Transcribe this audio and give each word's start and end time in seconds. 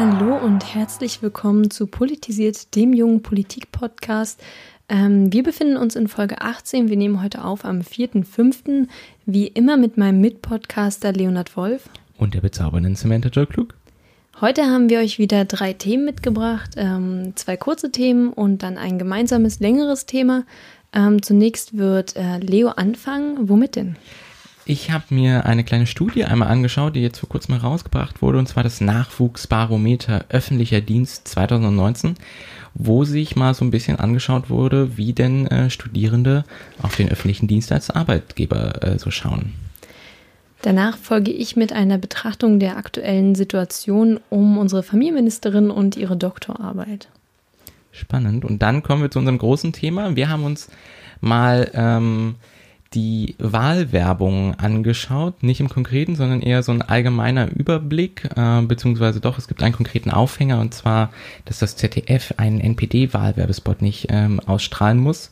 Hallo 0.00 0.36
und 0.36 0.76
herzlich 0.76 1.22
willkommen 1.22 1.72
zu 1.72 1.88
Politisiert, 1.88 2.76
dem 2.76 2.92
jungen 2.92 3.20
Politik-Podcast. 3.20 4.40
Ähm, 4.88 5.32
wir 5.32 5.42
befinden 5.42 5.76
uns 5.76 5.96
in 5.96 6.06
Folge 6.06 6.40
18. 6.40 6.88
Wir 6.88 6.96
nehmen 6.96 7.20
heute 7.20 7.42
auf 7.42 7.64
am 7.64 7.80
4.5. 7.80 8.86
Wie 9.26 9.48
immer 9.48 9.76
mit 9.76 9.96
meinem 9.96 10.20
Mitpodcaster 10.20 11.12
Leonhard 11.12 11.56
Wolf. 11.56 11.90
Und 12.16 12.34
der 12.34 12.42
bezaubernden 12.42 12.94
Samantha 12.94 13.28
Joe 13.28 13.46
Klug. 13.46 13.74
Heute 14.40 14.66
haben 14.66 14.88
wir 14.88 15.00
euch 15.00 15.18
wieder 15.18 15.44
drei 15.44 15.72
Themen 15.72 16.04
mitgebracht. 16.04 16.74
Ähm, 16.76 17.32
zwei 17.34 17.56
kurze 17.56 17.90
Themen 17.90 18.32
und 18.32 18.62
dann 18.62 18.78
ein 18.78 19.00
gemeinsames, 19.00 19.58
längeres 19.58 20.06
Thema. 20.06 20.44
Ähm, 20.92 21.22
zunächst 21.22 21.76
wird 21.76 22.14
äh, 22.14 22.38
Leo 22.38 22.68
anfangen. 22.68 23.48
Womit 23.48 23.74
denn? 23.74 23.96
Ich 24.70 24.90
habe 24.90 25.14
mir 25.14 25.46
eine 25.46 25.64
kleine 25.64 25.86
Studie 25.86 26.26
einmal 26.26 26.48
angeschaut, 26.48 26.94
die 26.94 27.00
jetzt 27.00 27.20
vor 27.20 27.30
kurzem 27.30 27.54
herausgebracht 27.54 28.20
wurde, 28.20 28.36
und 28.38 28.48
zwar 28.48 28.62
das 28.62 28.82
Nachwuchsbarometer 28.82 30.26
öffentlicher 30.28 30.82
Dienst 30.82 31.26
2019, 31.26 32.16
wo 32.74 33.04
sich 33.04 33.34
mal 33.34 33.54
so 33.54 33.64
ein 33.64 33.70
bisschen 33.70 33.98
angeschaut 33.98 34.50
wurde, 34.50 34.98
wie 34.98 35.14
denn 35.14 35.46
äh, 35.46 35.70
Studierende 35.70 36.44
auf 36.82 36.96
den 36.96 37.08
öffentlichen 37.08 37.48
Dienst 37.48 37.72
als 37.72 37.88
Arbeitgeber 37.88 38.82
äh, 38.82 38.98
so 38.98 39.10
schauen. 39.10 39.54
Danach 40.60 40.98
folge 40.98 41.30
ich 41.30 41.56
mit 41.56 41.72
einer 41.72 41.96
Betrachtung 41.96 42.60
der 42.60 42.76
aktuellen 42.76 43.34
Situation 43.36 44.20
um 44.28 44.58
unsere 44.58 44.82
Familienministerin 44.82 45.70
und 45.70 45.96
ihre 45.96 46.18
Doktorarbeit. 46.18 47.08
Spannend. 47.90 48.44
Und 48.44 48.60
dann 48.60 48.82
kommen 48.82 49.00
wir 49.00 49.10
zu 49.10 49.18
unserem 49.18 49.38
großen 49.38 49.72
Thema. 49.72 50.14
Wir 50.14 50.28
haben 50.28 50.44
uns 50.44 50.68
mal 51.22 51.70
ähm, 51.72 52.34
die 52.94 53.34
Wahlwerbung 53.38 54.54
angeschaut, 54.54 55.42
nicht 55.42 55.60
im 55.60 55.68
Konkreten, 55.68 56.16
sondern 56.16 56.40
eher 56.40 56.62
so 56.62 56.72
ein 56.72 56.82
allgemeiner 56.82 57.50
Überblick, 57.50 58.28
äh, 58.36 58.62
beziehungsweise 58.62 59.20
doch, 59.20 59.36
es 59.38 59.48
gibt 59.48 59.62
einen 59.62 59.74
konkreten 59.74 60.10
Aufhänger 60.10 60.60
und 60.60 60.72
zwar, 60.72 61.10
dass 61.44 61.58
das 61.58 61.76
ZDF 61.76 62.34
einen 62.38 62.60
NPD-Wahlwerbespot 62.60 63.82
nicht 63.82 64.06
ähm, 64.10 64.40
ausstrahlen 64.40 64.98
muss. 64.98 65.30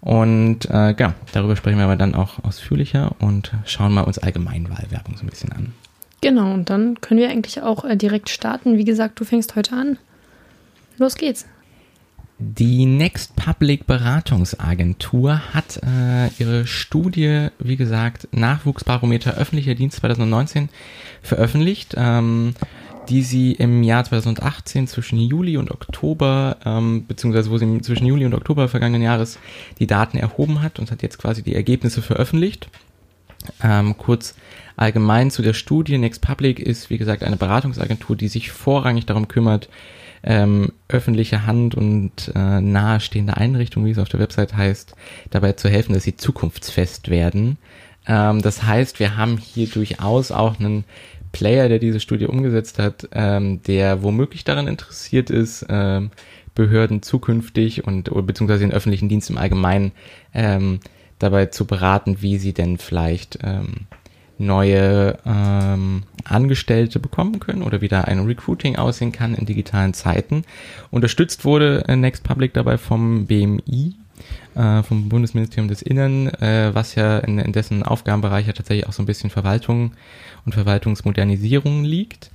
Und 0.00 0.66
äh, 0.70 0.94
genau, 0.94 1.14
darüber 1.32 1.56
sprechen 1.56 1.78
wir 1.78 1.84
aber 1.84 1.96
dann 1.96 2.14
auch 2.14 2.42
ausführlicher 2.44 3.12
und 3.20 3.52
schauen 3.64 3.94
mal 3.94 4.02
uns 4.02 4.18
allgemein 4.18 4.68
Wahlwerbung 4.68 5.16
so 5.16 5.24
ein 5.24 5.30
bisschen 5.30 5.52
an. 5.52 5.72
Genau, 6.20 6.52
und 6.52 6.70
dann 6.70 7.00
können 7.00 7.20
wir 7.20 7.28
eigentlich 7.28 7.62
auch 7.62 7.84
äh, 7.84 7.96
direkt 7.96 8.30
starten. 8.30 8.78
Wie 8.78 8.84
gesagt, 8.84 9.20
du 9.20 9.24
fängst 9.24 9.56
heute 9.56 9.76
an. 9.76 9.98
Los 10.98 11.16
geht's. 11.16 11.46
Die 12.38 12.84
Next 12.84 13.36
Public 13.36 13.86
Beratungsagentur 13.86 15.54
hat 15.54 15.80
äh, 15.84 16.28
ihre 16.38 16.66
Studie, 16.66 17.48
wie 17.60 17.76
gesagt, 17.76 18.26
Nachwuchsbarometer 18.32 19.34
öffentlicher 19.34 19.76
Dienst 19.76 19.98
2019 19.98 20.68
veröffentlicht, 21.22 21.94
ähm, 21.96 22.54
die 23.08 23.22
sie 23.22 23.52
im 23.52 23.84
Jahr 23.84 24.04
2018 24.04 24.88
zwischen 24.88 25.20
Juli 25.20 25.56
und 25.56 25.70
Oktober, 25.70 26.56
ähm, 26.64 27.06
beziehungsweise 27.06 27.50
wo 27.50 27.58
sie 27.58 27.80
zwischen 27.82 28.06
Juli 28.06 28.26
und 28.26 28.34
Oktober 28.34 28.66
vergangenen 28.66 29.02
Jahres 29.02 29.38
die 29.78 29.86
Daten 29.86 30.16
erhoben 30.16 30.60
hat 30.60 30.80
und 30.80 30.90
hat 30.90 31.02
jetzt 31.02 31.18
quasi 31.18 31.42
die 31.42 31.54
Ergebnisse 31.54 32.02
veröffentlicht. 32.02 32.68
Ähm, 33.62 33.96
kurz 33.96 34.34
allgemein 34.76 35.30
zu 35.30 35.42
der 35.42 35.52
Studie. 35.52 35.98
Next 35.98 36.20
Public 36.20 36.58
ist, 36.58 36.90
wie 36.90 36.98
gesagt, 36.98 37.22
eine 37.22 37.36
Beratungsagentur, 37.36 38.16
die 38.16 38.28
sich 38.28 38.50
vorrangig 38.50 39.06
darum 39.06 39.28
kümmert, 39.28 39.68
ähm, 40.24 40.72
öffentliche 40.88 41.46
Hand 41.46 41.74
und 41.74 42.32
äh, 42.34 42.60
nahestehende 42.60 43.36
Einrichtungen, 43.36 43.86
wie 43.86 43.90
es 43.90 43.98
auf 43.98 44.08
der 44.08 44.20
Website 44.20 44.56
heißt, 44.56 44.94
dabei 45.30 45.52
zu 45.52 45.68
helfen, 45.68 45.92
dass 45.92 46.02
sie 46.02 46.16
zukunftsfest 46.16 47.10
werden. 47.10 47.58
Ähm, 48.06 48.42
das 48.42 48.62
heißt, 48.62 48.98
wir 49.00 49.16
haben 49.16 49.36
hier 49.36 49.68
durchaus 49.68 50.32
auch 50.32 50.58
einen 50.58 50.84
Player, 51.32 51.68
der 51.68 51.78
diese 51.78 52.00
Studie 52.00 52.26
umgesetzt 52.26 52.78
hat, 52.78 53.08
ähm, 53.12 53.60
der 53.66 54.02
womöglich 54.02 54.44
daran 54.44 54.68
interessiert 54.68 55.30
ist, 55.30 55.66
ähm, 55.68 56.10
Behörden 56.54 57.02
zukünftig 57.02 57.84
und 57.84 58.04
beziehungsweise 58.26 58.60
den 58.60 58.72
öffentlichen 58.72 59.08
Dienst 59.08 59.28
im 59.28 59.38
Allgemeinen 59.38 59.90
ähm, 60.32 60.78
dabei 61.18 61.46
zu 61.46 61.66
beraten, 61.66 62.22
wie 62.22 62.38
sie 62.38 62.52
denn 62.52 62.78
vielleicht 62.78 63.40
ähm, 63.42 63.88
neue 64.38 65.18
ähm, 65.24 66.02
Angestellte 66.24 66.98
bekommen 66.98 67.40
können 67.40 67.62
oder 67.62 67.80
wie 67.80 67.88
da 67.88 68.02
ein 68.02 68.20
Recruiting 68.20 68.76
aussehen 68.76 69.12
kann 69.12 69.34
in 69.34 69.46
digitalen 69.46 69.94
Zeiten. 69.94 70.44
Unterstützt 70.90 71.44
wurde 71.44 71.84
Next 71.96 72.24
Public 72.24 72.52
dabei 72.54 72.78
vom 72.78 73.26
BMI, 73.26 73.94
äh, 74.54 74.82
vom 74.82 75.08
Bundesministerium 75.08 75.68
des 75.68 75.82
Innern, 75.82 76.28
äh, 76.28 76.74
was 76.74 76.94
ja 76.94 77.18
in, 77.18 77.38
in 77.38 77.52
dessen 77.52 77.82
Aufgabenbereich 77.82 78.46
ja 78.46 78.52
tatsächlich 78.52 78.86
auch 78.86 78.92
so 78.92 79.02
ein 79.02 79.06
bisschen 79.06 79.30
Verwaltung 79.30 79.92
und 80.44 80.54
Verwaltungsmodernisierung 80.54 81.84
liegt. 81.84 82.30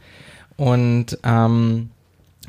Und 0.55 1.17
ähm, 1.23 1.89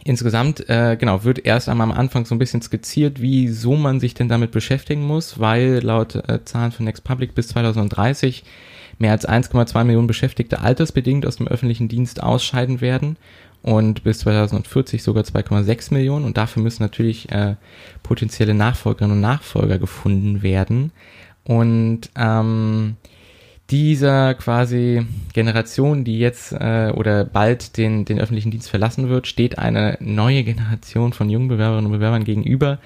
Insgesamt, 0.04 0.68
äh, 0.68 0.96
genau, 0.98 1.24
wird 1.24 1.44
erst 1.44 1.68
einmal 1.68 1.90
am 1.90 1.96
Anfang 1.96 2.24
so 2.24 2.34
ein 2.34 2.38
bisschen 2.38 2.62
skizziert, 2.62 3.20
wieso 3.20 3.76
man 3.76 4.00
sich 4.00 4.14
denn 4.14 4.28
damit 4.28 4.50
beschäftigen 4.50 5.06
muss, 5.06 5.38
weil 5.38 5.80
laut 5.82 6.14
äh, 6.14 6.44
Zahlen 6.44 6.72
von 6.72 6.84
Next 6.84 7.04
Public 7.04 7.34
bis 7.34 7.48
2030 7.48 8.44
mehr 8.98 9.12
als 9.12 9.28
1,2 9.28 9.84
Millionen 9.84 10.06
Beschäftigte 10.06 10.60
altersbedingt 10.60 11.26
aus 11.26 11.36
dem 11.36 11.48
öffentlichen 11.48 11.88
Dienst 11.88 12.22
ausscheiden 12.22 12.80
werden 12.80 13.16
und 13.62 14.04
bis 14.04 14.20
2040 14.20 15.02
sogar 15.02 15.24
2,6 15.24 15.92
Millionen. 15.92 16.24
Und 16.24 16.36
dafür 16.36 16.62
müssen 16.62 16.82
natürlich 16.82 17.30
äh, 17.30 17.56
potenzielle 18.02 18.54
Nachfolgerinnen 18.54 19.16
und 19.16 19.20
Nachfolger 19.20 19.78
gefunden 19.78 20.42
werden. 20.42 20.92
Und 21.44 22.10
ähm, 22.16 22.96
dieser 23.70 24.34
quasi 24.34 25.06
Generation, 25.32 26.02
die 26.02 26.18
jetzt 26.18 26.52
äh, 26.52 26.92
oder 26.94 27.24
bald 27.24 27.76
den, 27.76 28.04
den 28.04 28.18
öffentlichen 28.18 28.50
Dienst 28.50 28.68
verlassen 28.68 29.08
wird, 29.08 29.26
steht 29.26 29.58
eine 29.58 29.96
neue 30.00 30.42
Generation 30.42 31.12
von 31.12 31.30
jungen 31.30 31.48
Bewerberinnen 31.48 31.86
und 31.86 31.92
Bewerbern 31.92 32.24
gegenüber, 32.24 32.78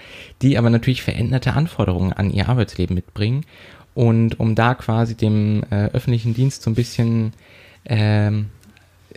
die 0.43 0.59
aber 0.59 0.71
natürlich 0.71 1.03
veränderte 1.03 1.55
Anforderungen 1.55 2.13
an 2.13 2.31
ihr 2.31 2.49
Arbeitsleben 2.49 2.95
mitbringen. 2.95 3.47
Und 3.95 4.41
um 4.41 4.55
da 4.55 4.75
quasi 4.75 5.15
dem 5.15 5.63
äh, 5.71 5.87
öffentlichen 5.87 6.35
Dienst 6.35 6.63
so 6.63 6.71
ein 6.71 6.75
bisschen 6.75 7.33
ähm, 7.87 8.47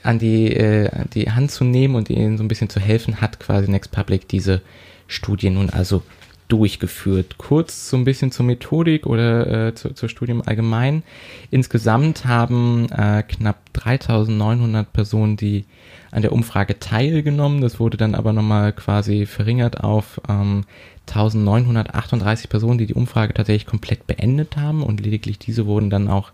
an 0.04 0.20
die, 0.20 0.56
äh, 0.56 0.90
die 1.14 1.32
Hand 1.32 1.52
zu 1.52 1.64
nehmen 1.64 1.96
und 1.96 2.10
ihnen 2.10 2.38
so 2.38 2.44
ein 2.44 2.48
bisschen 2.48 2.70
zu 2.70 2.80
helfen, 2.80 3.20
hat 3.20 3.40
quasi 3.40 3.70
Next 3.70 3.92
Public 3.92 4.28
diese 4.28 4.62
Studie 5.08 5.50
nun 5.50 5.70
also 5.70 6.04
durchgeführt. 6.48 7.38
Kurz 7.38 7.90
so 7.90 7.98
ein 7.98 8.06
bisschen 8.06 8.32
zur 8.32 8.46
Methodik 8.46 9.06
oder 9.06 9.68
äh, 9.68 9.76
zu, 9.76 9.94
zur 9.94 10.10
Studie 10.10 10.32
im 10.32 10.48
Allgemeinen. 10.48 11.04
Insgesamt 11.52 12.26
haben 12.26 12.88
äh, 12.92 13.24
knapp 13.24 13.74
3900 13.74 14.92
Personen, 14.92 15.38
die 15.38 15.66
an 16.12 16.22
der 16.22 16.32
Umfrage 16.32 16.80
teilgenommen. 16.80 17.62
Das 17.62 17.80
wurde 17.80 17.98
dann 17.98 18.16
aber 18.16 18.34
nochmal 18.34 18.74
quasi 18.74 19.26
verringert 19.26 19.84
auf 19.84 20.22
ähm, 20.30 20.64
1938 21.08 22.50
Personen, 22.50 22.78
die 22.78 22.86
die 22.86 22.94
Umfrage 22.94 23.34
tatsächlich 23.34 23.66
komplett 23.66 24.08
beendet 24.08 24.58
haben 24.58 24.84
und 24.84 25.02
lediglich 25.02 25.40
diese 25.40 25.66
wurden 25.66 25.90
dann 25.90 26.08
auch, 26.08 26.32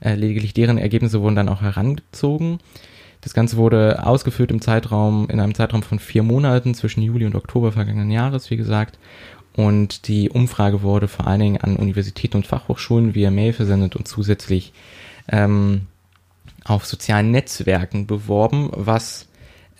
äh, 0.00 0.14
lediglich 0.14 0.54
deren 0.54 0.78
Ergebnisse 0.78 1.20
wurden 1.20 1.36
dann 1.36 1.48
auch 1.48 1.62
herangezogen. 1.62 2.58
Das 3.20 3.34
Ganze 3.34 3.56
wurde 3.56 4.06
ausgeführt 4.06 4.50
im 4.50 4.60
Zeitraum, 4.60 5.28
in 5.28 5.40
einem 5.40 5.54
Zeitraum 5.54 5.82
von 5.82 5.98
vier 5.98 6.22
Monaten 6.22 6.74
zwischen 6.74 7.02
Juli 7.02 7.26
und 7.26 7.34
Oktober 7.34 7.72
vergangenen 7.72 8.10
Jahres, 8.10 8.50
wie 8.50 8.56
gesagt. 8.56 8.98
Und 9.58 10.06
die 10.06 10.30
Umfrage 10.30 10.82
wurde 10.82 11.08
vor 11.08 11.26
allen 11.26 11.40
Dingen 11.40 11.56
an 11.60 11.74
Universitäten 11.74 12.36
und 12.36 12.46
Fachhochschulen 12.46 13.16
via 13.16 13.32
Mail 13.32 13.52
versendet 13.52 13.96
und 13.96 14.06
zusätzlich 14.06 14.72
ähm, 15.26 15.88
auf 16.62 16.86
sozialen 16.86 17.32
Netzwerken 17.32 18.06
beworben, 18.06 18.70
was 18.70 19.27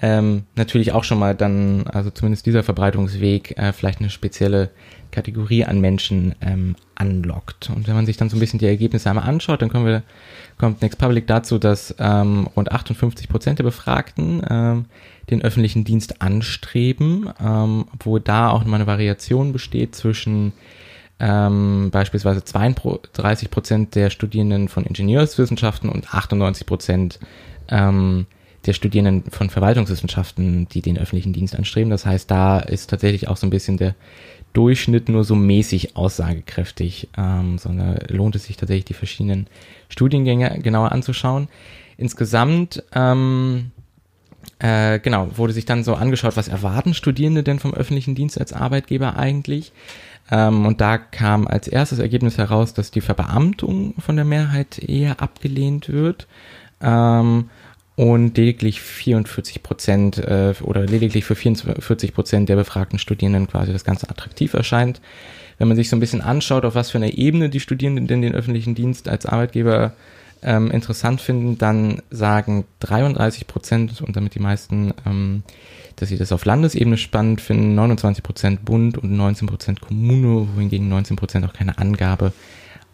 ähm, 0.00 0.45
natürlich 0.55 0.93
auch 0.93 1.05
schon 1.05 1.19
mal 1.19 1.35
dann, 1.35 1.87
also 1.89 2.11
zumindest 2.11 2.47
dieser 2.47 2.62
Verbreitungsweg, 2.62 3.59
äh, 3.59 3.73
vielleicht 3.73 4.00
eine 4.00 4.11
spezielle 4.11 4.71
Kategorie 5.11 5.65
an 5.65 5.81
Menschen 5.81 6.35
ähm, 6.41 6.77
anlockt. 6.95 7.71
Und 7.71 7.89
wenn 7.89 7.95
man 7.95 8.06
sich 8.06 8.17
dann 8.17 8.29
so 8.29 8.37
ein 8.37 8.41
bisschen 8.41 8.59
die 8.59 8.67
Ergebnisse 8.67 9.09
einmal 9.09 9.29
anschaut, 9.29 9.62
dann 9.62 9.71
kommen 9.71 9.87
wir, 9.87 10.03
kommt 10.56 10.83
Next 10.83 10.99
Public 10.99 11.27
dazu, 11.27 11.59
dass 11.59 11.95
ähm, 11.99 12.49
rund 12.55 12.71
58 12.71 13.29
Prozent 13.29 13.59
der 13.59 13.65
Befragten 13.65 14.43
ähm, 14.49 14.85
den 15.31 15.43
öffentlichen 15.43 15.85
Dienst 15.85 16.23
anstreben, 16.23 17.31
ähm, 17.41 17.87
wo 18.00 18.19
da 18.19 18.50
auch 18.50 18.61
nochmal 18.61 18.81
eine 18.81 18.87
Variation 18.87 19.53
besteht 19.53 19.97
zwischen 19.97 20.53
ähm, 21.21 21.89
beispielsweise 21.91 22.45
32 22.45 23.50
Prozent 23.50 23.95
der 23.97 24.11
Studierenden 24.11 24.69
von 24.69 24.85
Ingenieurswissenschaften 24.85 25.91
und 25.91 26.15
98 26.15 26.67
Prozent 26.67 27.19
ähm, 27.69 28.27
der 28.69 28.75
Studierenden 28.75 29.31
von 29.31 29.49
Verwaltungswissenschaften, 29.49 30.69
die 30.69 30.82
den 30.82 30.99
öffentlichen 30.99 31.32
Dienst 31.32 31.56
anstreben. 31.56 31.88
Das 31.91 32.05
heißt, 32.05 32.31
da 32.31 32.61
ist 32.61 32.91
tatsächlich 32.91 33.26
auch 33.26 33.38
so 33.38 33.47
ein 33.47 33.50
bisschen 33.50 33.79
der 33.79 33.94
Durchschnitt 34.53 35.09
nur 35.09 35.25
so 35.25 35.35
mäßig 35.35 35.97
aussagekräftig, 35.97 37.09
ähm, 37.17 37.56
sondern 37.56 37.99
lohnt 38.09 38.37
es 38.37 38.44
sich 38.44 38.59
tatsächlich, 38.59 38.85
die 38.85 38.94
verschiedenen 38.94 39.47
Studiengänge 39.88 40.61
genauer 40.62 40.93
anzuschauen. 40.93 41.49
Insgesamt, 41.97 42.85
ähm, 42.94 43.70
äh, 44.59 44.99
genau, 44.99 45.31
wurde 45.38 45.55
sich 45.55 45.64
dann 45.64 45.82
so 45.82 45.94
angeschaut, 45.94 46.37
was 46.37 46.49
erwarten 46.49 46.93
Studierende 46.93 47.43
denn 47.43 47.61
vom 47.61 47.73
öffentlichen 47.73 48.14
Dienst 48.14 48.38
als 48.38 48.53
Arbeitgeber 48.53 49.17
eigentlich? 49.17 49.73
Ähm, 50.31 50.67
und 50.67 50.82
da 50.82 50.99
kam 50.99 51.47
als 51.47 51.69
erstes 51.69 52.00
Ergebnis 52.00 52.37
heraus, 52.37 52.75
dass 52.75 52.91
die 52.91 53.00
Verbeamtung 53.00 53.94
von 53.99 54.17
der 54.17 54.26
Mehrheit 54.26 54.79
eher 54.79 55.23
abgelehnt 55.23 55.88
wird. 55.88 56.26
Ähm, 56.82 57.49
und 57.99 58.39
lediglich 58.39 58.81
44 58.81 59.61
Prozent 59.65 60.19
äh, 60.19 60.55
oder 60.62 60.87
lediglich 60.87 61.25
für 61.25 61.35
44 61.35 62.15
Prozent 62.15 62.49
der 62.49 62.55
befragten 62.55 62.97
Studierenden 63.00 63.49
quasi 63.49 63.73
das 63.73 63.83
Ganze 63.83 64.09
attraktiv 64.09 64.55
erscheint. 64.55 65.00
Wenn 65.59 65.67
man 65.67 65.77
sich 65.77 65.89
so 65.89 65.97
ein 65.97 66.00
bisschen 66.00 66.21
anschaut, 66.21 66.65
auf 66.65 66.77
was 66.77 66.93
für 66.93 66.99
einer 66.99 67.15
Ebene 67.15 67.49
die 67.49 67.59
Studierenden 67.59 68.06
denn 68.06 68.23
den 68.23 68.37
öffentlichen 68.37 68.77
Dienst 68.77 69.09
als 69.09 69.27
Arbeitgeber 69.27 69.95
ähm, 70.43 70.71
interessant 70.71 71.21
finden, 71.21 71.59
dann 71.59 72.00
sagen 72.09 72.67
33 72.79 73.49
Prozent 73.49 74.00
und 74.00 74.15
damit 74.15 74.37
die 74.37 74.41
meisten, 74.41 74.95
ähm, 75.05 75.43
dass 75.97 76.09
sie 76.09 76.19
das 76.19 76.31
auf 76.31 76.45
Landesebene 76.45 76.99
spannend 76.99 77.41
finden, 77.41 77.75
29 77.75 78.23
Prozent 78.23 78.65
Bund 78.65 78.97
und 78.97 79.11
19 79.11 79.49
Prozent 79.49 79.81
Kommune, 79.81 80.47
wohingegen 80.55 80.89
19 80.89 81.17
Prozent 81.17 81.45
auch 81.45 81.53
keine 81.53 81.79
Angabe 81.79 82.33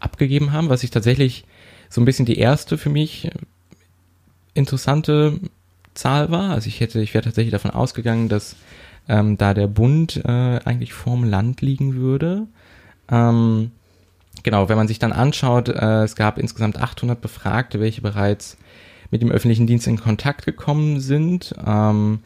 abgegeben 0.01 0.53
haben, 0.53 0.71
was 0.71 0.83
ich 0.83 0.91
tatsächlich 0.91 1.45
so 1.91 2.01
ein 2.01 2.07
bisschen 2.07 2.25
die 2.25 2.39
erste 2.39 2.79
für 2.79 2.89
mich 2.89 3.31
interessante 4.55 5.41
Zahl 5.95 6.31
war. 6.31 6.51
Also 6.51 6.69
ich 6.69 6.81
hätte, 6.81 7.01
ich 7.01 7.15
wäre 7.15 7.25
tatsächlich 7.25 7.53
davon 7.53 7.71
ausgegangen, 7.71 8.29
dass 8.29 8.57
ähm, 9.09 9.37
da 9.37 9.55
der 9.55 9.67
Bund 9.67 10.23
äh, 10.25 10.61
eigentlich 10.65 10.93
vorm 10.93 11.25
Land 11.25 11.61
liegen 11.61 11.95
würde. 11.95 12.47
Ähm, 13.11 13.71
genau, 14.43 14.69
wenn 14.69 14.77
man 14.77 14.89
sich 14.89 14.99
dann 14.99 15.13
anschaut, 15.13 15.69
äh, 15.69 16.03
es 16.03 16.17
gab 16.17 16.39
insgesamt 16.39 16.81
800 16.81 17.21
Befragte, 17.21 17.81
welche 17.81 18.01
bereits 18.01 18.57
mit 19.11 19.23
dem 19.23 19.31
öffentlichen 19.31 19.67
Dienst 19.67 19.87
in 19.87 20.01
Kontakt 20.01 20.45
gekommen 20.47 21.01
sind. 21.01 21.55
Ähm, 21.65 22.21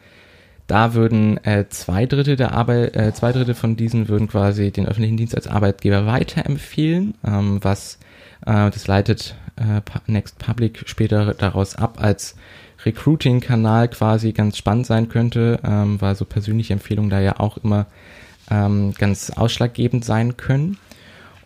da 0.67 0.93
würden 0.93 1.43
äh, 1.45 1.67
zwei 1.69 2.05
Drittel 2.05 2.35
der 2.35 2.53
Arbeit, 2.53 2.95
äh, 2.95 3.13
zwei 3.13 3.31
Drittel 3.31 3.55
von 3.55 3.75
diesen 3.75 4.07
würden 4.07 4.27
quasi 4.27 4.71
den 4.71 4.87
öffentlichen 4.87 5.17
Dienst 5.17 5.35
als 5.35 5.47
Arbeitgeber 5.47 6.05
weiterempfehlen, 6.05 7.15
ähm, 7.25 7.59
was 7.63 7.97
äh, 8.45 8.69
das 8.69 8.87
leitet 8.87 9.35
äh, 9.59 9.81
Next 10.07 10.39
Public 10.39 10.83
später 10.85 11.33
daraus 11.33 11.75
ab 11.75 11.97
als 12.01 12.35
Recruiting-Kanal 12.85 13.89
quasi 13.89 14.31
ganz 14.31 14.57
spannend 14.57 14.85
sein 14.85 15.09
könnte, 15.09 15.59
ähm, 15.63 15.99
weil 16.01 16.15
so 16.15 16.25
persönliche 16.25 16.73
Empfehlungen 16.73 17.09
da 17.09 17.19
ja 17.19 17.39
auch 17.39 17.57
immer 17.57 17.87
ähm, 18.49 18.93
ganz 18.97 19.31
ausschlaggebend 19.31 20.05
sein 20.05 20.37
können. 20.37 20.77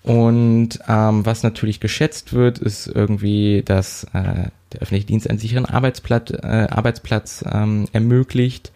Und 0.04 0.80
ähm, 0.88 1.26
was 1.26 1.44
natürlich 1.44 1.80
geschätzt 1.80 2.34
wird, 2.34 2.60
ist 2.60 2.88
irgendwie, 2.88 3.64
dass 3.64 4.04
äh, 4.14 4.50
der 4.74 4.82
öffentliche 4.82 5.08
Dienst 5.08 5.30
einen 5.30 5.40
sicheren 5.40 5.66
Arbeitsplatz, 5.66 6.32
äh, 6.32 6.68
Arbeitsplatz 6.70 7.44
ähm, 7.50 7.88
ermöglicht. 7.94 8.72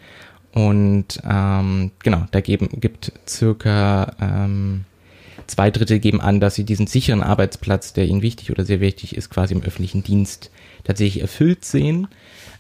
Und 0.54 1.22
ähm, 1.30 1.92
genau, 2.00 2.26
da 2.32 2.40
geben, 2.40 2.70
gibt 2.80 3.12
circa 3.28 4.14
ähm, 4.22 4.86
Zwei 5.48 5.72
Drittel 5.72 6.00
geben 6.00 6.22
an, 6.22 6.40
dass 6.40 6.56
sie 6.56 6.66
diesen 6.66 6.88
sicheren 6.88 7.24
Arbeitsplatz, 7.24 7.94
der 7.94 8.06
ihnen 8.06 8.22
wichtig 8.22 8.52
oder 8.52 8.66
sehr 8.66 8.82
wichtig 8.82 9.16
ist, 9.16 9.30
quasi 9.30 9.54
im 9.54 9.64
öffentlichen 9.64 10.04
Dienst 10.04 10.52
tatsächlich 10.84 11.22
erfüllt 11.22 11.64
sehen. 11.64 12.08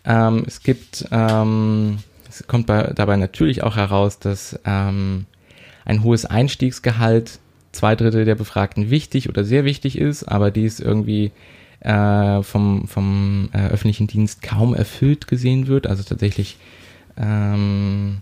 Ähm, 0.06 0.44
es 0.48 0.63
gibt, 0.63 1.06
ähm, 1.12 2.00
es 2.30 2.48
kommt 2.48 2.66
bei, 2.68 2.94
dabei 2.95 3.18
natürlich 3.18 3.62
auch 3.62 3.75
heraus, 3.75 4.19
dass 4.19 4.60
ähm, 4.66 5.25
ein 5.86 6.04
hohes 6.04 6.25
Einstiegsgehalt 6.25 7.39
zwei 7.74 7.95
Drittel 7.95 8.25
der 8.25 8.36
Befragten 8.36 8.89
wichtig 8.89 9.30
oder 9.30 9.44
sehr 9.44 9.66
wichtig 9.66 9.98
ist, 9.98 10.24
aber 10.24 10.50
dies 10.50 10.80
irgendwie 10.80 11.31
äh, 11.81 12.42
vom, 12.42 12.88
vom 12.88 13.50
äh, 13.54 13.68
öffentlichen 13.68 14.07
Dienst 14.07 14.42
kaum 14.42 14.74
erfüllt 14.74 15.28
gesehen 15.28 15.68
wird. 15.68 15.88
Also 15.88 16.04
tatsächlich 16.04 16.57
ähm, 17.18 18.22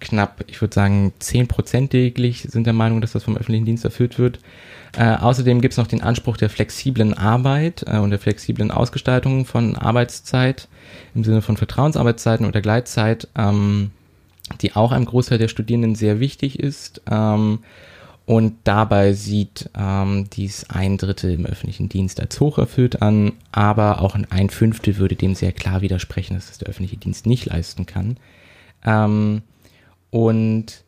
knapp, 0.00 0.44
ich 0.46 0.60
würde 0.60 0.74
sagen, 0.74 1.12
10% 1.20 1.88
täglich 1.88 2.42
sind 2.42 2.66
der 2.66 2.72
Meinung, 2.72 3.00
dass 3.00 3.12
das 3.12 3.24
vom 3.24 3.36
öffentlichen 3.36 3.64
Dienst 3.64 3.84
erfüllt 3.84 4.18
wird. 4.18 4.38
Äh, 4.96 5.16
außerdem 5.16 5.60
gibt 5.60 5.72
es 5.72 5.78
noch 5.78 5.86
den 5.86 6.02
Anspruch 6.02 6.36
der 6.36 6.50
flexiblen 6.50 7.14
Arbeit 7.14 7.84
äh, 7.86 7.98
und 7.98 8.10
der 8.10 8.18
flexiblen 8.18 8.70
Ausgestaltung 8.70 9.44
von 9.44 9.76
Arbeitszeit 9.76 10.68
im 11.14 11.24
Sinne 11.24 11.42
von 11.42 11.56
Vertrauensarbeitszeiten 11.56 12.46
oder 12.46 12.60
Gleitzeit, 12.60 13.28
ähm, 13.36 13.90
die 14.62 14.74
auch 14.74 14.92
einem 14.92 15.04
Großteil 15.04 15.38
der 15.38 15.48
Studierenden 15.48 15.94
sehr 15.94 16.20
wichtig 16.20 16.58
ist. 16.58 17.02
Ähm, 17.10 17.60
und 18.24 18.56
dabei 18.64 19.14
sieht 19.14 19.70
ähm, 19.74 20.28
dies 20.30 20.68
ein 20.68 20.98
Drittel 20.98 21.32
im 21.32 21.46
öffentlichen 21.46 21.88
Dienst 21.88 22.20
als 22.20 22.38
hoch 22.40 22.58
erfüllt 22.58 23.00
an, 23.00 23.32
aber 23.52 24.02
auch 24.02 24.14
ein 24.14 24.50
Fünftel 24.50 24.98
würde 24.98 25.16
dem 25.16 25.34
sehr 25.34 25.52
klar 25.52 25.80
widersprechen, 25.80 26.34
dass 26.34 26.48
das 26.48 26.58
der 26.58 26.68
öffentliche 26.68 26.98
Dienst 26.98 27.24
nicht 27.24 27.46
leisten 27.46 27.86
kann. 27.86 28.18
Und 30.10 30.84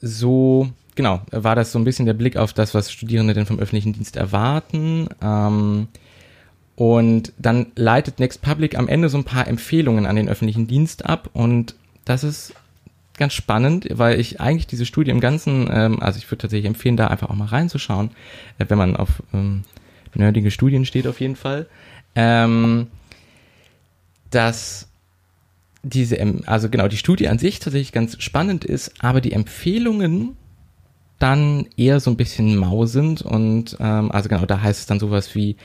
so, 0.00 0.70
genau, 0.94 1.20
war 1.30 1.54
das 1.54 1.72
so 1.72 1.78
ein 1.78 1.84
bisschen 1.84 2.06
der 2.06 2.14
Blick 2.14 2.36
auf 2.36 2.52
das, 2.52 2.74
was 2.74 2.90
Studierende 2.90 3.34
denn 3.34 3.46
vom 3.46 3.58
öffentlichen 3.58 3.92
Dienst 3.92 4.16
erwarten. 4.16 5.08
Ähm, 5.22 5.88
und 6.74 7.32
dann 7.38 7.66
leitet 7.76 8.18
Next 8.18 8.42
Public 8.42 8.76
am 8.76 8.88
Ende 8.88 9.08
so 9.08 9.18
ein 9.18 9.24
paar 9.24 9.46
Empfehlungen 9.46 10.06
an 10.06 10.16
den 10.16 10.28
öffentlichen 10.28 10.66
Dienst 10.66 11.06
ab. 11.06 11.30
Und 11.32 11.76
das 12.04 12.24
ist 12.24 12.54
ganz 13.16 13.34
spannend, 13.34 13.86
weil 13.90 14.18
ich 14.18 14.40
eigentlich 14.40 14.66
diese 14.66 14.86
Studie 14.86 15.10
im 15.10 15.20
Ganzen, 15.20 15.68
ähm, 15.70 16.02
also 16.02 16.18
ich 16.18 16.30
würde 16.30 16.42
tatsächlich 16.42 16.66
empfehlen, 16.66 16.96
da 16.96 17.08
einfach 17.08 17.30
auch 17.30 17.34
mal 17.34 17.46
reinzuschauen, 17.46 18.10
äh, 18.58 18.64
wenn 18.68 18.78
man 18.78 18.96
auf 18.96 19.22
ähm, 19.32 19.64
nerdige 20.14 20.50
Studien 20.50 20.84
steht 20.84 21.06
auf 21.06 21.20
jeden 21.20 21.36
Fall. 21.36 21.66
Ähm, 22.14 22.88
dass 24.30 24.88
diese, 25.82 26.18
also 26.46 26.68
genau, 26.68 26.88
die 26.88 26.96
Studie 26.96 27.28
an 27.28 27.38
sich 27.38 27.58
tatsächlich 27.58 27.92
ganz 27.92 28.20
spannend 28.22 28.64
ist, 28.64 29.02
aber 29.02 29.20
die 29.20 29.32
Empfehlungen 29.32 30.36
dann 31.18 31.66
eher 31.76 32.00
so 32.00 32.10
ein 32.10 32.16
bisschen 32.16 32.56
mau 32.56 32.86
sind 32.86 33.22
und 33.22 33.76
ähm, 33.80 34.10
also 34.10 34.28
genau, 34.28 34.44
da 34.44 34.60
heißt 34.60 34.80
es 34.80 34.86
dann 34.86 34.98
sowas 34.98 35.34
wie 35.34 35.56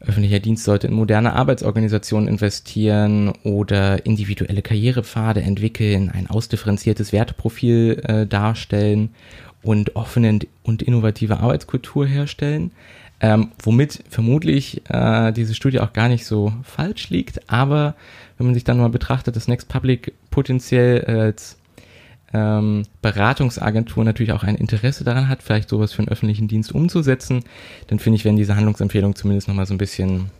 öffentlicher 0.00 0.38
Dienst 0.38 0.64
sollte 0.64 0.86
in 0.86 0.94
moderne 0.94 1.32
Arbeitsorganisationen 1.34 2.28
investieren 2.28 3.32
oder 3.42 4.06
individuelle 4.06 4.62
Karrierepfade 4.62 5.42
entwickeln, 5.42 6.10
ein 6.10 6.30
ausdifferenziertes 6.30 7.12
Werteprofil 7.12 8.00
äh, 8.04 8.26
darstellen 8.26 9.10
und 9.62 9.96
offene 9.96 10.38
und 10.62 10.82
innovative 10.82 11.40
Arbeitskultur 11.40 12.06
herstellen. 12.06 12.70
Ähm, 13.20 13.50
womit 13.60 14.04
vermutlich 14.08 14.82
äh, 14.88 15.32
diese 15.32 15.54
Studie 15.54 15.80
auch 15.80 15.92
gar 15.92 16.08
nicht 16.08 16.24
so 16.24 16.52
falsch 16.62 17.10
liegt, 17.10 17.50
aber 17.50 17.96
wenn 18.36 18.46
man 18.46 18.54
sich 18.54 18.62
dann 18.62 18.78
mal 18.78 18.90
betrachtet, 18.90 19.34
dass 19.34 19.48
Next 19.48 19.68
Public 19.68 20.14
potenziell 20.30 21.04
als 21.04 21.58
ähm, 22.32 22.84
Beratungsagentur 23.02 24.04
natürlich 24.04 24.32
auch 24.32 24.44
ein 24.44 24.54
Interesse 24.54 25.02
daran 25.02 25.28
hat, 25.28 25.42
vielleicht 25.42 25.68
sowas 25.68 25.92
für 25.92 26.00
einen 26.00 26.08
öffentlichen 26.08 26.46
Dienst 26.48 26.72
umzusetzen, 26.72 27.42
dann 27.88 27.98
finde 27.98 28.16
ich, 28.16 28.24
wenn 28.24 28.36
diese 28.36 28.54
Handlungsempfehlung 28.54 29.16
zumindest 29.16 29.48
nochmal 29.48 29.66
so 29.66 29.74
ein 29.74 29.78
bisschen, 29.78 30.30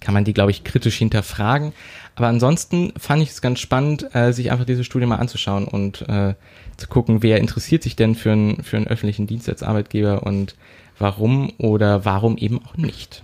kann 0.00 0.14
man 0.14 0.24
die, 0.24 0.34
glaube 0.34 0.50
ich, 0.50 0.64
kritisch 0.64 0.96
hinterfragen. 0.96 1.72
Aber 2.16 2.26
ansonsten 2.26 2.92
fand 2.98 3.22
ich 3.22 3.30
es 3.30 3.40
ganz 3.40 3.60
spannend, 3.60 4.14
äh, 4.14 4.32
sich 4.32 4.50
einfach 4.50 4.66
diese 4.66 4.84
Studie 4.84 5.06
mal 5.06 5.16
anzuschauen 5.16 5.64
und 5.64 6.06
äh, 6.08 6.34
zu 6.76 6.88
gucken, 6.88 7.22
wer 7.22 7.38
interessiert 7.38 7.82
sich 7.82 7.96
denn 7.96 8.14
für, 8.14 8.32
ein, 8.32 8.62
für 8.62 8.76
einen 8.76 8.88
öffentlichen 8.88 9.26
Dienst 9.26 9.48
als 9.48 9.62
Arbeitgeber 9.62 10.24
und 10.24 10.56
warum 11.02 11.52
oder 11.58 12.04
warum 12.04 12.38
eben 12.38 12.60
auch 12.64 12.76
nicht. 12.76 13.22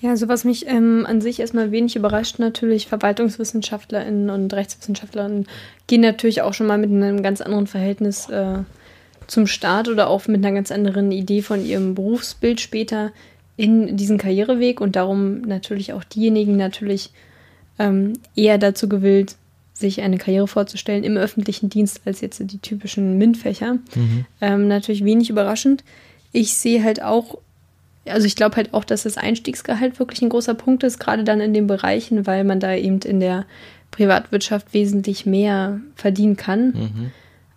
Ja, 0.00 0.08
so 0.08 0.26
also 0.26 0.28
was 0.28 0.44
mich 0.44 0.66
ähm, 0.66 1.06
an 1.08 1.20
sich 1.20 1.40
erstmal 1.40 1.70
wenig 1.70 1.96
überrascht, 1.96 2.38
natürlich 2.38 2.88
VerwaltungswissenschaftlerInnen 2.88 4.28
und 4.28 4.52
RechtswissenschaftlerInnen 4.52 5.46
gehen 5.86 6.02
natürlich 6.02 6.42
auch 6.42 6.52
schon 6.52 6.66
mal 6.66 6.76
mit 6.76 6.90
einem 6.90 7.22
ganz 7.22 7.40
anderen 7.40 7.66
Verhältnis 7.66 8.28
äh, 8.28 8.58
zum 9.26 9.46
Start 9.46 9.88
oder 9.88 10.08
auch 10.08 10.26
mit 10.26 10.44
einer 10.44 10.54
ganz 10.54 10.70
anderen 10.70 11.10
Idee 11.10 11.40
von 11.40 11.64
ihrem 11.64 11.94
Berufsbild 11.94 12.60
später 12.60 13.12
in 13.56 13.96
diesen 13.96 14.18
Karriereweg 14.18 14.80
und 14.80 14.96
darum 14.96 15.40
natürlich 15.42 15.92
auch 15.92 16.04
diejenigen 16.04 16.56
natürlich 16.56 17.10
ähm, 17.78 18.14
eher 18.36 18.58
dazu 18.58 18.88
gewillt, 18.88 19.36
sich 19.72 20.02
eine 20.02 20.18
Karriere 20.18 20.46
vorzustellen 20.46 21.02
im 21.02 21.16
öffentlichen 21.16 21.68
Dienst 21.68 22.02
als 22.04 22.20
jetzt 22.20 22.40
die 22.40 22.58
typischen 22.58 23.18
MINT-Fächer. 23.18 23.74
Mhm. 23.94 24.26
Ähm, 24.40 24.68
natürlich 24.68 25.04
wenig 25.04 25.30
überraschend. 25.30 25.82
Ich 26.34 26.52
sehe 26.54 26.84
halt 26.84 27.02
auch 27.02 27.38
also 28.06 28.26
ich 28.26 28.36
glaube 28.36 28.56
halt 28.56 28.74
auch, 28.74 28.84
dass 28.84 29.04
das 29.04 29.16
Einstiegsgehalt 29.16 29.98
wirklich 29.98 30.20
ein 30.22 30.28
großer 30.28 30.54
Punkt 30.54 30.82
ist, 30.82 30.98
gerade 30.98 31.24
dann 31.24 31.40
in 31.40 31.54
den 31.54 31.66
Bereichen, 31.66 32.26
weil 32.26 32.44
man 32.44 32.60
da 32.60 32.74
eben 32.74 32.98
in 33.00 33.20
der 33.20 33.46
Privatwirtschaft 33.90 34.74
wesentlich 34.74 35.24
mehr 35.24 35.80
verdienen 35.94 36.36
kann. 36.36 36.66
Mhm. 36.66 37.10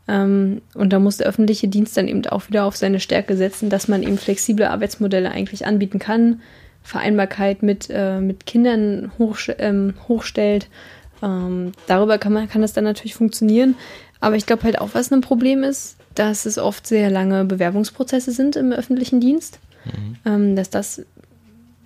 Ähm, 0.08 0.62
und 0.74 0.94
da 0.94 1.00
muss 1.00 1.18
der 1.18 1.28
öffentliche 1.28 1.68
Dienst 1.68 1.98
dann 1.98 2.08
eben 2.08 2.26
auch 2.28 2.48
wieder 2.48 2.64
auf 2.64 2.78
seine 2.78 3.00
Stärke 3.00 3.36
setzen, 3.36 3.70
dass 3.70 3.88
man 3.88 4.04
eben 4.04 4.18
flexible 4.18 4.68
Arbeitsmodelle 4.68 5.32
eigentlich 5.32 5.66
anbieten 5.66 6.00
kann, 6.00 6.42
Vereinbarkeit 6.82 7.64
mit, 7.64 7.90
äh, 7.90 8.22
mit 8.22 8.46
Kindern 8.46 9.12
hoch, 9.20 9.38
ähm, 9.58 9.96
hochstellt, 10.08 10.70
Ähm, 11.24 11.72
darüber 11.88 12.20
kann 12.20 12.32
man 12.32 12.48
kann 12.48 12.62
das 12.62 12.74
dann 12.74 12.84
natürlich 12.84 13.16
funktionieren. 13.16 13.74
Aber 14.20 14.36
ich 14.36 14.46
glaube 14.46 14.62
halt 14.62 14.80
auch, 14.80 14.90
was 14.94 15.12
ein 15.12 15.22
Problem 15.22 15.64
ist, 15.64 15.98
dass 16.20 16.46
es 16.46 16.58
oft 16.58 16.88
sehr 16.88 17.10
lange 17.10 17.46
Bewerbungsprozesse 17.46 18.32
sind 18.32 18.56
im 18.56 18.72
öffentlichen 18.72 19.20
Dienst. 19.20 19.60
Mhm. 19.86 20.16
Ähm, 20.26 20.56
dass 20.56 20.70
das 20.70 21.06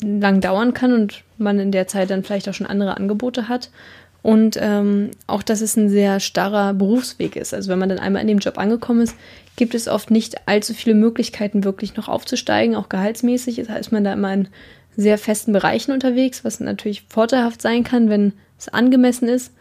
lang 0.03 0.41
dauern 0.41 0.73
kann 0.73 0.93
und 0.93 1.23
man 1.37 1.59
in 1.59 1.71
der 1.71 1.87
Zeit 1.87 2.09
dann 2.09 2.23
vielleicht 2.23 2.49
auch 2.49 2.53
schon 2.53 2.67
andere 2.67 2.97
Angebote 2.97 3.47
hat. 3.47 3.69
Und 4.23 4.57
ähm, 4.61 5.11
auch, 5.25 5.41
dass 5.41 5.61
es 5.61 5.75
ein 5.77 5.89
sehr 5.89 6.19
starrer 6.19 6.75
Berufsweg 6.75 7.35
ist. 7.35 7.53
Also 7.53 7.71
wenn 7.71 7.79
man 7.79 7.89
dann 7.89 7.99
einmal 7.99 8.21
in 8.21 8.27
dem 8.27 8.37
Job 8.37 8.59
angekommen 8.59 9.01
ist, 9.01 9.15
gibt 9.55 9.73
es 9.73 9.87
oft 9.87 10.11
nicht 10.11 10.47
allzu 10.47 10.73
viele 10.73 10.95
Möglichkeiten, 10.95 11.63
wirklich 11.63 11.95
noch 11.95 12.07
aufzusteigen, 12.07 12.75
auch 12.75 12.87
gehaltsmäßig. 12.87 13.55
Das 13.55 13.69
heißt, 13.69 13.91
man 13.91 14.03
da 14.03 14.13
immer 14.13 14.31
in 14.33 14.47
sehr 14.95 15.17
festen 15.17 15.53
Bereichen 15.53 15.91
unterwegs, 15.91 16.43
was 16.43 16.59
natürlich 16.59 17.03
vorteilhaft 17.07 17.61
sein 17.61 17.83
kann, 17.83 18.09
wenn 18.09 18.33
es 18.59 18.69
angemessen 18.69 19.27
ist, 19.27 19.53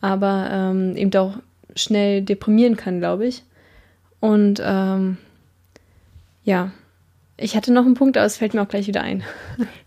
aber 0.00 0.48
ähm, 0.50 0.96
eben 0.96 1.14
auch 1.16 1.34
schnell 1.74 2.22
deprimieren 2.22 2.76
kann, 2.76 3.00
glaube 3.00 3.26
ich. 3.26 3.42
Und 4.20 4.60
ähm, 4.64 5.18
ja, 6.44 6.72
ich 7.36 7.56
hatte 7.56 7.72
noch 7.72 7.84
einen 7.84 7.94
Punkt, 7.94 8.16
aber 8.16 8.26
es 8.26 8.36
fällt 8.36 8.52
mir 8.52 8.62
auch 8.62 8.68
gleich 8.68 8.88
wieder 8.88 9.02
ein. 9.02 9.22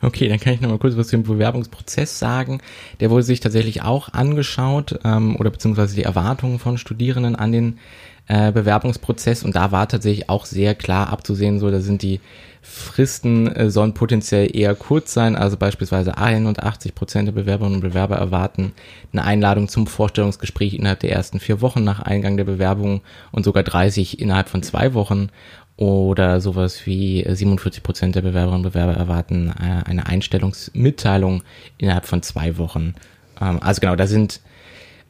Okay, 0.01 0.27
dann 0.27 0.39
kann 0.39 0.53
ich 0.53 0.61
noch 0.61 0.69
mal 0.69 0.79
kurz 0.79 0.97
was 0.97 1.09
zum 1.09 1.23
Bewerbungsprozess 1.23 2.17
sagen. 2.17 2.61
Der 2.99 3.09
wurde 3.09 3.23
sich 3.23 3.39
tatsächlich 3.39 3.83
auch 3.83 4.09
angeschaut 4.13 4.99
ähm, 5.03 5.35
oder 5.35 5.51
beziehungsweise 5.51 5.95
die 5.95 6.03
Erwartungen 6.03 6.59
von 6.59 6.77
Studierenden 6.77 7.35
an 7.35 7.51
den 7.51 7.79
äh, 8.27 8.51
Bewerbungsprozess 8.51 9.43
und 9.43 9.55
da 9.55 9.71
war 9.71 9.87
tatsächlich 9.87 10.29
auch 10.29 10.45
sehr 10.45 10.75
klar 10.75 11.11
abzusehen, 11.11 11.59
so 11.59 11.69
da 11.69 11.79
sind 11.81 12.01
die 12.01 12.19
Fristen 12.63 13.47
äh, 13.47 13.71
sollen 13.71 13.95
potenziell 13.95 14.55
eher 14.55 14.75
kurz 14.75 15.13
sein, 15.13 15.35
also 15.35 15.57
beispielsweise 15.57 16.17
81 16.17 16.93
Prozent 16.93 17.27
der 17.27 17.33
Bewerberinnen 17.33 17.75
und 17.75 17.81
Bewerber 17.81 18.17
erwarten 18.17 18.73
eine 19.11 19.23
Einladung 19.23 19.67
zum 19.67 19.87
Vorstellungsgespräch 19.87 20.75
innerhalb 20.75 20.99
der 20.99 21.11
ersten 21.11 21.39
vier 21.39 21.61
Wochen 21.61 21.83
nach 21.83 22.01
Eingang 22.01 22.37
der 22.37 22.43
Bewerbung 22.43 23.01
und 23.31 23.45
sogar 23.45 23.63
30 23.63 24.19
innerhalb 24.19 24.47
von 24.47 24.61
zwei 24.61 24.93
Wochen 24.93 25.29
oder 25.75 26.39
sowas 26.39 26.85
wie 26.85 27.25
47 27.27 27.81
Prozent 27.81 28.15
der 28.15 28.21
Bewerberinnen 28.21 28.63
und 28.63 28.71
Bewerber 28.71 28.93
erwarten 28.93 29.51
äh, 29.59 29.89
eine 29.89 30.05
Einstellungsmitteilung 30.05 31.41
innerhalb 31.79 32.05
von 32.05 32.21
zwei 32.21 32.57
Wochen. 32.57 32.93
Ähm, 33.41 33.57
also 33.63 33.81
genau, 33.81 33.95
da 33.95 34.05
sind, 34.05 34.41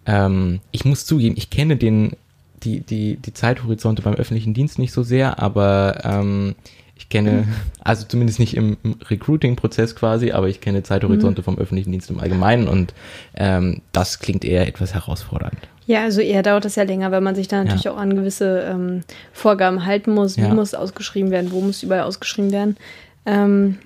ähm, 0.06 0.62
ich 0.72 0.86
muss 0.86 1.06
zugeben, 1.06 1.36
ich 1.38 1.50
kenne 1.50 1.76
den, 1.76 2.16
die, 2.64 2.80
die, 2.80 3.18
die 3.18 3.34
Zeithorizonte 3.34 4.02
beim 4.02 4.14
öffentlichen 4.14 4.54
Dienst 4.54 4.80
nicht 4.80 4.94
so 4.94 5.04
sehr, 5.04 5.40
aber 5.40 6.00
ähm, 6.06 6.56
ich 7.02 7.10
kenne, 7.10 7.48
also 7.84 8.06
zumindest 8.08 8.40
nicht 8.40 8.56
im, 8.56 8.78
im 8.84 8.96
Recruiting-Prozess 9.10 9.96
quasi, 9.96 10.34
aber 10.34 10.50
ich 10.50 10.62
kenne 10.62 10.84
Zeithorizonte 10.84 11.42
mhm. 11.42 11.46
vom 11.46 11.58
öffentlichen 11.58 11.92
Dienst 11.92 12.12
im 12.12 12.20
Allgemeinen 12.20 12.68
und 12.68 12.94
ähm, 13.36 13.82
das 13.92 14.20
klingt 14.20 14.46
eher 14.46 14.68
etwas 14.68 14.94
herausfordernd. 14.94 15.58
Ja, 15.88 16.04
also 16.04 16.22
eher 16.22 16.44
dauert 16.44 16.64
das 16.64 16.76
ja 16.76 16.84
länger, 16.84 17.12
weil 17.12 17.22
man 17.22 17.34
sich 17.34 17.48
dann 17.48 17.64
natürlich 17.64 17.86
ja. 17.86 17.94
auch 17.94 17.98
an 17.98 18.16
gewisse 18.16 18.60
ähm, 18.70 19.02
Vorgaben 19.34 19.84
halten 19.84 20.14
muss. 20.14 20.38
Wie 20.38 20.42
ja. 20.42 20.54
muss 20.54 20.76
ausgeschrieben 20.76 21.32
werden, 21.32 21.52
wo 21.52 21.60
muss 21.62 21.82
überall 21.82 22.04
ausgeschrieben 22.04 22.52
werden. 22.52 22.78
Ähm, 23.26 23.80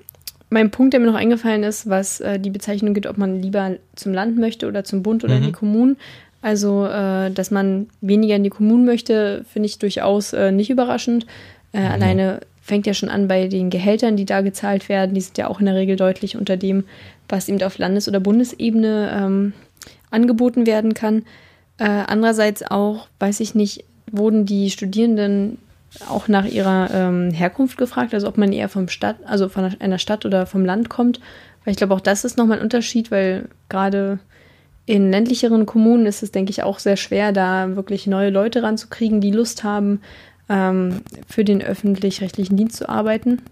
mein 0.50 0.70
Punkt, 0.70 0.92
der 0.92 1.00
mir 1.00 1.06
noch 1.06 1.14
eingefallen 1.14 1.62
ist, 1.62 1.88
was 1.88 2.20
äh, 2.20 2.38
die 2.38 2.50
Bezeichnung 2.50 2.92
gibt, 2.92 3.06
ob 3.06 3.16
man 3.16 3.40
lieber 3.40 3.76
zum 3.94 4.12
Land 4.12 4.38
möchte 4.38 4.68
oder 4.68 4.84
zum 4.84 5.02
Bund 5.02 5.24
oder 5.24 5.36
mhm. 5.36 5.40
in 5.40 5.46
die 5.46 5.52
Kommunen. 5.52 5.96
Also, 6.42 6.84
äh, 6.86 7.30
dass 7.30 7.50
man 7.50 7.88
weniger 8.02 8.36
in 8.36 8.44
die 8.44 8.50
Kommunen 8.50 8.84
möchte, 8.84 9.46
finde 9.50 9.66
ich 9.66 9.78
durchaus 9.78 10.34
äh, 10.34 10.52
nicht 10.52 10.68
überraschend. 10.68 11.26
Äh, 11.72 11.80
mhm. 11.80 11.86
Alleine 11.86 12.40
fängt 12.66 12.86
ja 12.86 12.94
schon 12.94 13.08
an 13.08 13.28
bei 13.28 13.46
den 13.46 13.70
Gehältern, 13.70 14.16
die 14.16 14.24
da 14.24 14.40
gezahlt 14.40 14.88
werden. 14.88 15.14
Die 15.14 15.20
sind 15.20 15.38
ja 15.38 15.46
auch 15.46 15.60
in 15.60 15.66
der 15.66 15.76
Regel 15.76 15.94
deutlich 15.94 16.36
unter 16.36 16.56
dem, 16.56 16.84
was 17.28 17.48
eben 17.48 17.62
auf 17.62 17.78
Landes- 17.78 18.08
oder 18.08 18.18
Bundesebene 18.18 19.10
ähm, 19.16 19.52
angeboten 20.10 20.66
werden 20.66 20.92
kann. 20.92 21.22
Äh, 21.78 21.84
andererseits 21.84 22.64
auch, 22.68 23.06
weiß 23.20 23.38
ich 23.38 23.54
nicht, 23.54 23.84
wurden 24.10 24.46
die 24.46 24.70
Studierenden 24.70 25.58
auch 26.08 26.26
nach 26.26 26.44
ihrer 26.44 26.90
ähm, 26.92 27.30
Herkunft 27.30 27.78
gefragt, 27.78 28.12
also 28.12 28.26
ob 28.26 28.36
man 28.36 28.52
eher 28.52 28.68
vom 28.68 28.88
Stadt, 28.88 29.16
also 29.24 29.48
von 29.48 29.76
einer 29.78 29.98
Stadt 29.98 30.26
oder 30.26 30.44
vom 30.44 30.64
Land 30.64 30.88
kommt. 30.88 31.20
Weil 31.64 31.70
ich 31.70 31.78
glaube, 31.78 31.94
auch 31.94 32.00
das 32.00 32.24
ist 32.24 32.36
nochmal 32.36 32.58
ein 32.58 32.64
Unterschied, 32.64 33.12
weil 33.12 33.48
gerade 33.68 34.18
in 34.86 35.12
ländlicheren 35.12 35.66
Kommunen 35.66 36.06
ist 36.06 36.24
es, 36.24 36.32
denke 36.32 36.50
ich, 36.50 36.64
auch 36.64 36.80
sehr 36.80 36.96
schwer, 36.96 37.30
da 37.30 37.76
wirklich 37.76 38.08
neue 38.08 38.30
Leute 38.30 38.64
ranzukriegen, 38.64 39.20
die 39.20 39.30
Lust 39.30 39.62
haben, 39.62 40.00
ähm, 40.48 41.02
für 41.28 41.44
den 41.44 41.62
öffentlich-rechtlichen 41.62 42.56
Dienst 42.56 42.76
zu 42.76 42.88
arbeiten. 42.88 43.42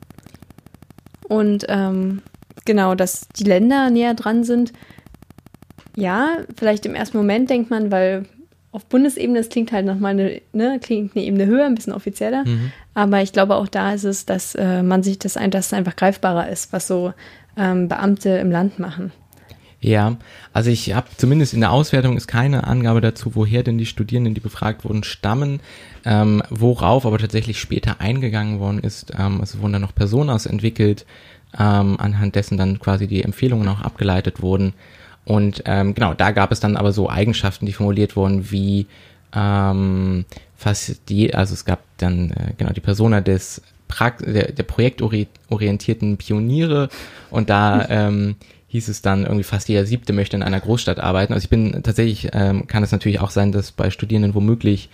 Und 1.28 1.64
ähm, 1.68 2.22
genau, 2.64 2.94
dass 2.94 3.28
die 3.28 3.44
Länder 3.44 3.90
näher 3.90 4.14
dran 4.14 4.44
sind. 4.44 4.72
Ja, 5.96 6.38
vielleicht 6.56 6.86
im 6.86 6.94
ersten 6.94 7.16
Moment 7.16 7.50
denkt 7.50 7.70
man, 7.70 7.90
weil 7.90 8.26
auf 8.72 8.86
Bundesebene, 8.86 9.38
das 9.38 9.50
klingt 9.50 9.70
halt 9.70 9.86
nochmal 9.86 10.12
eine, 10.12 10.40
ne, 10.52 10.80
klingt 10.82 11.14
eine 11.14 11.24
Ebene 11.24 11.46
höher, 11.46 11.66
ein 11.66 11.76
bisschen 11.76 11.92
offizieller. 11.92 12.44
Mhm. 12.44 12.72
Aber 12.94 13.22
ich 13.22 13.32
glaube, 13.32 13.54
auch 13.54 13.68
da 13.68 13.94
ist 13.94 14.02
es, 14.02 14.26
dass 14.26 14.56
äh, 14.56 14.82
man 14.82 15.04
sich 15.04 15.18
das, 15.20 15.36
ein, 15.36 15.52
dass 15.52 15.66
es 15.66 15.72
einfach 15.72 15.94
greifbarer 15.94 16.48
ist, 16.48 16.72
was 16.72 16.88
so 16.88 17.12
ähm, 17.56 17.86
Beamte 17.86 18.30
im 18.30 18.50
Land 18.50 18.80
machen. 18.80 19.12
Ja, 19.84 20.16
also 20.54 20.70
ich 20.70 20.94
habe 20.94 21.08
zumindest 21.18 21.52
in 21.52 21.60
der 21.60 21.70
Auswertung 21.70 22.16
ist 22.16 22.26
keine 22.26 22.66
Angabe 22.66 23.02
dazu, 23.02 23.34
woher 23.34 23.62
denn 23.62 23.76
die 23.76 23.84
Studierenden, 23.84 24.32
die 24.32 24.40
befragt 24.40 24.82
wurden, 24.82 25.04
stammen, 25.04 25.60
ähm, 26.06 26.42
worauf 26.48 27.04
aber 27.04 27.18
tatsächlich 27.18 27.60
später 27.60 28.00
eingegangen 28.00 28.60
worden 28.60 28.78
ist. 28.78 29.12
Ähm, 29.18 29.40
es 29.42 29.60
wurden 29.60 29.74
dann 29.74 29.82
noch 29.82 29.94
Personas 29.94 30.46
entwickelt, 30.46 31.04
ähm, 31.58 32.00
anhand 32.00 32.34
dessen 32.34 32.56
dann 32.56 32.78
quasi 32.78 33.06
die 33.06 33.22
Empfehlungen 33.22 33.68
auch 33.68 33.82
abgeleitet 33.82 34.40
wurden. 34.40 34.72
Und 35.26 35.62
ähm, 35.66 35.92
genau, 35.92 36.14
da 36.14 36.30
gab 36.30 36.50
es 36.50 36.60
dann 36.60 36.78
aber 36.78 36.92
so 36.92 37.10
Eigenschaften, 37.10 37.66
die 37.66 37.74
formuliert 37.74 38.16
wurden, 38.16 38.50
wie 38.50 38.86
ähm, 39.34 40.24
fast 40.56 41.10
die, 41.10 41.34
also 41.34 41.52
es 41.52 41.66
gab 41.66 41.80
dann 41.98 42.30
äh, 42.30 42.54
genau 42.56 42.72
die 42.72 42.80
Persona 42.80 43.20
des 43.20 43.60
der, 44.20 44.50
der 44.50 44.62
projektorientierten 44.64 46.16
Pioniere 46.16 46.88
und 47.30 47.50
da 47.50 47.86
ähm, 47.90 48.36
hieß 48.74 48.88
es 48.88 49.02
dann 49.02 49.22
irgendwie 49.22 49.44
fast 49.44 49.68
jeder 49.68 49.86
siebte 49.86 50.12
möchte 50.12 50.36
in 50.36 50.42
einer 50.42 50.58
Großstadt 50.58 50.98
arbeiten. 50.98 51.32
Also 51.32 51.44
ich 51.44 51.48
bin 51.48 51.80
tatsächlich, 51.84 52.30
ähm, 52.32 52.66
kann 52.66 52.82
es 52.82 52.90
natürlich 52.90 53.20
auch 53.20 53.30
sein, 53.30 53.52
dass 53.52 53.70
bei 53.70 53.88
Studierenden 53.88 54.34
womöglich 54.34 54.90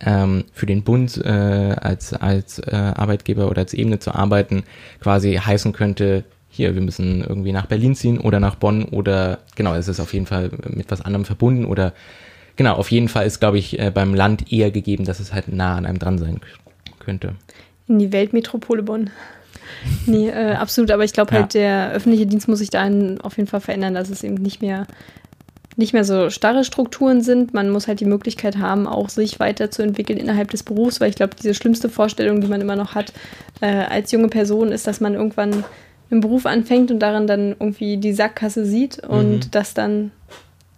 ähm, 0.00 0.44
für 0.52 0.66
den 0.66 0.82
Bund 0.82 1.16
äh, 1.16 1.30
als, 1.30 2.12
als 2.12 2.58
äh, 2.58 2.74
Arbeitgeber 2.74 3.48
oder 3.48 3.62
als 3.62 3.72
Ebene 3.72 3.98
zu 4.00 4.14
arbeiten 4.14 4.64
quasi 5.00 5.32
heißen 5.36 5.72
könnte, 5.72 6.24
hier, 6.50 6.74
wir 6.74 6.82
müssen 6.82 7.22
irgendwie 7.22 7.52
nach 7.52 7.64
Berlin 7.64 7.94
ziehen 7.94 8.18
oder 8.18 8.38
nach 8.38 8.56
Bonn 8.56 8.84
oder 8.84 9.38
genau, 9.56 9.74
es 9.76 9.88
ist 9.88 10.00
auf 10.00 10.12
jeden 10.12 10.26
Fall 10.26 10.50
mit 10.68 10.90
was 10.90 11.00
anderem 11.00 11.24
verbunden 11.24 11.64
oder 11.64 11.94
genau, 12.56 12.74
auf 12.74 12.90
jeden 12.90 13.08
Fall 13.08 13.24
ist, 13.24 13.40
glaube 13.40 13.56
ich, 13.56 13.78
äh, 13.78 13.90
beim 13.90 14.12
Land 14.12 14.52
eher 14.52 14.70
gegeben, 14.70 15.06
dass 15.06 15.20
es 15.20 15.32
halt 15.32 15.48
nah 15.48 15.76
an 15.76 15.86
einem 15.86 15.98
dran 15.98 16.18
sein 16.18 16.42
könnte. 16.98 17.36
In 17.88 17.98
die 17.98 18.12
Weltmetropole 18.12 18.82
Bonn 18.82 19.08
nee, 20.06 20.28
äh, 20.28 20.54
absolut. 20.54 20.90
Aber 20.90 21.04
ich 21.04 21.12
glaube 21.12 21.32
halt, 21.32 21.54
der 21.54 21.90
öffentliche 21.92 22.26
Dienst 22.26 22.48
muss 22.48 22.58
sich 22.58 22.70
da 22.70 22.88
auf 23.22 23.36
jeden 23.36 23.48
Fall 23.48 23.60
verändern, 23.60 23.94
dass 23.94 24.10
es 24.10 24.22
eben 24.24 24.34
nicht 24.34 24.62
mehr 24.62 24.86
nicht 25.76 25.92
mehr 25.92 26.04
so 26.04 26.30
starre 26.30 26.64
Strukturen 26.64 27.22
sind. 27.22 27.54
Man 27.54 27.70
muss 27.70 27.88
halt 27.88 28.00
die 28.00 28.04
Möglichkeit 28.04 28.58
haben, 28.58 28.86
auch 28.86 29.08
sich 29.08 29.40
weiterzuentwickeln 29.40 30.18
innerhalb 30.18 30.50
des 30.50 30.62
Berufs, 30.62 31.00
weil 31.00 31.10
ich 31.10 31.16
glaube, 31.16 31.34
diese 31.34 31.54
schlimmste 31.54 31.88
Vorstellung, 31.88 32.40
die 32.40 32.46
man 32.46 32.60
immer 32.60 32.76
noch 32.76 32.94
hat 32.94 33.12
äh, 33.60 33.66
als 33.66 34.12
junge 34.12 34.28
Person, 34.28 34.70
ist, 34.70 34.86
dass 34.86 35.00
man 35.00 35.14
irgendwann 35.14 35.64
im 36.10 36.20
Beruf 36.20 36.44
anfängt 36.44 36.90
und 36.90 36.98
darin 36.98 37.26
dann 37.26 37.52
irgendwie 37.58 37.96
die 37.96 38.12
Sackgasse 38.12 38.66
sieht 38.66 38.98
und 38.98 39.30
mhm. 39.30 39.50
das 39.50 39.72
dann 39.72 40.10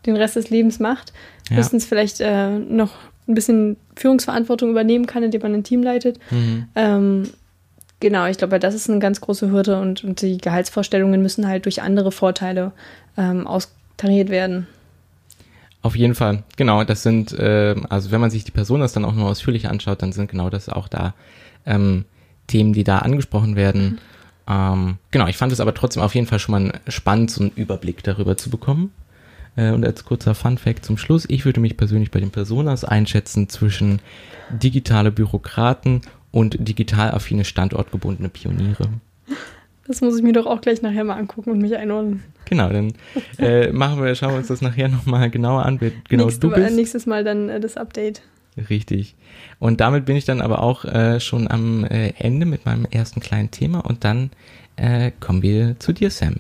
den 0.06 0.16
Rest 0.16 0.36
des 0.36 0.50
Lebens 0.50 0.78
macht. 0.78 1.12
Ja. 1.50 1.56
Höchstens 1.56 1.84
vielleicht 1.84 2.20
äh, 2.20 2.50
noch 2.50 2.92
ein 3.26 3.34
bisschen 3.34 3.76
Führungsverantwortung 3.96 4.70
übernehmen 4.70 5.06
kann, 5.06 5.22
indem 5.22 5.42
man 5.42 5.54
ein 5.54 5.64
Team 5.64 5.82
leitet. 5.82 6.18
Mhm. 6.30 6.68
Ähm, 6.76 7.22
Genau, 8.04 8.26
ich 8.26 8.37
glaube, 8.37 8.58
das 8.58 8.75
ist 8.75 8.90
eine 8.90 8.99
ganz 8.99 9.23
große 9.23 9.50
Hürde 9.50 9.80
und, 9.80 10.04
und 10.04 10.20
die 10.20 10.37
Gehaltsvorstellungen 10.37 11.23
müssen 11.23 11.49
halt 11.49 11.64
durch 11.64 11.80
andere 11.80 12.12
Vorteile 12.12 12.73
ähm, 13.16 13.46
austariert 13.46 14.28
werden. 14.28 14.66
Auf 15.80 15.96
jeden 15.96 16.14
Fall, 16.14 16.42
genau, 16.58 16.84
das 16.84 17.02
sind, 17.02 17.32
äh, 17.32 17.75
also 17.88 18.11
wenn 18.11 18.20
man 18.20 18.30
sich 18.30 18.44
die 18.44 18.50
Person 18.50 18.80
das 18.80 18.92
dann 18.92 19.06
auch 19.06 19.14
noch 19.14 19.25
ausführlich 19.25 19.68
anschaut, 19.70 20.02
dann 20.02 20.12
sind 20.12 20.30
genau 20.30 20.50
das 20.50 20.68
auch 20.68 20.87
da 20.88 21.14
ähm, 21.64 22.04
Themen, 22.46 22.75
die 22.75 22.84
da 22.84 22.99
angesprochen 22.99 23.56
werden. 23.56 23.92
Mhm. 23.92 23.99
Ähm, 24.50 24.99
genau, 25.11 25.26
ich 25.26 25.38
fand 25.38 25.52
es 25.52 25.61
aber 25.61 25.73
trotzdem 25.73 26.02
auf 26.02 26.14
jeden 26.14 26.26
Fall 26.26 26.40
schon 26.40 26.52
mal 26.52 26.80
spannend, 26.88 27.30
so 27.30 27.40
einen 27.40 27.52
Überblick 27.56 28.02
darüber 28.02 28.37
zu 28.37 28.50
bekommen. 28.50 28.92
Äh, 29.56 29.70
und 29.70 29.82
als 29.82 30.04
kurzer 30.04 30.34
Fun 30.34 30.58
Fact 30.58 30.84
zum 30.84 30.99
Schluss, 30.99 31.25
ich 31.26 31.46
würde 31.46 31.61
mich 31.61 31.78
persönlich 31.78 32.11
bei 32.11 32.20
den 32.20 32.32
Personas 32.32 32.84
einschätzen 32.84 33.49
zwischen 33.49 34.00
digitale 34.50 35.11
Bürokraten 35.11 36.02
und 36.34 36.56
digital 36.58 37.12
affine 37.12 37.44
standortgebundene 37.44 38.28
Pioniere. 38.28 38.88
Das 39.86 40.00
muss 40.00 40.16
ich 40.16 40.22
mir 40.24 40.32
doch 40.32 40.46
auch 40.46 40.60
gleich 40.60 40.82
nachher 40.82 41.04
mal 41.04 41.14
angucken 41.14 41.50
und 41.52 41.60
mich 41.60 41.76
einordnen. 41.76 42.24
Genau, 42.46 42.70
dann 42.70 42.92
äh, 43.38 43.70
machen 43.70 44.02
wir, 44.02 44.14
schauen 44.16 44.30
wir 44.30 44.38
uns 44.38 44.48
das 44.48 44.60
nachher 44.60 44.88
nochmal 44.88 45.30
genauer 45.30 45.64
an, 45.64 45.80
wer 45.80 45.92
genau 46.08 46.24
Nächste, 46.24 46.48
du 46.48 46.54
bist. 46.54 46.74
nächstes 46.74 47.06
Mal 47.06 47.22
dann 47.22 47.48
äh, 47.48 47.60
das 47.60 47.76
Update. 47.76 48.22
Richtig. 48.68 49.14
Und 49.60 49.80
damit 49.80 50.06
bin 50.06 50.16
ich 50.16 50.24
dann 50.24 50.40
aber 50.40 50.60
auch 50.60 50.84
äh, 50.84 51.20
schon 51.20 51.48
am 51.48 51.84
äh, 51.84 52.12
Ende 52.18 52.46
mit 52.46 52.66
meinem 52.66 52.86
ersten 52.90 53.20
kleinen 53.20 53.52
Thema 53.52 53.80
und 53.80 54.02
dann 54.02 54.30
äh, 54.74 55.12
kommen 55.20 55.42
wir 55.42 55.78
zu 55.78 55.92
dir, 55.92 56.10
Sam. 56.10 56.36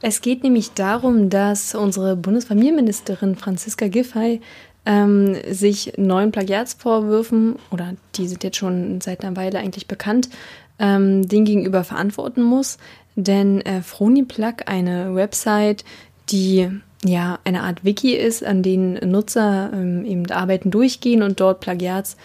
Es 0.00 0.20
geht 0.20 0.44
nämlich 0.44 0.72
darum, 0.72 1.28
dass 1.28 1.74
unsere 1.74 2.16
Bundesfamilienministerin 2.16 3.34
Franziska 3.34 3.88
Giffey 3.88 4.40
ähm, 4.88 5.36
sich 5.46 5.92
neuen 5.98 6.32
Plagiatsvorwürfen, 6.32 7.56
oder 7.70 7.94
die 8.14 8.26
sind 8.26 8.42
jetzt 8.42 8.56
schon 8.56 9.02
seit 9.02 9.22
einer 9.22 9.36
Weile 9.36 9.58
eigentlich 9.58 9.86
bekannt, 9.86 10.30
ähm, 10.78 11.28
den 11.28 11.44
gegenüber 11.44 11.84
verantworten 11.84 12.42
muss. 12.42 12.78
Denn 13.14 13.60
äh, 13.60 13.82
Froniplug, 13.82 14.62
eine 14.66 15.14
Website, 15.14 15.84
die 16.30 16.70
ja 17.04 17.38
eine 17.44 17.64
Art 17.64 17.84
Wiki 17.84 18.14
ist, 18.14 18.42
an 18.42 18.62
denen 18.62 18.94
Nutzer 19.10 19.70
ähm, 19.74 20.06
eben 20.06 20.28
Arbeiten 20.30 20.70
durchgehen 20.70 21.22
und 21.22 21.38
dort 21.38 21.60
Plagiatsfälle 21.60 22.16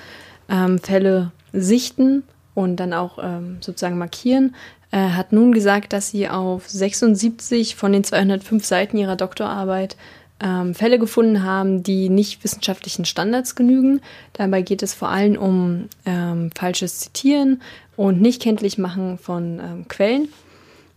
ähm, 0.50 1.32
sichten 1.52 2.24
und 2.54 2.78
dann 2.78 2.94
auch 2.94 3.20
ähm, 3.22 3.58
sozusagen 3.60 3.98
markieren, 3.98 4.56
äh, 4.92 5.10
hat 5.10 5.34
nun 5.34 5.52
gesagt, 5.52 5.92
dass 5.92 6.12
sie 6.12 6.30
auf 6.30 6.70
76 6.70 7.76
von 7.76 7.92
den 7.92 8.06
205 8.06 8.64
Seiten 8.64 8.98
ihrer 8.98 9.18
Doktorarbeit 9.18 9.98
ähm, 10.44 10.76
Fälle 10.76 11.00
gefunden 11.00 11.44
haben, 11.44 11.82
die 11.84 12.10
nicht 12.10 12.44
wissenschaftlichen 12.44 13.06
Standards 13.06 13.56
genügen. 13.56 14.02
Dabei 14.34 14.62
geht 14.62 14.84
es 14.84 14.94
vor 14.94 15.10
allem 15.10 15.38
um 15.38 15.88
ähm, 16.06 16.52
falsches 16.54 17.00
Zitieren 17.00 17.62
und 17.96 18.22
Nichtkenntlichmachen 18.22 19.18
von 19.18 19.60
ähm, 19.60 19.88
Quellen. 19.88 20.28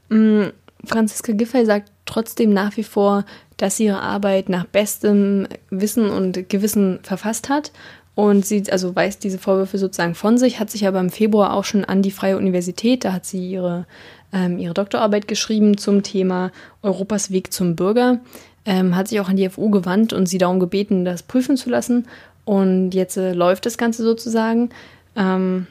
Mhm. 0.08 0.52
Franziska 0.84 1.32
Giffey 1.32 1.64
sagt 1.64 1.90
trotzdem 2.04 2.52
nach 2.52 2.76
wie 2.76 2.84
vor, 2.84 3.24
dass 3.56 3.76
sie 3.76 3.86
ihre 3.86 4.02
Arbeit 4.02 4.48
nach 4.48 4.66
bestem 4.66 5.48
Wissen 5.70 6.10
und 6.10 6.48
Gewissen 6.48 7.00
verfasst 7.02 7.48
hat 7.48 7.72
und 8.14 8.46
sie 8.46 8.64
also 8.70 8.94
weist 8.94 9.24
diese 9.24 9.38
Vorwürfe 9.38 9.78
sozusagen 9.78 10.14
von 10.14 10.38
sich, 10.38 10.60
hat 10.60 10.70
sich 10.70 10.86
aber 10.86 11.00
im 11.00 11.10
Februar 11.10 11.54
auch 11.54 11.64
schon 11.64 11.84
an 11.84 12.02
die 12.02 12.10
Freie 12.10 12.36
Universität, 12.36 13.04
da 13.04 13.12
hat 13.12 13.26
sie 13.26 13.50
ihre, 13.50 13.86
ähm, 14.32 14.58
ihre 14.58 14.74
Doktorarbeit 14.74 15.26
geschrieben 15.26 15.76
zum 15.76 16.02
Thema 16.02 16.52
Europas 16.82 17.30
Weg 17.30 17.52
zum 17.52 17.74
Bürger 17.74 18.20
ähm, 18.66 18.96
hat 18.96 19.08
sich 19.08 19.20
auch 19.20 19.28
an 19.28 19.36
die 19.36 19.48
FU 19.48 19.70
gewandt 19.70 20.12
und 20.12 20.26
sie 20.26 20.38
darum 20.38 20.60
gebeten, 20.60 21.04
das 21.04 21.22
prüfen 21.22 21.56
zu 21.56 21.70
lassen. 21.70 22.06
Und 22.44 22.92
jetzt 22.92 23.16
äh, 23.16 23.32
läuft 23.32 23.66
das 23.66 23.78
Ganze 23.78 24.02
sozusagen. 24.02 24.70
Ähm, 25.14 25.66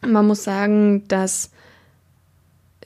man 0.00 0.26
muss 0.26 0.44
sagen, 0.44 1.04
dass 1.08 1.50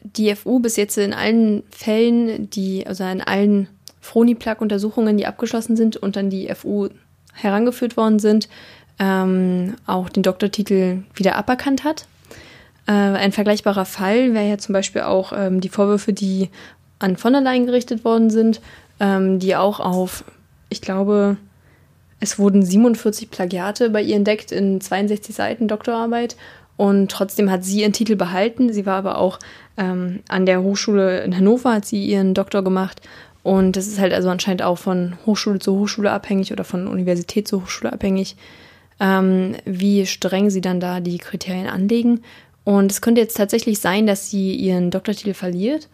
die 0.02 0.34
FU 0.34 0.60
bis 0.60 0.76
jetzt 0.76 0.96
in 0.96 1.12
allen 1.12 1.62
Fällen, 1.70 2.48
die, 2.50 2.86
also 2.86 3.04
in 3.04 3.20
allen 3.20 3.68
Froni-Plug-Untersuchungen, 4.00 5.16
die 5.16 5.26
abgeschlossen 5.26 5.76
sind 5.76 5.96
und 5.96 6.16
an 6.16 6.30
die 6.30 6.52
FU 6.54 6.88
herangeführt 7.34 7.96
worden 7.96 8.18
sind, 8.18 8.48
ähm, 8.98 9.76
auch 9.86 10.08
den 10.08 10.22
Doktortitel 10.22 11.02
wieder 11.14 11.36
aberkannt 11.36 11.84
hat. 11.84 12.06
Äh, 12.86 12.92
ein 12.92 13.32
vergleichbarer 13.32 13.84
Fall 13.84 14.34
wäre 14.34 14.48
ja 14.48 14.58
zum 14.58 14.72
Beispiel 14.72 15.02
auch 15.02 15.32
ähm, 15.34 15.60
die 15.60 15.68
Vorwürfe, 15.68 16.12
die 16.12 16.48
an 16.98 17.16
von 17.16 17.32
der 17.32 17.42
Leyen 17.42 17.66
gerichtet 17.66 18.04
worden 18.04 18.30
sind, 18.30 18.60
ähm, 19.00 19.38
die 19.38 19.56
auch 19.56 19.80
auf, 19.80 20.24
ich 20.68 20.80
glaube, 20.80 21.36
es 22.20 22.38
wurden 22.38 22.62
47 22.62 23.30
Plagiate 23.30 23.90
bei 23.90 24.02
ihr 24.02 24.16
entdeckt 24.16 24.52
in 24.52 24.80
62 24.80 25.34
Seiten 25.34 25.68
Doktorarbeit. 25.68 26.36
Und 26.76 27.10
trotzdem 27.10 27.50
hat 27.50 27.64
sie 27.64 27.80
ihren 27.80 27.92
Titel 27.92 28.16
behalten. 28.16 28.72
Sie 28.72 28.86
war 28.86 28.96
aber 28.96 29.18
auch 29.18 29.38
ähm, 29.76 30.20
an 30.28 30.46
der 30.46 30.62
Hochschule 30.62 31.22
in 31.24 31.36
Hannover, 31.36 31.74
hat 31.74 31.86
sie 31.86 32.06
ihren 32.06 32.34
Doktor 32.34 32.62
gemacht. 32.62 33.02
Und 33.42 33.76
das 33.76 33.86
ist 33.86 33.98
halt 33.98 34.12
also 34.12 34.28
anscheinend 34.28 34.62
auch 34.62 34.78
von 34.78 35.16
Hochschule 35.24 35.58
zu 35.58 35.78
Hochschule 35.78 36.10
abhängig 36.10 36.52
oder 36.52 36.64
von 36.64 36.86
Universität 36.86 37.48
zu 37.48 37.62
Hochschule 37.62 37.92
abhängig, 37.92 38.36
ähm, 38.98 39.56
wie 39.64 40.04
streng 40.04 40.50
sie 40.50 40.60
dann 40.60 40.80
da 40.80 41.00
die 41.00 41.18
Kriterien 41.18 41.68
anlegen. 41.68 42.20
Und 42.64 42.92
es 42.92 43.00
könnte 43.00 43.22
jetzt 43.22 43.36
tatsächlich 43.36 43.78
sein, 43.78 44.06
dass 44.06 44.30
sie 44.30 44.54
ihren 44.54 44.90
Doktortitel 44.90 45.32
verliert 45.32 45.88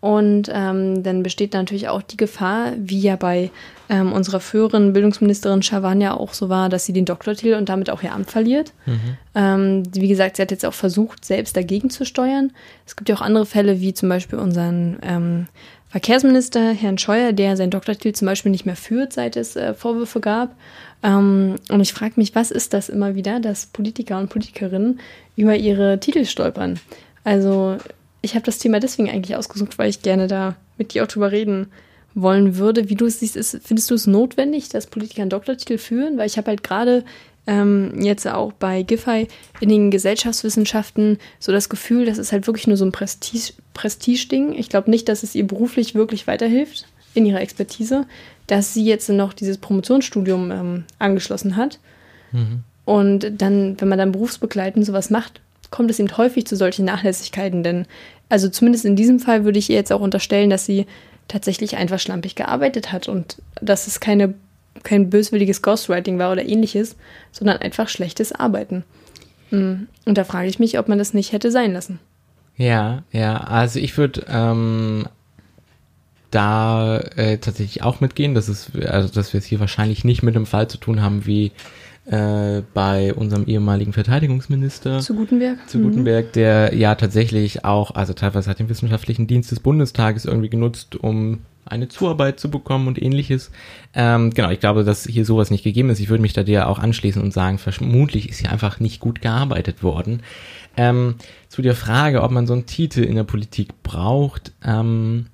und 0.00 0.48
ähm, 0.52 1.02
dann 1.02 1.24
besteht 1.24 1.54
natürlich 1.54 1.88
auch 1.88 2.02
die 2.02 2.16
Gefahr, 2.16 2.72
wie 2.76 3.00
ja 3.00 3.16
bei 3.16 3.50
ähm, 3.88 4.12
unserer 4.12 4.38
früheren 4.38 4.92
Bildungsministerin 4.92 5.62
Shawan 5.62 6.00
ja 6.00 6.14
auch 6.14 6.34
so 6.34 6.48
war, 6.48 6.68
dass 6.68 6.84
sie 6.84 6.92
den 6.92 7.04
Doktortitel 7.04 7.54
und 7.54 7.68
damit 7.68 7.90
auch 7.90 8.02
ihr 8.02 8.12
Amt 8.12 8.30
verliert. 8.30 8.72
Mhm. 8.86 9.16
Ähm, 9.34 9.82
wie 9.94 10.06
gesagt, 10.06 10.36
sie 10.36 10.42
hat 10.42 10.52
jetzt 10.52 10.64
auch 10.64 10.74
versucht, 10.74 11.24
selbst 11.24 11.56
dagegen 11.56 11.90
zu 11.90 12.04
steuern. 12.04 12.52
Es 12.86 12.94
gibt 12.94 13.08
ja 13.08 13.16
auch 13.16 13.20
andere 13.20 13.44
Fälle, 13.44 13.80
wie 13.80 13.92
zum 13.92 14.08
Beispiel 14.08 14.38
unseren 14.38 14.98
ähm, 15.02 15.46
Verkehrsminister, 15.88 16.70
Herrn 16.72 16.98
Scheuer, 16.98 17.32
der 17.32 17.56
seinen 17.56 17.70
Doktortitel 17.70 18.12
zum 18.12 18.26
Beispiel 18.26 18.52
nicht 18.52 18.66
mehr 18.66 18.76
führt, 18.76 19.12
seit 19.12 19.36
es 19.36 19.56
äh, 19.56 19.74
Vorwürfe 19.74 20.20
gab. 20.20 20.54
Ähm, 21.02 21.56
und 21.70 21.80
ich 21.80 21.92
frage 21.92 22.14
mich, 22.16 22.36
was 22.36 22.52
ist 22.52 22.72
das 22.72 22.88
immer 22.88 23.16
wieder, 23.16 23.40
dass 23.40 23.66
Politiker 23.66 24.18
und 24.18 24.28
Politikerinnen 24.28 25.00
über 25.34 25.56
ihre 25.56 25.98
Titel 25.98 26.24
stolpern? 26.24 26.78
Also 27.24 27.78
ich 28.20 28.34
habe 28.34 28.44
das 28.44 28.58
Thema 28.58 28.80
deswegen 28.80 29.10
eigentlich 29.10 29.36
ausgesucht, 29.36 29.78
weil 29.78 29.90
ich 29.90 30.02
gerne 30.02 30.26
da 30.26 30.56
mit 30.76 30.94
dir 30.94 31.04
auch 31.04 31.08
drüber 31.08 31.32
reden 31.32 31.68
wollen 32.14 32.56
würde. 32.56 32.88
Wie 32.88 32.94
du 32.94 33.06
es 33.06 33.20
siehst, 33.20 33.36
ist, 33.36 33.60
findest 33.62 33.90
du 33.90 33.94
es 33.94 34.06
notwendig, 34.06 34.68
dass 34.68 34.86
Politiker 34.86 35.22
einen 35.22 35.30
Doktortitel 35.30 35.78
führen? 35.78 36.18
Weil 36.18 36.26
ich 36.26 36.36
habe 36.36 36.48
halt 36.48 36.62
gerade 36.62 37.04
ähm, 37.46 38.00
jetzt 38.00 38.26
auch 38.26 38.52
bei 38.52 38.82
Giffey 38.82 39.28
in 39.60 39.68
den 39.68 39.90
Gesellschaftswissenschaften 39.90 41.18
so 41.38 41.52
das 41.52 41.68
Gefühl, 41.68 42.06
das 42.06 42.18
ist 42.18 42.32
halt 42.32 42.46
wirklich 42.46 42.66
nur 42.66 42.76
so 42.76 42.84
ein 42.84 42.92
Prestige, 42.92 43.52
Prestige-Ding. 43.74 44.54
Ich 44.54 44.68
glaube 44.68 44.90
nicht, 44.90 45.08
dass 45.08 45.22
es 45.22 45.34
ihr 45.34 45.46
beruflich 45.46 45.94
wirklich 45.94 46.26
weiterhilft 46.26 46.86
in 47.14 47.24
ihrer 47.24 47.40
Expertise, 47.40 48.06
dass 48.46 48.74
sie 48.74 48.84
jetzt 48.84 49.08
noch 49.08 49.32
dieses 49.32 49.58
Promotionsstudium 49.58 50.50
ähm, 50.50 50.84
angeschlossen 50.98 51.56
hat. 51.56 51.78
Mhm. 52.32 52.64
Und 52.84 53.32
dann, 53.40 53.80
wenn 53.80 53.88
man 53.88 53.98
dann 53.98 54.12
berufsbegleitend 54.12 54.84
sowas 54.84 55.10
macht, 55.10 55.40
kommt 55.70 55.90
es 55.90 55.98
eben 55.98 56.16
häufig 56.16 56.46
zu 56.46 56.56
solchen 56.56 56.84
Nachlässigkeiten, 56.84 57.62
denn 57.62 57.86
also 58.28 58.48
zumindest 58.48 58.84
in 58.84 58.96
diesem 58.96 59.20
Fall 59.20 59.44
würde 59.44 59.58
ich 59.58 59.70
ihr 59.70 59.76
jetzt 59.76 59.92
auch 59.92 60.00
unterstellen, 60.00 60.50
dass 60.50 60.66
sie 60.66 60.86
tatsächlich 61.28 61.76
einfach 61.76 61.98
schlampig 61.98 62.34
gearbeitet 62.34 62.92
hat 62.92 63.08
und 63.08 63.40
dass 63.60 63.86
es 63.86 64.00
keine, 64.00 64.34
kein 64.82 65.10
böswilliges 65.10 65.62
Ghostwriting 65.62 66.18
war 66.18 66.32
oder 66.32 66.44
ähnliches, 66.44 66.96
sondern 67.32 67.58
einfach 67.58 67.88
schlechtes 67.88 68.32
Arbeiten. 68.32 68.84
Mm. 69.50 69.84
Und 70.04 70.18
da 70.18 70.24
frage 70.24 70.48
ich 70.48 70.58
mich, 70.58 70.78
ob 70.78 70.88
man 70.88 70.98
das 70.98 71.14
nicht 71.14 71.32
hätte 71.32 71.50
sein 71.50 71.72
lassen. 71.72 72.00
Ja, 72.56 73.02
ja, 73.12 73.36
also 73.36 73.78
ich 73.78 73.96
würde 73.96 74.24
ähm, 74.28 75.06
da 76.30 76.98
äh, 76.98 77.38
tatsächlich 77.38 77.82
auch 77.82 78.00
mitgehen, 78.00 78.34
dass 78.34 78.48
es, 78.48 78.72
also 78.86 79.08
dass 79.08 79.32
wir 79.32 79.38
es 79.38 79.46
hier 79.46 79.60
wahrscheinlich 79.60 80.04
nicht 80.04 80.22
mit 80.22 80.34
einem 80.34 80.46
Fall 80.46 80.68
zu 80.68 80.78
tun 80.78 81.02
haben 81.02 81.24
wie 81.24 81.52
äh, 82.08 82.62
bei 82.72 83.12
unserem 83.12 83.46
ehemaligen 83.46 83.92
Verteidigungsminister 83.92 85.00
zu 85.00 85.14
Gutenberg. 85.14 85.68
Zu 85.68 85.80
Gutenberg, 85.80 86.26
mhm. 86.26 86.32
der 86.32 86.74
ja 86.74 86.94
tatsächlich 86.94 87.64
auch, 87.64 87.94
also 87.94 88.14
teilweise 88.14 88.48
hat 88.48 88.58
den 88.58 88.68
wissenschaftlichen 88.68 89.26
Dienst 89.26 89.50
des 89.50 89.60
Bundestages 89.60 90.24
irgendwie 90.24 90.48
genutzt, 90.48 90.96
um 90.96 91.40
eine 91.66 91.88
Zuarbeit 91.88 92.40
zu 92.40 92.50
bekommen 92.50 92.88
und 92.88 93.00
ähnliches. 93.00 93.50
Ähm, 93.92 94.30
genau, 94.32 94.50
ich 94.50 94.60
glaube, 94.60 94.84
dass 94.84 95.04
hier 95.04 95.26
sowas 95.26 95.50
nicht 95.50 95.64
gegeben 95.64 95.90
ist. 95.90 96.00
Ich 96.00 96.08
würde 96.08 96.22
mich 96.22 96.32
da 96.32 96.42
dir 96.42 96.68
auch 96.68 96.78
anschließen 96.78 97.20
und 97.20 97.34
sagen, 97.34 97.58
vermutlich 97.58 98.30
ist 98.30 98.38
hier 98.38 98.50
einfach 98.50 98.80
nicht 98.80 99.00
gut 99.00 99.20
gearbeitet 99.20 99.82
worden. 99.82 100.22
Ähm, 100.78 101.16
zu 101.48 101.60
der 101.60 101.74
Frage, 101.74 102.22
ob 102.22 102.30
man 102.30 102.46
so 102.46 102.54
einen 102.54 102.64
Titel 102.64 103.02
in 103.02 103.16
der 103.16 103.24
Politik 103.24 103.82
braucht, 103.82 104.52
ähm, 104.64 105.26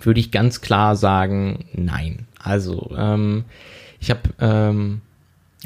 würde 0.00 0.20
ich 0.20 0.30
ganz 0.30 0.60
klar 0.60 0.94
sagen, 0.94 1.64
nein. 1.72 2.26
Also, 2.38 2.94
ähm, 2.96 3.44
ich 3.98 4.10
habe 4.10 4.20
ähm, 4.38 5.00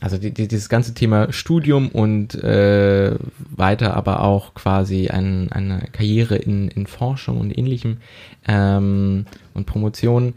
also 0.00 0.16
die, 0.16 0.32
die, 0.32 0.46
dieses 0.46 0.68
ganze 0.68 0.94
Thema 0.94 1.32
Studium 1.32 1.88
und 1.88 2.34
äh, 2.36 3.16
weiter 3.50 3.94
aber 3.94 4.22
auch 4.22 4.54
quasi 4.54 5.08
ein, 5.08 5.50
eine 5.50 5.82
Karriere 5.92 6.36
in, 6.36 6.68
in 6.68 6.86
Forschung 6.86 7.38
und 7.38 7.56
ähnlichem 7.56 7.98
ähm, 8.46 9.26
und 9.54 9.66
Promotion. 9.66 10.34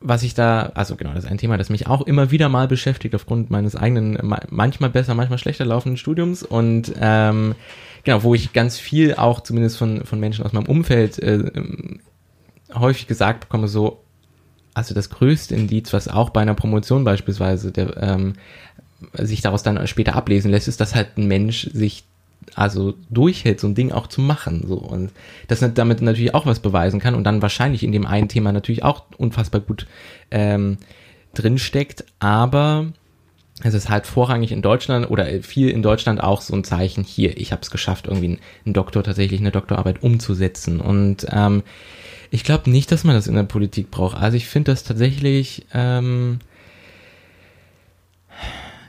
Was 0.00 0.22
ich 0.22 0.34
da, 0.34 0.72
also 0.74 0.96
genau, 0.96 1.12
das 1.14 1.24
ist 1.24 1.30
ein 1.30 1.38
Thema, 1.38 1.58
das 1.58 1.70
mich 1.70 1.86
auch 1.86 2.02
immer 2.02 2.30
wieder 2.30 2.48
mal 2.48 2.66
beschäftigt 2.66 3.14
aufgrund 3.14 3.50
meines 3.50 3.76
eigenen, 3.76 4.18
manchmal 4.50 4.90
besser, 4.90 5.14
manchmal 5.14 5.38
schlechter 5.38 5.64
laufenden 5.64 5.96
Studiums 5.96 6.42
und 6.42 6.92
ähm, 6.98 7.54
genau, 8.02 8.22
wo 8.22 8.34
ich 8.34 8.52
ganz 8.52 8.78
viel 8.78 9.14
auch 9.14 9.40
zumindest 9.42 9.76
von, 9.76 10.04
von 10.04 10.18
Menschen 10.18 10.44
aus 10.44 10.52
meinem 10.52 10.66
Umfeld 10.66 11.18
äh, 11.20 11.50
häufig 12.74 13.06
gesagt 13.06 13.40
bekomme, 13.40 13.68
so, 13.68 14.02
also 14.74 14.94
das 14.94 15.10
größte 15.10 15.54
Indiz, 15.54 15.92
was 15.92 16.08
auch 16.08 16.30
bei 16.30 16.40
einer 16.40 16.54
Promotion 16.54 17.04
beispielsweise 17.04 17.72
der, 17.72 17.96
ähm, 18.02 18.34
sich 19.14 19.40
daraus 19.40 19.62
dann 19.62 19.86
später 19.86 20.14
ablesen 20.14 20.50
lässt, 20.50 20.68
ist, 20.68 20.80
dass 20.80 20.94
halt 20.94 21.18
ein 21.18 21.26
Mensch 21.26 21.68
sich 21.72 22.04
also 22.54 22.94
durchhält, 23.08 23.60
so 23.60 23.66
ein 23.66 23.74
Ding 23.74 23.92
auch 23.92 24.06
zu 24.06 24.20
machen, 24.20 24.64
so. 24.66 24.76
Und 24.76 25.10
das 25.48 25.64
damit 25.74 26.02
natürlich 26.02 26.34
auch 26.34 26.46
was 26.46 26.60
beweisen 26.60 27.00
kann 27.00 27.14
und 27.14 27.24
dann 27.24 27.42
wahrscheinlich 27.42 27.82
in 27.82 27.92
dem 27.92 28.06
einen 28.06 28.28
Thema 28.28 28.52
natürlich 28.52 28.82
auch 28.82 29.04
unfassbar 29.16 29.60
gut 29.60 29.86
ähm, 30.30 30.78
drinsteckt, 31.34 32.04
aber 32.18 32.92
es 33.62 33.74
ist 33.74 33.88
halt 33.88 34.06
vorrangig 34.06 34.50
in 34.50 34.62
Deutschland 34.62 35.10
oder 35.10 35.26
viel 35.42 35.68
in 35.70 35.82
Deutschland 35.82 36.22
auch 36.22 36.40
so 36.40 36.54
ein 36.54 36.64
Zeichen 36.64 37.04
hier, 37.04 37.36
ich 37.36 37.52
habe 37.52 37.62
es 37.62 37.70
geschafft, 37.70 38.06
irgendwie 38.08 38.38
einen 38.64 38.74
Doktor 38.74 39.04
tatsächlich 39.04 39.40
eine 39.40 39.52
Doktorarbeit 39.52 40.02
umzusetzen. 40.02 40.80
Und 40.80 41.26
ähm, 41.30 41.62
ich 42.32 42.44
glaube 42.44 42.70
nicht, 42.70 42.90
dass 42.90 43.04
man 43.04 43.14
das 43.14 43.26
in 43.26 43.34
der 43.34 43.42
Politik 43.42 43.90
braucht. 43.90 44.16
Also 44.16 44.38
ich 44.38 44.48
finde 44.48 44.72
das 44.72 44.84
tatsächlich, 44.84 45.66
ähm, 45.74 46.38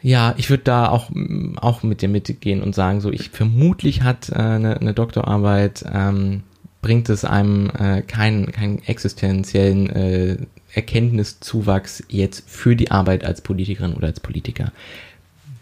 ja, 0.01 0.33
ich 0.37 0.49
würde 0.49 0.63
da 0.63 0.87
auch, 0.87 1.11
auch 1.57 1.83
mit 1.83 2.01
dir 2.01 2.07
mitgehen 2.07 2.63
und 2.63 2.73
sagen, 2.73 3.01
so 3.01 3.11
ich 3.11 3.31
vermutlich 3.31 4.01
hat 4.01 4.29
äh, 4.29 4.35
eine, 4.35 4.79
eine 4.79 4.93
Doktorarbeit 4.93 5.83
ähm, 5.93 6.43
bringt 6.81 7.09
es 7.09 7.25
einem 7.25 7.69
äh, 7.77 8.01
keinen 8.01 8.51
keinen 8.53 8.81
existenziellen 8.83 9.89
äh, 9.89 10.37
Erkenntniszuwachs 10.73 12.01
jetzt 12.07 12.49
für 12.49 12.77
die 12.77 12.91
Arbeit 12.91 13.25
als 13.25 13.41
Politikerin 13.41 13.93
oder 13.93 14.07
als 14.07 14.21
Politiker. 14.21 14.71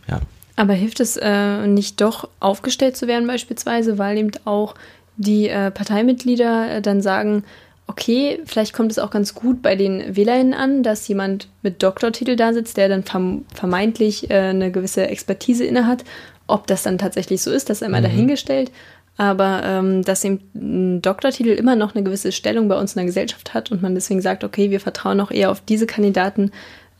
Ja. 0.08 0.22
Aber 0.56 0.74
hilft 0.74 1.00
es 1.00 1.18
äh, 1.18 1.66
nicht 1.66 2.00
doch 2.00 2.30
aufgestellt 2.40 2.96
zu 2.96 3.08
werden 3.08 3.26
beispielsweise, 3.26 3.98
weil 3.98 4.20
eben 4.20 4.32
auch 4.46 4.76
die 5.18 5.50
äh, 5.50 5.72
Parteimitglieder 5.72 6.76
äh, 6.76 6.82
dann 6.82 7.02
sagen, 7.02 7.44
okay, 7.92 8.40
vielleicht 8.46 8.72
kommt 8.72 8.90
es 8.90 9.00
auch 9.00 9.12
ganz 9.12 9.36
gut 9.36 9.62
bei 9.62 9.76
den 9.76 10.16
WählerInnen 10.16 10.54
an, 10.54 10.82
dass 10.82 11.06
jemand 11.10 11.50
mit 11.62 11.84
Doktortitel 11.84 12.38
da 12.38 12.54
sitzt, 12.54 12.78
der 12.78 12.88
dann 12.88 13.04
verm 13.04 13.44
vermeintlich 13.54 14.32
äh, 14.32 14.36
eine 14.36 14.72
gewisse 14.72 15.08
Expertise 15.08 15.66
innehat. 15.66 16.06
Ob 16.48 16.68
das 16.68 16.84
dann 16.84 16.98
tatsächlich 16.98 17.42
so 17.42 17.52
ist, 17.52 17.70
das 17.70 17.80
ist 17.80 17.84
einmal 17.84 18.00
mhm. 18.00 18.06
dahingestellt. 18.06 18.72
Aber 19.18 19.62
ähm, 19.66 20.04
dass 20.04 20.24
eben 20.24 20.40
ein 20.56 21.02
Doktortitel 21.02 21.50
immer 21.50 21.76
noch 21.76 21.94
eine 21.94 22.04
gewisse 22.04 22.32
Stellung 22.32 22.70
bei 22.70 22.80
uns 22.80 22.94
in 22.94 23.00
der 23.00 23.06
Gesellschaft 23.08 23.54
hat 23.54 23.70
und 23.70 23.82
man 23.82 23.94
deswegen 23.94 24.22
sagt, 24.22 24.46
okay, 24.46 24.72
wir 24.72 24.80
vertrauen 24.80 25.20
auch 25.20 25.32
eher 25.32 25.52
auf 25.52 25.60
diese 25.60 25.86
Kandidaten 25.86 26.52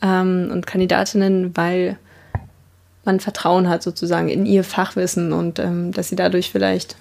ähm, 0.02 0.50
und 0.52 0.68
Kandidatinnen, 0.68 1.56
weil 1.56 1.98
man 3.06 3.22
Vertrauen 3.22 3.70
hat 3.70 3.82
sozusagen 3.82 4.28
in 4.28 4.46
ihr 4.46 4.66
Fachwissen 4.66 5.32
und 5.32 5.58
ähm, 5.58 5.94
dass 5.94 6.10
sie 6.10 6.18
dadurch 6.18 6.52
vielleicht 6.52 6.98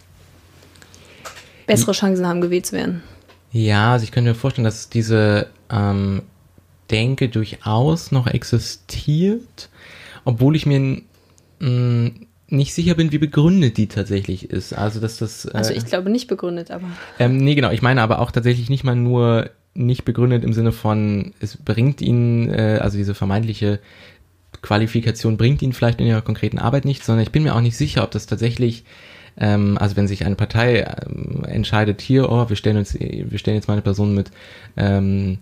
bessere 1.67 1.93
Chancen 1.93 2.27
haben, 2.27 2.41
gewählt 2.41 2.67
zu 2.67 2.77
werden. 2.77 3.03
Ja, 3.53 3.93
also 3.93 4.05
ich 4.05 4.13
könnte 4.13 4.31
mir 4.31 4.35
vorstellen, 4.35 4.65
dass 4.65 4.89
diese 4.89 5.49
ähm, 5.71 6.23
Denke 6.91 7.29
durchaus 7.29 8.13
noch 8.13 8.27
existiert, 8.27 9.69
obwohl 10.25 10.57
ich 10.57 10.67
mir 10.67 11.03
mh, 11.59 12.11
nicht 12.49 12.75
sicher 12.75 12.95
bin, 12.95 13.13
wie 13.13 13.19
begründet 13.19 13.77
die 13.77 13.87
tatsächlich 13.87 14.51
ist. 14.51 14.73
Also 14.73 15.01
dass 15.01 15.19
das. 15.19 15.45
Äh, 15.47 15.51
also 15.55 15.73
ich 15.73 15.85
glaube 15.87 16.11
nicht 16.11 16.29
begründet, 16.29 16.71
aber. 16.71 16.87
Ähm, 17.19 17.39
nee, 17.39 17.55
genau. 17.55 17.71
Ich 17.71 17.83
meine 17.83 18.03
aber 18.03 18.21
auch 18.21 18.31
tatsächlich 18.31 18.69
nicht 18.71 18.85
mal 18.85 18.97
nur 18.97 19.51
nicht 19.75 20.05
begründet 20.05 20.43
im 20.43 20.53
Sinne 20.53 20.73
von, 20.73 21.33
es 21.41 21.57
bringt 21.57 22.01
ihn, 22.01 22.49
äh, 22.51 22.79
also 22.81 22.99
diese 22.99 23.15
vermeintliche 23.15 23.79
Qualifikation 24.63 25.37
bringt 25.37 25.63
ihn 25.63 25.73
vielleicht 25.73 26.01
in 26.01 26.07
ihrer 26.07 26.23
konkreten 26.23 26.59
Arbeit 26.59 26.85
nicht, 26.85 27.05
sondern 27.05 27.23
ich 27.23 27.31
bin 27.31 27.45
mir 27.45 27.55
auch 27.55 27.61
nicht 27.61 27.77
sicher, 27.77 28.03
ob 28.03 28.11
das 28.11 28.27
tatsächlich 28.27 28.85
ähm, 29.41 29.79
also 29.79 29.97
wenn 29.97 30.07
sich 30.07 30.25
eine 30.25 30.37
Partei 30.37 30.81
ähm, 31.07 31.45
entscheidet, 31.45 32.01
hier, 32.01 32.31
oh, 32.31 32.49
wir 32.49 32.57
stellen 32.57 32.77
uns, 32.77 32.95
wir 32.95 33.39
stellen 33.39 33.57
jetzt 33.57 33.67
mal 33.67 33.75
eine 33.75 33.83
Person 33.83 34.15
mit 34.15 34.31
ähm, 34.77 35.39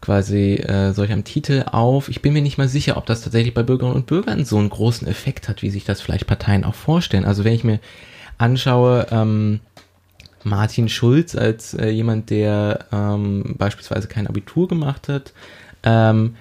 quasi 0.00 0.54
äh, 0.54 0.92
solch 0.92 1.10
einem 1.10 1.24
Titel 1.24 1.64
auf. 1.70 2.08
Ich 2.08 2.22
bin 2.22 2.32
mir 2.32 2.42
nicht 2.42 2.58
mal 2.58 2.68
sicher, 2.68 2.96
ob 2.96 3.06
das 3.06 3.22
tatsächlich 3.22 3.54
bei 3.54 3.62
Bürgerinnen 3.62 3.96
und 3.96 4.06
Bürgern 4.06 4.44
so 4.44 4.58
einen 4.58 4.70
großen 4.70 5.06
Effekt 5.08 5.48
hat, 5.48 5.62
wie 5.62 5.70
sich 5.70 5.84
das 5.84 6.00
vielleicht 6.00 6.26
Parteien 6.26 6.64
auch 6.64 6.74
vorstellen. 6.74 7.24
Also 7.24 7.44
wenn 7.44 7.54
ich 7.54 7.64
mir 7.64 7.80
anschaue, 8.38 9.06
ähm, 9.10 9.60
Martin 10.44 10.88
Schulz 10.88 11.36
als 11.36 11.74
äh, 11.74 11.88
jemand, 11.88 12.30
der 12.30 12.86
ähm, 12.92 13.54
beispielsweise 13.58 14.08
kein 14.08 14.26
Abitur 14.26 14.68
gemacht 14.68 15.08
hat, 15.08 15.32
ähm, 15.84 16.36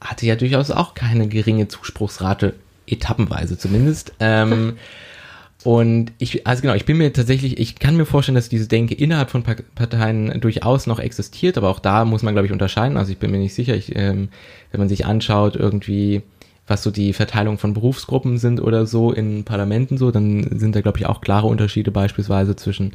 hatte 0.00 0.26
ja 0.26 0.36
durchaus 0.36 0.70
auch 0.70 0.94
keine 0.94 1.28
geringe 1.28 1.68
Zuspruchsrate, 1.68 2.54
etappenweise 2.86 3.58
zumindest. 3.58 4.12
Ähm, 4.20 4.76
Und 5.64 6.12
ich, 6.18 6.46
also 6.46 6.60
genau, 6.60 6.74
ich 6.74 6.84
bin 6.84 6.98
mir 6.98 7.10
tatsächlich, 7.14 7.58
ich 7.58 7.76
kann 7.76 7.96
mir 7.96 8.04
vorstellen, 8.04 8.34
dass 8.34 8.50
diese 8.50 8.68
Denke 8.68 8.94
innerhalb 8.94 9.30
von 9.30 9.42
Parteien 9.42 10.38
durchaus 10.38 10.86
noch 10.86 10.98
existiert, 10.98 11.56
aber 11.56 11.70
auch 11.70 11.80
da 11.80 12.04
muss 12.04 12.22
man, 12.22 12.34
glaube 12.34 12.46
ich, 12.46 12.52
unterscheiden. 12.52 12.98
Also 12.98 13.12
ich 13.12 13.18
bin 13.18 13.30
mir 13.30 13.38
nicht 13.38 13.54
sicher, 13.54 13.74
ich, 13.74 13.96
ähm, 13.96 14.28
wenn 14.70 14.80
man 14.80 14.90
sich 14.90 15.06
anschaut, 15.06 15.56
irgendwie, 15.56 16.20
was 16.66 16.82
so 16.82 16.90
die 16.90 17.14
Verteilung 17.14 17.56
von 17.56 17.72
Berufsgruppen 17.72 18.36
sind 18.36 18.60
oder 18.60 18.84
so 18.84 19.10
in 19.10 19.44
Parlamenten 19.44 19.96
so, 19.96 20.10
dann 20.10 20.58
sind 20.58 20.76
da, 20.76 20.82
glaube 20.82 20.98
ich, 20.98 21.06
auch 21.06 21.22
klare 21.22 21.46
Unterschiede 21.46 21.90
beispielsweise 21.90 22.56
zwischen 22.56 22.92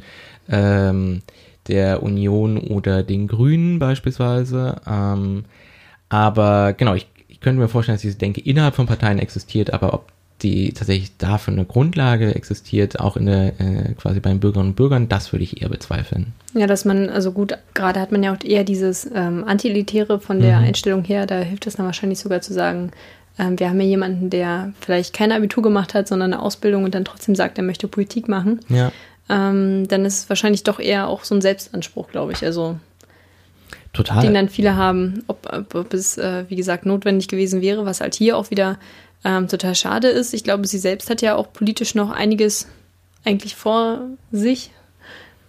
ähm, 0.48 1.22
der 1.66 2.04
Union 2.04 2.56
oder 2.56 3.02
den 3.02 3.26
Grünen 3.26 3.80
beispielsweise. 3.80 4.80
Ähm, 4.86 5.44
aber 6.08 6.74
genau, 6.74 6.94
ich, 6.94 7.08
ich 7.26 7.40
könnte 7.40 7.60
mir 7.60 7.68
vorstellen, 7.68 7.96
dass 7.96 8.02
diese 8.02 8.16
Denke 8.16 8.40
innerhalb 8.40 8.76
von 8.76 8.86
Parteien 8.86 9.18
existiert, 9.18 9.72
aber 9.72 9.92
ob 9.92 10.12
die 10.42 10.72
tatsächlich 10.72 11.16
dafür 11.18 11.52
eine 11.52 11.64
Grundlage 11.64 12.34
existiert, 12.34 13.00
auch 13.00 13.16
in 13.16 13.26
der 13.26 13.60
äh, 13.60 13.94
quasi 13.94 14.20
bei 14.20 14.30
den 14.30 14.40
Bürgerinnen 14.40 14.70
und 14.70 14.76
Bürgern, 14.76 15.08
das 15.08 15.32
würde 15.32 15.44
ich 15.44 15.62
eher 15.62 15.68
bezweifeln. 15.68 16.32
Ja, 16.54 16.66
dass 16.66 16.84
man, 16.84 17.08
also 17.08 17.32
gut, 17.32 17.56
gerade 17.74 18.00
hat 18.00 18.12
man 18.12 18.22
ja 18.22 18.34
auch 18.34 18.44
eher 18.44 18.64
dieses 18.64 19.08
ähm, 19.14 19.44
Antilitäre 19.44 20.20
von 20.20 20.40
der 20.40 20.58
mhm. 20.58 20.64
Einstellung 20.66 21.04
her, 21.04 21.26
da 21.26 21.38
hilft 21.38 21.66
es 21.66 21.76
dann 21.76 21.86
wahrscheinlich 21.86 22.18
sogar 22.18 22.40
zu 22.40 22.52
sagen, 22.52 22.90
ähm, 23.38 23.58
wir 23.58 23.68
haben 23.68 23.80
ja 23.80 23.86
jemanden, 23.86 24.30
der 24.30 24.72
vielleicht 24.80 25.14
kein 25.14 25.32
Abitur 25.32 25.62
gemacht 25.62 25.94
hat, 25.94 26.08
sondern 26.08 26.32
eine 26.32 26.42
Ausbildung 26.42 26.84
und 26.84 26.94
dann 26.94 27.04
trotzdem 27.04 27.34
sagt, 27.34 27.58
er 27.58 27.64
möchte 27.64 27.88
Politik 27.88 28.28
machen. 28.28 28.60
Ja. 28.68 28.92
Ähm, 29.28 29.86
dann 29.88 30.04
ist 30.04 30.18
es 30.18 30.28
wahrscheinlich 30.28 30.64
doch 30.64 30.80
eher 30.80 31.08
auch 31.08 31.24
so 31.24 31.34
ein 31.34 31.40
Selbstanspruch, 31.40 32.10
glaube 32.10 32.32
ich. 32.32 32.44
Also 32.44 32.78
Total. 33.92 34.22
Den 34.22 34.34
dann 34.34 34.48
viele 34.48 34.76
haben, 34.76 35.24
ob, 35.26 35.48
ob, 35.52 35.74
ob 35.74 35.94
es, 35.94 36.16
äh, 36.16 36.44
wie 36.48 36.56
gesagt, 36.56 36.86
notwendig 36.86 37.28
gewesen 37.28 37.60
wäre, 37.60 37.86
was 37.86 38.00
halt 38.00 38.14
hier 38.14 38.36
auch 38.36 38.50
wieder 38.50 38.78
ähm, 39.24 39.48
total 39.48 39.74
schade 39.74 40.08
ist. 40.08 40.34
Ich 40.34 40.44
glaube, 40.44 40.66
sie 40.66 40.78
selbst 40.78 41.10
hat 41.10 41.22
ja 41.22 41.36
auch 41.36 41.52
politisch 41.52 41.94
noch 41.94 42.10
einiges 42.10 42.66
eigentlich 43.24 43.54
vor 43.54 44.02
sich. 44.32 44.70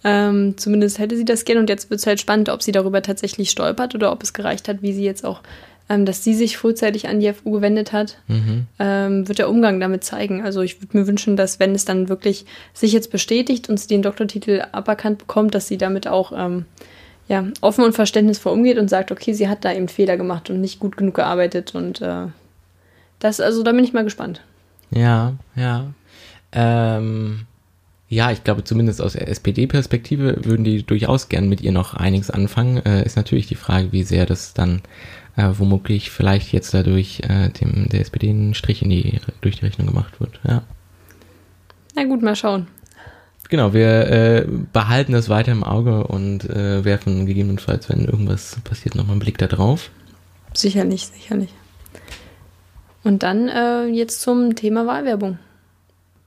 Ähm, 0.04 0.58
zumindest 0.58 0.98
hätte 0.98 1.16
sie 1.16 1.24
das 1.24 1.44
gerne 1.44 1.60
und 1.60 1.68
jetzt 1.68 1.88
wird 1.88 2.00
es 2.00 2.06
halt 2.06 2.20
spannend, 2.20 2.48
ob 2.48 2.62
sie 2.62 2.72
darüber 2.72 3.02
tatsächlich 3.02 3.50
stolpert 3.50 3.94
oder 3.94 4.10
ob 4.10 4.22
es 4.22 4.32
gereicht 4.32 4.68
hat, 4.68 4.82
wie 4.82 4.92
sie 4.92 5.04
jetzt 5.04 5.24
auch, 5.24 5.42
ähm, 5.88 6.04
dass 6.04 6.24
sie 6.24 6.34
sich 6.34 6.56
frühzeitig 6.56 7.08
an 7.08 7.20
die 7.20 7.32
FU 7.32 7.52
gewendet 7.52 7.92
hat, 7.92 8.18
mhm. 8.26 8.66
ähm, 8.80 9.28
wird 9.28 9.38
der 9.38 9.48
Umgang 9.48 9.78
damit 9.78 10.02
zeigen. 10.02 10.42
Also 10.42 10.60
ich 10.60 10.82
würde 10.82 10.98
mir 10.98 11.06
wünschen, 11.06 11.36
dass 11.36 11.60
wenn 11.60 11.74
es 11.74 11.84
dann 11.84 12.08
wirklich 12.08 12.46
sich 12.74 12.92
jetzt 12.92 13.12
bestätigt 13.12 13.68
und 13.68 13.78
sie 13.78 13.86
den 13.86 14.02
Doktortitel 14.02 14.64
aberkannt 14.72 15.18
bekommt, 15.18 15.54
dass 15.54 15.68
sie 15.68 15.78
damit 15.78 16.08
auch 16.08 16.32
ähm, 16.36 16.64
ja, 17.28 17.46
offen 17.60 17.84
und 17.84 17.94
verständnisvoll 17.94 18.52
umgeht 18.52 18.78
und 18.78 18.90
sagt, 18.90 19.12
okay, 19.12 19.32
sie 19.32 19.48
hat 19.48 19.64
da 19.64 19.72
eben 19.72 19.88
Fehler 19.88 20.16
gemacht 20.16 20.50
und 20.50 20.60
nicht 20.60 20.80
gut 20.80 20.96
genug 20.96 21.14
gearbeitet 21.14 21.76
und 21.76 22.02
äh, 22.02 22.26
das, 23.22 23.40
also 23.40 23.62
da 23.62 23.72
bin 23.72 23.84
ich 23.84 23.92
mal 23.92 24.04
gespannt. 24.04 24.42
Ja, 24.90 25.34
ja. 25.54 25.92
Ähm, 26.52 27.46
ja, 28.08 28.30
ich 28.30 28.44
glaube, 28.44 28.64
zumindest 28.64 29.00
aus 29.00 29.14
der 29.14 29.28
SPD-Perspektive 29.28 30.44
würden 30.44 30.64
die 30.64 30.82
durchaus 30.82 31.28
gern 31.28 31.48
mit 31.48 31.60
ihr 31.60 31.72
noch 31.72 31.94
einiges 31.94 32.30
anfangen. 32.30 32.84
Äh, 32.84 33.04
ist 33.04 33.16
natürlich 33.16 33.46
die 33.46 33.54
Frage, 33.54 33.92
wie 33.92 34.02
sehr 34.02 34.26
das 34.26 34.54
dann 34.54 34.82
äh, 35.36 35.48
womöglich 35.56 36.10
vielleicht 36.10 36.52
jetzt 36.52 36.74
dadurch 36.74 37.20
äh, 37.20 37.48
dem 37.48 37.88
der 37.88 38.00
SPD 38.00 38.28
einen 38.28 38.54
Strich 38.54 38.82
in 38.82 38.90
die, 38.90 39.20
durch 39.40 39.60
die 39.60 39.64
Rechnung 39.64 39.86
gemacht 39.86 40.20
wird. 40.20 40.40
Ja. 40.46 40.62
Na 41.94 42.04
gut, 42.04 42.22
mal 42.22 42.36
schauen. 42.36 42.66
Genau, 43.48 43.72
wir 43.72 44.08
äh, 44.08 44.46
behalten 44.72 45.12
das 45.12 45.28
weiter 45.28 45.52
im 45.52 45.62
Auge 45.62 46.06
und 46.06 46.48
äh, 46.50 46.84
werfen 46.84 47.26
gegebenenfalls, 47.26 47.88
wenn 47.88 48.04
irgendwas 48.04 48.58
passiert, 48.64 48.94
nochmal 48.94 49.12
einen 49.12 49.20
Blick 49.20 49.38
da 49.38 49.46
drauf. 49.46 49.90
Sicherlich, 50.54 51.06
sicherlich. 51.06 51.50
Und 53.04 53.22
dann 53.22 53.48
äh, 53.48 53.86
jetzt 53.86 54.20
zum 54.20 54.54
Thema 54.54 54.86
Wahlwerbung. 54.86 55.38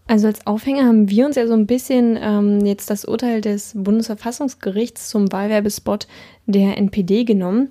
Also 0.08 0.28
als 0.28 0.46
Aufhänger 0.46 0.86
haben 0.86 1.10
wir 1.10 1.26
uns 1.26 1.36
ja 1.36 1.48
so 1.48 1.54
ein 1.54 1.66
bisschen 1.66 2.18
ähm, 2.22 2.64
jetzt 2.66 2.90
das 2.90 3.06
Urteil 3.06 3.42
des 3.42 3.72
Bundesverfassungsgerichts 3.76 5.10
zum 5.10 5.32
Wahlwerbespot 5.32 6.08
der 6.46 6.78
NPD 6.78 7.24
genommen. 7.24 7.70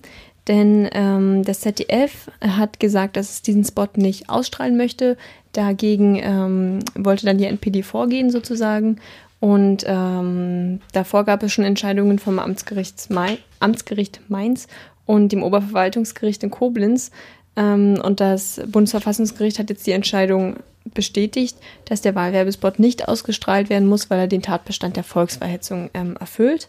Denn 0.49 0.89
ähm, 0.93 1.43
das 1.45 1.61
ZDF 1.61 2.31
hat 2.41 2.81
gesagt, 2.81 3.17
dass 3.17 3.31
es 3.31 3.43
diesen 3.43 3.65
Spot 3.65 3.89
nicht 3.97 4.29
ausstrahlen 4.29 4.77
möchte. 4.77 5.17
Dagegen 5.53 6.17
ähm, 6.17 6.81
wollte 6.97 7.25
dann 7.25 7.39
die 7.39 7.47
NPD 7.47 7.83
vorgehen 7.83 8.31
sozusagen. 8.31 8.97
Und 9.41 9.85
ähm, 9.87 10.81
davor 10.93 11.25
gab 11.25 11.43
es 11.43 11.53
schon 11.53 11.65
Entscheidungen 11.65 12.19
vom 12.19 12.39
Amtsgericht, 12.39 13.11
Main, 13.11 13.39
Amtsgericht 13.61 14.21
Mainz 14.29 14.67
und 15.07 15.33
dem 15.33 15.43
Oberverwaltungsgericht 15.43 16.43
in 16.43 16.51
Koblenz, 16.51 17.11
und 17.57 18.21
das 18.21 18.61
Bundesverfassungsgericht 18.67 19.59
hat 19.59 19.71
jetzt 19.71 19.87
die 19.87 19.93
Entscheidung 19.93 20.57
bestätigt, 20.93 21.57
dass 21.87 22.03
der 22.03 22.15
Wahlwerbespot 22.15 22.79
nicht 22.79 23.09
ausgestrahlt 23.09 23.71
werden 23.71 23.89
muss, 23.89 24.11
weil 24.11 24.21
er 24.21 24.27
den 24.27 24.43
Tatbestand 24.43 24.97
der 24.97 25.05
Volksverhetzung 25.05 25.91
ähm, 25.95 26.17
erfüllt. 26.19 26.69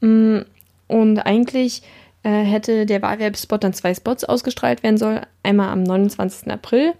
Mm, 0.00 0.38
und 0.88 1.18
eigentlich 1.18 1.82
äh, 2.22 2.42
hätte 2.42 2.86
der 2.86 3.02
Wahlwerbespot 3.02 3.62
dann 3.62 3.74
zwei 3.74 3.94
Spots 3.94 4.24
ausgestrahlt 4.24 4.82
werden 4.82 4.98
sollen. 4.98 5.20
Einmal 5.42 5.68
am 5.68 5.82
29. 5.82 6.50
April. 6.50 6.94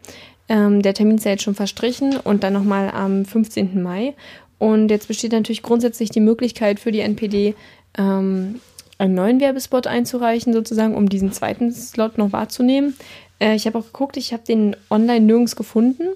Ähm, 0.48 0.82
der 0.82 0.94
Termin 0.94 1.16
ist 1.16 1.24
ja 1.24 1.32
jetzt 1.32 1.44
schon 1.44 1.54
verstrichen 1.54 2.16
und 2.16 2.42
dann 2.42 2.52
nochmal 2.52 2.90
am 2.90 3.24
15. 3.24 3.82
Mai. 3.82 4.14
Und 4.58 4.90
jetzt 4.90 5.08
besteht 5.08 5.32
natürlich 5.32 5.62
grundsätzlich 5.62 6.10
die 6.10 6.20
Möglichkeit 6.20 6.78
für 6.80 6.92
die 6.92 7.00
NPD, 7.00 7.54
ähm, 7.96 8.60
einen 9.00 9.14
neuen 9.14 9.40
Werbespot 9.40 9.86
einzureichen, 9.86 10.52
sozusagen, 10.52 10.94
um 10.94 11.08
diesen 11.08 11.32
zweiten 11.32 11.72
Slot 11.72 12.18
noch 12.18 12.32
wahrzunehmen. 12.32 12.94
Äh, 13.38 13.54
ich 13.54 13.66
habe 13.66 13.78
auch 13.78 13.86
geguckt, 13.86 14.16
ich 14.16 14.32
habe 14.32 14.42
den 14.46 14.76
online 14.90 15.24
nirgends 15.24 15.56
gefunden. 15.56 16.08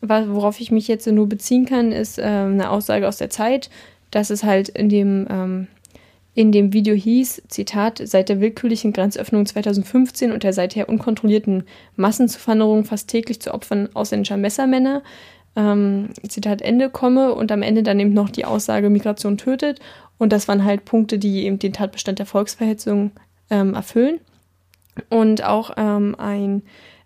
Worauf 0.00 0.60
ich 0.60 0.70
mich 0.70 0.88
jetzt 0.88 1.06
nur 1.06 1.28
beziehen 1.28 1.64
kann, 1.64 1.92
ist 1.92 2.18
äh, 2.18 2.22
eine 2.22 2.70
Aussage 2.70 3.08
aus 3.08 3.16
der 3.16 3.30
Zeit, 3.30 3.70
dass 4.10 4.30
es 4.30 4.44
halt 4.44 4.68
in 4.68 4.88
dem, 4.88 5.26
ähm, 5.30 5.66
in 6.34 6.52
dem 6.52 6.72
Video 6.72 6.94
hieß, 6.94 7.42
Zitat, 7.48 8.02
seit 8.04 8.28
der 8.28 8.40
willkürlichen 8.40 8.92
Grenzöffnung 8.92 9.46
2015 9.46 10.32
und 10.32 10.42
der 10.42 10.52
seither 10.52 10.88
unkontrollierten 10.88 11.64
Massenzuwanderung 11.96 12.84
fast 12.84 13.08
täglich 13.08 13.40
zu 13.40 13.54
Opfern 13.54 13.88
ausländischer 13.94 14.36
Messermänner 14.36 15.02
ähm, 15.56 16.10
Zitat 16.28 16.62
Ende 16.62 16.90
komme 16.90 17.34
und 17.34 17.50
am 17.50 17.62
Ende 17.62 17.82
dann 17.82 17.98
eben 17.98 18.12
noch 18.12 18.28
die 18.28 18.44
Aussage 18.44 18.90
Migration 18.90 19.38
tötet. 19.38 19.80
Und 20.18 20.32
das 20.32 20.48
waren 20.48 20.64
halt 20.64 20.84
Punkte, 20.84 21.18
die 21.18 21.44
eben 21.44 21.58
den 21.58 21.72
Tatbestand 21.72 22.18
der 22.18 22.26
Volksverhetzung 22.26 23.10
ähm, 23.50 23.74
erfüllen. 23.74 24.20
Und 25.10 25.44
auch 25.44 25.72
ähm, 25.76 26.14
ein 26.18 26.62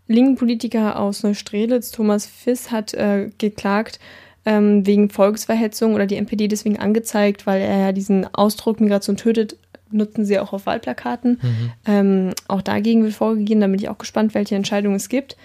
linken 0.06 0.36
Politiker 0.36 0.98
aus 0.98 1.22
Neustrelitz, 1.22 1.90
Thomas 1.90 2.26
Fiss, 2.26 2.70
hat 2.70 2.94
äh, 2.94 3.30
geklagt 3.38 3.98
ähm, 4.44 4.86
wegen 4.86 5.10
Volksverhetzung 5.10 5.94
oder 5.94 6.06
die 6.06 6.16
NPD 6.16 6.48
deswegen 6.48 6.78
angezeigt, 6.78 7.46
weil 7.46 7.60
er 7.60 7.78
ja 7.78 7.92
diesen 7.92 8.32
Ausdruck 8.34 8.80
Migration 8.80 9.16
tötet 9.16 9.56
nutzen 9.92 10.24
sie 10.24 10.38
auch 10.38 10.52
auf 10.52 10.66
Wahlplakaten. 10.66 11.40
Mhm. 11.42 11.72
Ähm, 11.86 12.30
auch 12.48 12.62
dagegen 12.62 13.02
wird 13.02 13.14
vorgegeben, 13.14 13.60
da 13.60 13.66
bin 13.66 13.78
ich 13.78 13.88
auch 13.88 13.98
gespannt, 13.98 14.34
welche 14.34 14.54
Entscheidungen 14.54 14.96
es 14.96 15.08
gibt. 15.08 15.36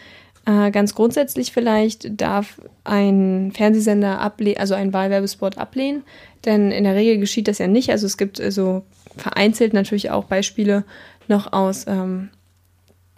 Äh, 0.46 0.72
ganz 0.72 0.94
grundsätzlich 0.94 1.52
vielleicht 1.52 2.22
darf 2.22 2.62
ein 2.84 3.52
Fernsehsender 3.54 4.20
ablehnen, 4.22 4.60
also 4.60 4.76
ein 4.76 4.94
Wahlwerbespot 4.94 5.58
ablehnen, 5.58 6.04
denn 6.46 6.72
in 6.72 6.84
der 6.84 6.96
Regel 6.96 7.18
geschieht 7.18 7.48
das 7.48 7.58
ja 7.58 7.68
nicht. 7.68 7.90
Also 7.90 8.06
es 8.06 8.18
gibt 8.18 8.42
so 8.50 8.84
vereinzelt 9.18 9.74
natürlich 9.74 10.12
auch 10.12 10.26
Beispiele 10.26 10.84
noch 11.28 11.52
aus 11.54 11.88
ähm, 11.88 12.30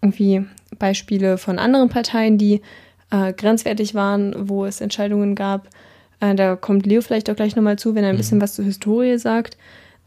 irgendwie 0.01 0.45
Beispiele 0.77 1.37
von 1.37 1.59
anderen 1.59 1.89
Parteien, 1.89 2.37
die 2.37 2.61
äh, 3.11 3.33
grenzwertig 3.33 3.95
waren, 3.95 4.49
wo 4.49 4.65
es 4.65 4.81
Entscheidungen 4.81 5.35
gab. 5.35 5.67
Äh, 6.19 6.35
da 6.35 6.55
kommt 6.55 6.85
Leo 6.85 7.01
vielleicht 7.01 7.29
auch 7.29 7.35
gleich 7.35 7.55
nochmal 7.55 7.77
zu, 7.77 7.95
wenn 7.95 8.03
er 8.03 8.09
ein 8.09 8.15
mhm. 8.15 8.19
bisschen 8.19 8.41
was 8.41 8.55
zur 8.55 8.65
Historie 8.65 9.17
sagt. 9.17 9.57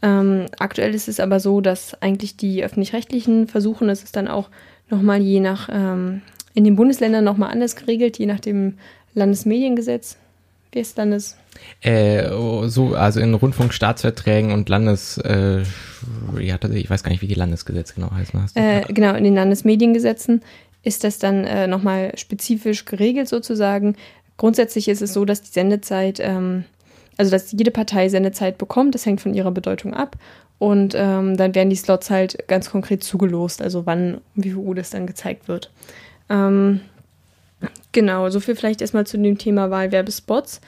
Ähm, 0.01 0.47
aktuell 0.57 0.95
ist 0.95 1.07
es 1.07 1.19
aber 1.19 1.39
so, 1.39 1.61
dass 1.61 2.01
eigentlich 2.01 2.35
die 2.37 2.63
öffentlich-rechtlichen 2.63 3.47
versuchen, 3.47 3.89
es 3.89 4.03
ist 4.03 4.15
dann 4.15 4.27
auch 4.27 4.49
nochmal 4.89 5.21
je 5.21 5.39
nach, 5.39 5.69
ähm, 5.71 6.21
in 6.53 6.63
den 6.63 6.75
Bundesländern 6.75 7.23
nochmal 7.23 7.51
anders 7.51 7.75
geregelt, 7.75 8.17
je 8.17 8.25
nach 8.25 8.39
dem 8.39 8.75
Landesmediengesetz. 9.13 10.17
Wie 10.71 10.79
ist 10.79 10.97
Landes? 10.97 11.35
Äh, 11.81 12.29
so, 12.67 12.95
also 12.95 13.19
in 13.19 13.33
Rundfunkstaatsverträgen 13.33 14.51
und 14.53 14.69
Landes, 14.69 15.17
äh, 15.17 15.63
ja, 16.39 16.57
ich 16.73 16.89
weiß 16.89 17.03
gar 17.03 17.11
nicht, 17.11 17.21
wie 17.21 17.27
die 17.27 17.33
Landesgesetze 17.33 17.95
genau 17.95 18.11
heißen. 18.11 18.39
Äh, 18.55 18.81
genau, 18.93 19.13
in 19.15 19.25
den 19.25 19.35
Landesmediengesetzen 19.35 20.41
ist 20.83 21.03
das 21.03 21.19
dann 21.19 21.45
äh, 21.45 21.67
nochmal 21.67 22.13
spezifisch 22.17 22.85
geregelt 22.85 23.27
sozusagen. 23.27 23.95
Grundsätzlich 24.37 24.87
ist 24.87 25.01
es 25.01 25.13
so, 25.13 25.25
dass 25.25 25.41
die 25.41 25.51
Sendezeit 25.51 26.19
ähm, 26.21 26.63
also 27.21 27.29
dass 27.29 27.51
jede 27.51 27.69
Partei 27.69 28.09
Sendezeit 28.09 28.57
bekommt, 28.57 28.95
das 28.95 29.05
hängt 29.05 29.21
von 29.21 29.35
ihrer 29.35 29.51
Bedeutung 29.51 29.93
ab. 29.93 30.15
Und 30.57 30.95
ähm, 30.95 31.37
dann 31.37 31.53
werden 31.53 31.69
die 31.69 31.75
Slots 31.75 32.09
halt 32.09 32.47
ganz 32.47 32.71
konkret 32.71 33.03
zugelost, 33.03 33.61
also 33.61 33.85
wann, 33.85 34.21
wie 34.33 34.49
viel 34.49 34.57
Uhr 34.57 34.73
das 34.73 34.89
dann 34.89 35.05
gezeigt 35.05 35.47
wird. 35.47 35.71
Ähm, 36.31 36.79
genau, 37.91 38.29
so 38.29 38.39
viel 38.39 38.55
vielleicht 38.55 38.81
erstmal 38.81 39.05
zu 39.05 39.17
dem 39.17 39.37
Thema 39.37 39.69
Wahlwerbespots. 39.69 40.61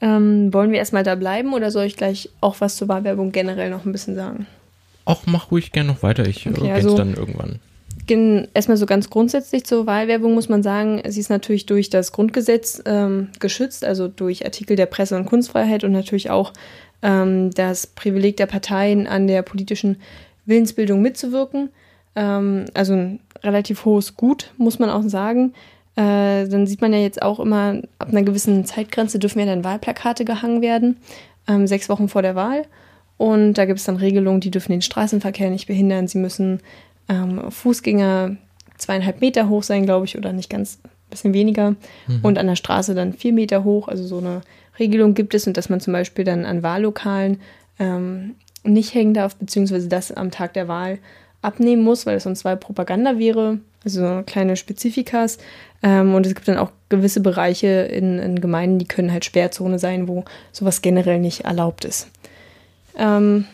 Ähm, 0.00 0.52
wollen 0.54 0.72
wir 0.72 0.78
erstmal 0.78 1.02
da 1.02 1.14
bleiben 1.14 1.52
oder 1.52 1.70
soll 1.70 1.84
ich 1.84 1.96
gleich 1.96 2.30
auch 2.40 2.56
was 2.60 2.76
zur 2.76 2.88
Wahlwerbung 2.88 3.32
generell 3.32 3.68
noch 3.68 3.84
ein 3.84 3.92
bisschen 3.92 4.14
sagen? 4.14 4.46
Ach, 5.04 5.20
mach 5.26 5.50
ruhig 5.50 5.72
gerne 5.72 5.90
noch 5.92 6.02
weiter, 6.02 6.26
ich 6.26 6.48
okay, 6.48 6.68
äh, 6.68 6.72
also, 6.72 6.96
dann 6.96 7.14
irgendwann 7.14 7.60
erstmal 8.54 8.76
so 8.76 8.86
ganz 8.86 9.10
grundsätzlich 9.10 9.64
zur 9.64 9.86
Wahlwerbung 9.86 10.34
muss 10.34 10.48
man 10.48 10.62
sagen, 10.62 11.00
sie 11.06 11.20
ist 11.20 11.30
natürlich 11.30 11.66
durch 11.66 11.90
das 11.90 12.12
Grundgesetz 12.12 12.82
ähm, 12.86 13.28
geschützt, 13.38 13.84
also 13.84 14.08
durch 14.08 14.44
Artikel 14.44 14.76
der 14.76 14.86
Presse- 14.86 15.16
und 15.16 15.26
Kunstfreiheit 15.26 15.84
und 15.84 15.92
natürlich 15.92 16.30
auch 16.30 16.52
ähm, 17.02 17.50
das 17.52 17.86
Privileg 17.86 18.36
der 18.36 18.46
Parteien 18.46 19.06
an 19.06 19.26
der 19.26 19.42
politischen 19.42 19.96
Willensbildung 20.44 21.02
mitzuwirken. 21.02 21.70
Ähm, 22.16 22.64
also 22.74 22.94
ein 22.94 23.20
relativ 23.42 23.84
hohes 23.84 24.16
Gut, 24.16 24.52
muss 24.56 24.78
man 24.78 24.90
auch 24.90 25.02
sagen. 25.02 25.54
Äh, 25.96 26.48
dann 26.48 26.66
sieht 26.66 26.80
man 26.80 26.92
ja 26.92 26.98
jetzt 26.98 27.20
auch 27.22 27.40
immer, 27.40 27.82
ab 27.98 28.08
einer 28.08 28.22
gewissen 28.22 28.64
Zeitgrenze 28.64 29.18
dürfen 29.18 29.40
ja 29.40 29.46
dann 29.46 29.64
Wahlplakate 29.64 30.24
gehangen 30.24 30.62
werden, 30.62 30.96
ähm, 31.48 31.66
sechs 31.66 31.88
Wochen 31.88 32.08
vor 32.08 32.22
der 32.22 32.34
Wahl. 32.34 32.64
Und 33.16 33.54
da 33.54 33.66
gibt 33.66 33.78
es 33.78 33.84
dann 33.84 33.96
Regelungen, 33.96 34.40
die 34.40 34.50
dürfen 34.50 34.72
den 34.72 34.82
Straßenverkehr 34.82 35.50
nicht 35.50 35.66
behindern. 35.66 36.08
Sie 36.08 36.18
müssen 36.18 36.60
ähm, 37.08 37.50
Fußgänger 37.50 38.36
zweieinhalb 38.78 39.20
Meter 39.20 39.48
hoch 39.48 39.62
sein, 39.62 39.84
glaube 39.84 40.06
ich, 40.06 40.16
oder 40.16 40.32
nicht 40.32 40.48
ganz, 40.48 40.78
ein 40.84 41.10
bisschen 41.10 41.34
weniger. 41.34 41.72
Mhm. 42.06 42.20
Und 42.22 42.38
an 42.38 42.46
der 42.46 42.56
Straße 42.56 42.94
dann 42.94 43.12
vier 43.12 43.32
Meter 43.32 43.64
hoch. 43.64 43.88
Also 43.88 44.04
so 44.04 44.18
eine 44.18 44.40
Regelung 44.78 45.14
gibt 45.14 45.34
es 45.34 45.46
und 45.46 45.56
dass 45.56 45.68
man 45.68 45.80
zum 45.80 45.92
Beispiel 45.92 46.24
dann 46.24 46.46
an 46.46 46.62
Wahllokalen 46.62 47.40
ähm, 47.78 48.36
nicht 48.64 48.94
hängen 48.94 49.12
darf, 49.12 49.36
beziehungsweise 49.36 49.88
das 49.88 50.12
am 50.12 50.30
Tag 50.30 50.54
der 50.54 50.68
Wahl 50.68 50.98
abnehmen 51.42 51.82
muss, 51.82 52.06
weil 52.06 52.16
es 52.16 52.24
sonst 52.24 52.40
zwei 52.40 52.56
Propaganda 52.56 53.18
wäre, 53.18 53.58
also 53.84 54.22
kleine 54.26 54.56
Spezifikas. 54.56 55.38
Ähm, 55.82 56.14
und 56.14 56.26
es 56.26 56.34
gibt 56.34 56.48
dann 56.48 56.58
auch 56.58 56.70
gewisse 56.88 57.20
Bereiche 57.20 57.66
in, 57.66 58.18
in, 58.18 58.40
Gemeinden, 58.40 58.78
die 58.78 58.88
können 58.88 59.12
halt 59.12 59.24
Sperrzone 59.24 59.78
sein, 59.78 60.08
wo 60.08 60.24
sowas 60.52 60.82
generell 60.82 61.18
nicht 61.18 61.44
erlaubt 61.44 61.84
ist. 61.84 62.08
Ähm, 62.96 63.46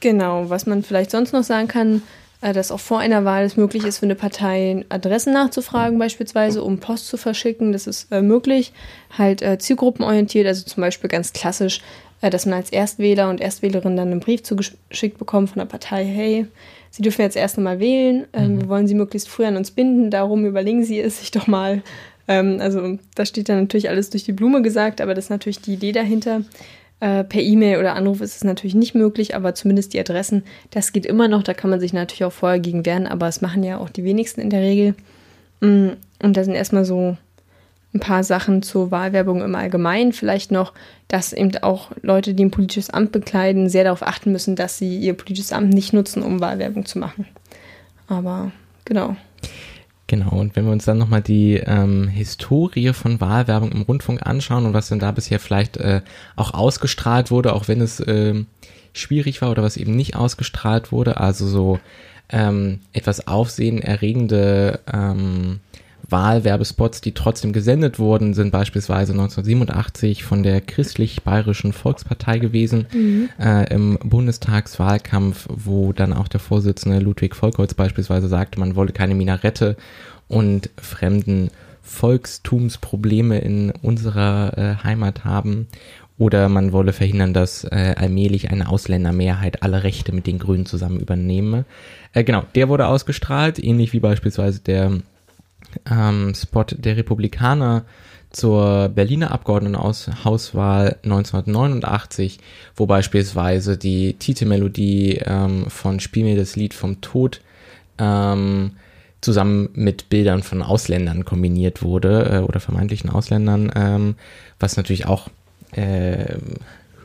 Genau, 0.00 0.48
was 0.48 0.66
man 0.66 0.82
vielleicht 0.82 1.10
sonst 1.10 1.32
noch 1.32 1.42
sagen 1.42 1.66
kann, 1.66 2.02
äh, 2.40 2.52
dass 2.52 2.70
auch 2.70 2.80
vor 2.80 3.00
einer 3.00 3.24
Wahl 3.24 3.44
es 3.44 3.56
möglich 3.56 3.84
ist, 3.84 3.98
für 3.98 4.06
eine 4.06 4.14
Partei 4.14 4.84
Adressen 4.88 5.32
nachzufragen, 5.32 5.98
beispielsweise, 5.98 6.62
um 6.62 6.78
Post 6.78 7.08
zu 7.08 7.16
verschicken. 7.16 7.72
Das 7.72 7.86
ist 7.86 8.12
äh, 8.12 8.22
möglich. 8.22 8.72
Halt 9.16 9.42
äh, 9.42 9.58
zielgruppenorientiert, 9.58 10.46
also 10.46 10.64
zum 10.64 10.82
Beispiel 10.82 11.08
ganz 11.08 11.32
klassisch, 11.32 11.80
dass 12.20 12.46
man 12.46 12.54
als 12.54 12.70
Erstwähler 12.70 13.30
und 13.30 13.40
Erstwählerin 13.40 13.96
dann 13.96 14.10
einen 14.10 14.20
Brief 14.20 14.42
zugeschickt 14.42 15.18
bekommt 15.18 15.50
von 15.50 15.60
der 15.60 15.66
Partei, 15.66 16.04
hey, 16.04 16.46
Sie 16.90 17.02
dürfen 17.02 17.22
jetzt 17.22 17.36
erst 17.36 17.58
einmal 17.58 17.80
wählen, 17.80 18.26
ähm, 18.32 18.54
mhm. 18.54 18.60
wir 18.62 18.68
wollen 18.68 18.86
Sie 18.86 18.94
möglichst 18.94 19.28
früh 19.28 19.44
an 19.44 19.56
uns 19.56 19.70
binden, 19.70 20.10
darum 20.10 20.46
überlegen 20.46 20.84
Sie 20.84 20.98
es 21.00 21.20
sich 21.20 21.30
doch 21.30 21.46
mal. 21.46 21.82
Ähm, 22.28 22.58
also 22.60 22.98
da 23.14 23.26
steht 23.26 23.48
dann 23.48 23.60
natürlich 23.60 23.88
alles 23.88 24.10
durch 24.10 24.24
die 24.24 24.32
Blume 24.32 24.62
gesagt, 24.62 25.00
aber 25.00 25.14
das 25.14 25.24
ist 25.24 25.30
natürlich 25.30 25.60
die 25.60 25.74
Idee 25.74 25.92
dahinter. 25.92 26.42
Äh, 27.00 27.22
per 27.24 27.40
E-Mail 27.40 27.78
oder 27.78 27.94
Anruf 27.94 28.20
ist 28.20 28.36
es 28.36 28.44
natürlich 28.44 28.74
nicht 28.74 28.94
möglich, 28.94 29.36
aber 29.36 29.54
zumindest 29.54 29.94
die 29.94 30.00
Adressen, 30.00 30.42
das 30.70 30.92
geht 30.92 31.06
immer 31.06 31.28
noch. 31.28 31.42
Da 31.42 31.54
kann 31.54 31.70
man 31.70 31.78
sich 31.78 31.92
natürlich 31.92 32.24
auch 32.24 32.32
vorher 32.32 32.58
gegen 32.58 32.84
wehren, 32.84 33.06
aber 33.06 33.28
es 33.28 33.40
machen 33.40 33.62
ja 33.62 33.78
auch 33.78 33.88
die 33.88 34.04
wenigsten 34.04 34.40
in 34.40 34.50
der 34.50 34.62
Regel. 34.62 34.94
Mm, 35.60 35.90
und 36.22 36.36
da 36.36 36.42
sind 36.42 36.54
erstmal 36.54 36.84
so 36.84 37.16
ein 37.98 38.00
paar 38.00 38.24
Sachen 38.24 38.62
zur 38.62 38.90
Wahlwerbung 38.90 39.42
im 39.42 39.54
Allgemeinen. 39.54 40.12
Vielleicht 40.12 40.50
noch, 40.50 40.72
dass 41.08 41.32
eben 41.32 41.56
auch 41.58 41.90
Leute, 42.02 42.34
die 42.34 42.44
ein 42.44 42.50
politisches 42.50 42.90
Amt 42.90 43.12
bekleiden, 43.12 43.68
sehr 43.68 43.84
darauf 43.84 44.02
achten 44.02 44.32
müssen, 44.32 44.56
dass 44.56 44.78
sie 44.78 44.96
ihr 44.98 45.14
politisches 45.14 45.52
Amt 45.52 45.74
nicht 45.74 45.92
nutzen, 45.92 46.22
um 46.22 46.40
Wahlwerbung 46.40 46.86
zu 46.86 46.98
machen. 46.98 47.26
Aber 48.06 48.52
genau. 48.84 49.16
Genau, 50.06 50.30
und 50.30 50.56
wenn 50.56 50.64
wir 50.64 50.72
uns 50.72 50.86
dann 50.86 50.96
nochmal 50.96 51.20
die 51.20 51.56
ähm, 51.56 52.08
Historie 52.08 52.94
von 52.94 53.20
Wahlwerbung 53.20 53.70
im 53.72 53.82
Rundfunk 53.82 54.26
anschauen 54.26 54.64
und 54.64 54.72
was 54.72 54.88
denn 54.88 54.98
da 54.98 55.12
bisher 55.12 55.38
vielleicht 55.38 55.76
äh, 55.76 56.00
auch 56.34 56.54
ausgestrahlt 56.54 57.30
wurde, 57.30 57.52
auch 57.52 57.68
wenn 57.68 57.82
es 57.82 58.00
äh, 58.00 58.34
schwierig 58.94 59.42
war 59.42 59.50
oder 59.50 59.62
was 59.62 59.76
eben 59.76 59.94
nicht 59.94 60.16
ausgestrahlt 60.16 60.92
wurde, 60.92 61.18
also 61.18 61.46
so 61.46 61.78
ähm, 62.30 62.80
etwas 62.94 63.26
aufsehenerregende 63.26 64.80
ähm, 64.90 65.60
Wahlwerbespots, 66.10 67.00
die 67.00 67.12
trotzdem 67.12 67.52
gesendet 67.52 67.98
wurden, 67.98 68.32
sind 68.32 68.50
beispielsweise 68.50 69.12
1987 69.12 70.24
von 70.24 70.42
der 70.42 70.60
Christlich-Bayerischen 70.60 71.72
Volkspartei 71.72 72.38
gewesen 72.38 72.86
mhm. 72.92 73.28
äh, 73.38 73.72
im 73.72 73.98
Bundestagswahlkampf, 74.02 75.46
wo 75.50 75.92
dann 75.92 76.12
auch 76.12 76.28
der 76.28 76.40
Vorsitzende 76.40 76.98
Ludwig 76.98 77.36
Volkholz 77.36 77.74
beispielsweise 77.74 78.28
sagte, 78.28 78.58
man 78.58 78.74
wolle 78.74 78.92
keine 78.92 79.14
Minarette 79.14 79.76
und 80.28 80.70
fremden 80.80 81.50
Volkstumsprobleme 81.82 83.38
in 83.38 83.70
unserer 83.82 84.56
äh, 84.56 84.84
Heimat 84.84 85.24
haben 85.24 85.68
oder 86.18 86.48
man 86.48 86.72
wolle 86.72 86.92
verhindern, 86.92 87.32
dass 87.32 87.64
äh, 87.64 87.94
allmählich 87.96 88.50
eine 88.50 88.68
Ausländermehrheit 88.68 89.62
alle 89.62 89.84
Rechte 89.84 90.12
mit 90.12 90.26
den 90.26 90.38
Grünen 90.38 90.66
zusammen 90.66 91.00
übernehme. 91.00 91.64
Äh, 92.12 92.24
genau, 92.24 92.44
der 92.54 92.68
wurde 92.68 92.88
ausgestrahlt, 92.88 93.62
ähnlich 93.62 93.92
wie 93.92 94.00
beispielsweise 94.00 94.60
der 94.60 95.00
ähm, 95.90 96.34
Spot 96.34 96.64
der 96.70 96.96
Republikaner 96.96 97.84
zur 98.30 98.88
Berliner 98.90 99.30
Abgeordnetenhauswahl 99.30 100.96
1989, 101.02 102.38
wo 102.76 102.86
beispielsweise 102.86 103.78
die 103.78 104.14
Titelmelodie 104.14 105.20
ähm, 105.24 105.70
von 105.70 105.98
Spiel 106.00 106.24
mir 106.24 106.36
das 106.36 106.54
Lied 106.56 106.74
vom 106.74 107.00
Tod 107.00 107.40
ähm, 107.98 108.72
zusammen 109.20 109.70
mit 109.72 110.08
Bildern 110.10 110.42
von 110.42 110.62
Ausländern 110.62 111.24
kombiniert 111.24 111.82
wurde 111.82 112.30
äh, 112.30 112.38
oder 112.38 112.60
vermeintlichen 112.60 113.10
Ausländern, 113.10 113.72
ähm, 113.74 114.14
was 114.60 114.76
natürlich 114.76 115.06
auch 115.06 115.28
äh, 115.72 116.36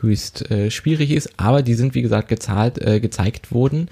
höchst 0.00 0.50
äh, 0.50 0.70
schwierig 0.70 1.10
ist, 1.10 1.30
aber 1.38 1.62
die 1.62 1.74
sind 1.74 1.94
wie 1.94 2.02
gesagt 2.02 2.28
gezahlt, 2.28 2.78
äh, 2.78 3.00
gezeigt 3.00 3.52
worden 3.52 3.88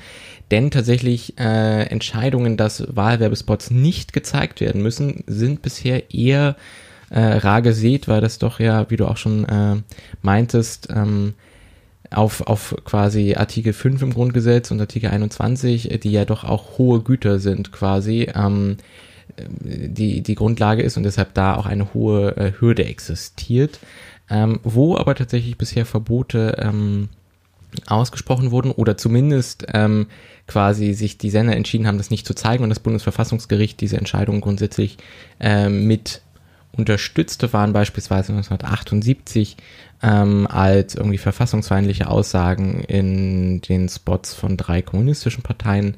denn 0.52 0.70
tatsächlich 0.70 1.38
äh, 1.38 1.82
Entscheidungen, 1.84 2.56
dass 2.56 2.84
Wahlwerbespots 2.94 3.70
nicht 3.70 4.12
gezeigt 4.12 4.60
werden 4.60 4.82
müssen, 4.82 5.24
sind 5.26 5.62
bisher 5.62 6.14
eher 6.14 6.56
äh, 7.10 7.20
rar 7.20 7.62
gesät, 7.62 8.06
weil 8.06 8.20
das 8.20 8.38
doch 8.38 8.60
ja, 8.60 8.88
wie 8.90 8.96
du 8.96 9.06
auch 9.06 9.16
schon 9.16 9.44
äh, 9.46 9.76
meintest, 10.20 10.88
ähm, 10.94 11.34
auf, 12.10 12.42
auf 12.42 12.76
quasi 12.84 13.34
Artikel 13.34 13.72
5 13.72 14.02
im 14.02 14.12
Grundgesetz 14.12 14.70
und 14.70 14.80
Artikel 14.80 15.10
21, 15.10 16.00
die 16.02 16.12
ja 16.12 16.26
doch 16.26 16.44
auch 16.44 16.76
hohe 16.76 17.00
Güter 17.00 17.38
sind 17.38 17.72
quasi, 17.72 18.28
ähm, 18.34 18.76
die, 19.38 20.20
die 20.20 20.34
Grundlage 20.34 20.82
ist 20.82 20.98
und 20.98 21.04
deshalb 21.04 21.32
da 21.32 21.56
auch 21.56 21.64
eine 21.64 21.94
hohe 21.94 22.36
äh, 22.36 22.52
Hürde 22.60 22.84
existiert. 22.84 23.78
Ähm, 24.30 24.60
wo 24.62 24.96
aber 24.96 25.14
tatsächlich 25.14 25.58
bisher 25.58 25.84
Verbote 25.84 26.56
ähm, 26.58 27.08
ausgesprochen 27.86 28.50
wurden 28.50 28.70
oder 28.70 28.96
zumindest 28.96 29.66
ähm, 29.72 30.06
quasi 30.46 30.92
sich 30.92 31.18
die 31.18 31.30
Sender 31.30 31.56
entschieden 31.56 31.86
haben, 31.86 31.98
das 31.98 32.10
nicht 32.10 32.26
zu 32.26 32.34
zeigen 32.34 32.64
und 32.64 32.70
das 32.70 32.80
Bundesverfassungsgericht 32.80 33.80
diese 33.80 33.96
Entscheidung 33.96 34.40
grundsätzlich 34.40 34.98
ähm, 35.40 35.86
mit 35.86 36.22
unterstützte, 36.72 37.52
waren 37.52 37.72
beispielsweise 37.72 38.32
1978 38.32 39.56
ähm, 40.02 40.46
als 40.48 40.94
irgendwie 40.94 41.18
verfassungsfeindliche 41.18 42.08
Aussagen 42.08 42.82
in 42.84 43.60
den 43.60 43.88
Spots 43.88 44.34
von 44.34 44.56
drei 44.56 44.82
kommunistischen 44.82 45.42
Parteien 45.42 45.96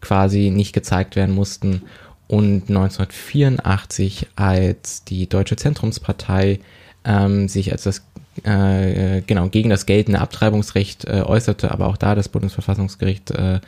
quasi 0.00 0.50
nicht 0.50 0.72
gezeigt 0.72 1.16
werden 1.16 1.34
mussten 1.34 1.82
und 2.26 2.68
1984 2.68 4.28
als 4.34 5.04
die 5.04 5.28
Deutsche 5.28 5.56
Zentrumspartei 5.56 6.60
ähm, 7.04 7.48
sich 7.48 7.70
als 7.72 7.84
das 7.84 8.02
äh, 8.42 9.22
genau 9.22 9.48
gegen 9.48 9.70
das 9.70 9.86
geltende 9.86 10.20
Abtreibungsrecht 10.20 11.04
äh, 11.04 11.22
äußerte, 11.22 11.70
aber 11.70 11.86
auch 11.86 11.96
da 11.96 12.14
das 12.14 12.28
Bundesverfassungsgericht 12.28 13.30
äh, 13.30 13.60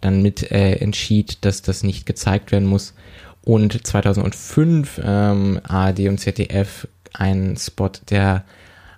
dann 0.00 0.22
mit 0.22 0.50
äh, 0.50 0.76
entschied, 0.76 1.44
dass 1.44 1.62
das 1.62 1.82
nicht 1.82 2.06
gezeigt 2.06 2.52
werden 2.52 2.68
muss. 2.68 2.94
Und 3.42 3.86
2005 3.86 5.00
ähm, 5.02 5.60
ARD 5.62 6.00
und 6.00 6.18
ZDF 6.18 6.86
ein 7.14 7.56
Spot 7.56 7.90
der 8.10 8.44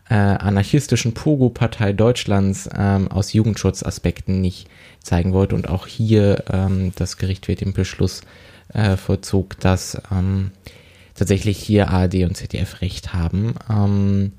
äh, 0.08 0.14
anarchistischen 0.14 1.14
Pogo-Partei 1.14 1.92
Deutschlands 1.92 2.68
ähm, 2.76 3.08
aus 3.08 3.32
Jugendschutzaspekten 3.32 4.40
nicht 4.40 4.68
zeigen 5.02 5.32
wollte. 5.32 5.54
Und 5.54 5.68
auch 5.68 5.86
hier 5.86 6.44
ähm, 6.52 6.92
das 6.96 7.16
Gericht 7.16 7.46
wird 7.46 7.60
den 7.60 7.72
Beschluss 7.72 8.22
äh, 8.74 8.96
vollzog, 8.96 9.58
dass 9.60 10.00
ähm, 10.10 10.50
tatsächlich 11.14 11.58
hier 11.58 11.90
ARD 11.90 12.24
und 12.24 12.36
ZDF 12.36 12.80
recht 12.80 13.12
haben. 13.12 13.54
Ähm, 13.70 14.32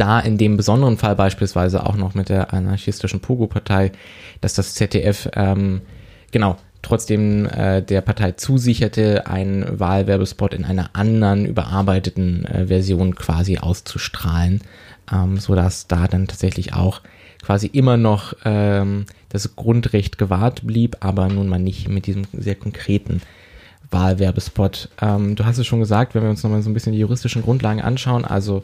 da 0.00 0.18
in 0.20 0.38
dem 0.38 0.56
besonderen 0.56 0.96
Fall 0.96 1.14
beispielsweise 1.14 1.84
auch 1.84 1.96
noch 1.96 2.14
mit 2.14 2.28
der 2.28 2.52
anarchistischen 2.54 3.20
Pogo-Partei, 3.20 3.92
dass 4.40 4.54
das 4.54 4.74
ZDF 4.74 5.28
ähm, 5.34 5.82
genau 6.30 6.56
trotzdem 6.82 7.46
äh, 7.46 7.82
der 7.82 8.00
Partei 8.00 8.32
zusicherte, 8.32 9.26
einen 9.26 9.78
Wahlwerbespot 9.78 10.54
in 10.54 10.64
einer 10.64 10.90
anderen 10.94 11.44
überarbeiteten 11.44 12.46
äh, 12.46 12.66
Version 12.68 13.14
quasi 13.14 13.58
auszustrahlen, 13.58 14.62
ähm, 15.12 15.36
so 15.38 15.54
dass 15.54 15.86
da 15.86 16.08
dann 16.08 16.26
tatsächlich 16.26 16.72
auch 16.72 17.02
quasi 17.42 17.66
immer 17.66 17.96
noch 17.96 18.34
ähm, 18.44 19.06
das 19.28 19.56
Grundrecht 19.56 20.18
gewahrt 20.18 20.66
blieb, 20.66 20.96
aber 21.00 21.28
nun 21.28 21.48
mal 21.48 21.58
nicht 21.58 21.88
mit 21.88 22.06
diesem 22.06 22.24
sehr 22.32 22.54
konkreten 22.54 23.20
Wahlwerbespot. 23.90 24.88
Ähm, 25.00 25.36
du 25.36 25.44
hast 25.44 25.58
es 25.58 25.66
schon 25.66 25.80
gesagt, 25.80 26.14
wenn 26.14 26.22
wir 26.22 26.30
uns 26.30 26.42
nochmal 26.42 26.62
so 26.62 26.70
ein 26.70 26.74
bisschen 26.74 26.92
die 26.92 26.98
juristischen 26.98 27.42
Grundlagen 27.42 27.80
anschauen, 27.80 28.24
also 28.24 28.62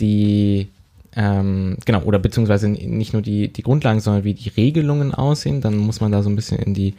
die, 0.00 0.68
ähm, 1.16 1.76
genau, 1.84 2.02
oder 2.02 2.18
beziehungsweise 2.18 2.68
nicht 2.68 3.12
nur 3.12 3.22
die, 3.22 3.52
die 3.52 3.62
Grundlagen, 3.62 4.00
sondern 4.00 4.24
wie 4.24 4.34
die 4.34 4.50
Regelungen 4.50 5.14
aussehen, 5.14 5.60
dann 5.60 5.76
muss 5.76 6.00
man 6.00 6.12
da 6.12 6.22
so 6.22 6.30
ein 6.30 6.36
bisschen 6.36 6.58
in 6.58 6.74
die 6.74 6.94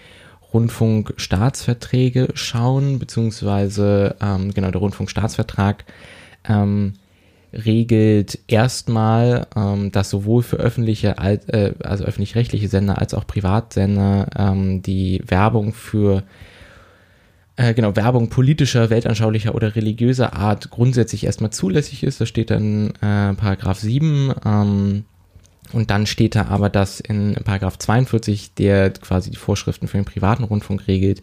Rundfunkstaatsverträge 0.53 2.29
schauen, 2.33 2.99
beziehungsweise 2.99 4.15
ähm, 4.21 4.53
genau 4.53 4.71
der 4.71 4.81
Rundfunkstaatsvertrag 4.81 5.85
ähm, 6.47 6.93
regelt 7.53 8.39
erstmal, 8.47 9.47
ähm, 9.55 9.91
dass 9.91 10.09
sowohl 10.09 10.43
für 10.43 10.57
öffentliche, 10.57 11.15
äh, 11.17 11.73
also 11.83 12.03
öffentlich-rechtliche 12.03 12.67
Sender 12.67 12.99
als 12.99 13.13
auch 13.13 13.25
Privatsender 13.25 14.27
ähm, 14.37 14.81
die 14.81 15.21
Werbung 15.25 15.73
für 15.73 16.23
äh, 17.59 17.73
genau, 17.73 17.93
Werbung 17.97 18.29
politischer, 18.29 18.89
weltanschaulicher 18.89 19.53
oder 19.53 19.75
religiöser 19.75 20.33
Art 20.33 20.69
grundsätzlich 20.69 21.25
erstmal 21.25 21.51
zulässig 21.51 22.03
ist. 22.03 22.21
Das 22.21 22.29
steht 22.29 22.51
dann 22.51 22.91
äh, 23.01 23.33
Paragraph 23.33 23.79
7. 23.79 24.33
Ähm, 24.45 25.03
und 25.73 25.91
dann 25.91 26.05
steht 26.05 26.35
da 26.35 26.45
aber, 26.45 26.69
dass 26.69 27.01
in 27.01 27.35
Paragraph 27.43 27.77
42, 27.77 28.53
der 28.53 28.91
quasi 28.91 29.29
die 29.29 29.35
Vorschriften 29.35 29.89
für 29.89 29.97
den 29.97 30.05
privaten 30.05 30.45
Rundfunk 30.45 30.87
regelt, 30.87 31.21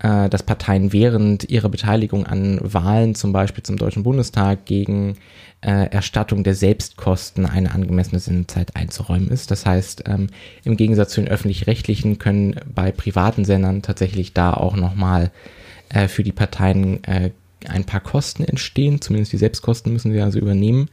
äh, 0.00 0.28
dass 0.28 0.42
Parteien 0.42 0.92
während 0.92 1.48
ihrer 1.48 1.70
Beteiligung 1.70 2.26
an 2.26 2.60
Wahlen, 2.62 3.14
zum 3.14 3.32
Beispiel 3.32 3.64
zum 3.64 3.78
Deutschen 3.78 4.02
Bundestag, 4.02 4.66
gegen 4.66 5.16
äh, 5.62 5.86
Erstattung 5.86 6.44
der 6.44 6.54
Selbstkosten 6.54 7.46
eine 7.46 7.72
angemessene 7.72 8.20
Sendezeit 8.20 8.76
einzuräumen 8.76 9.30
ist. 9.30 9.50
Das 9.50 9.64
heißt, 9.64 10.04
ähm, 10.06 10.26
im 10.64 10.76
Gegensatz 10.76 11.14
zu 11.14 11.22
den 11.22 11.30
öffentlich-rechtlichen 11.30 12.18
können 12.18 12.56
bei 12.74 12.92
privaten 12.92 13.46
Sendern 13.46 13.80
tatsächlich 13.80 14.34
da 14.34 14.52
auch 14.52 14.76
nochmal 14.76 15.24
äh, 15.24 15.61
für 16.08 16.22
die 16.22 16.32
Parteien 16.32 17.02
äh, 17.04 17.30
ein 17.68 17.84
paar 17.84 18.00
Kosten 18.00 18.44
entstehen, 18.44 19.00
zumindest 19.00 19.32
die 19.32 19.38
Selbstkosten 19.38 19.92
müssen 19.92 20.12
sie 20.12 20.20
also 20.20 20.38
übernehmen, 20.38 20.88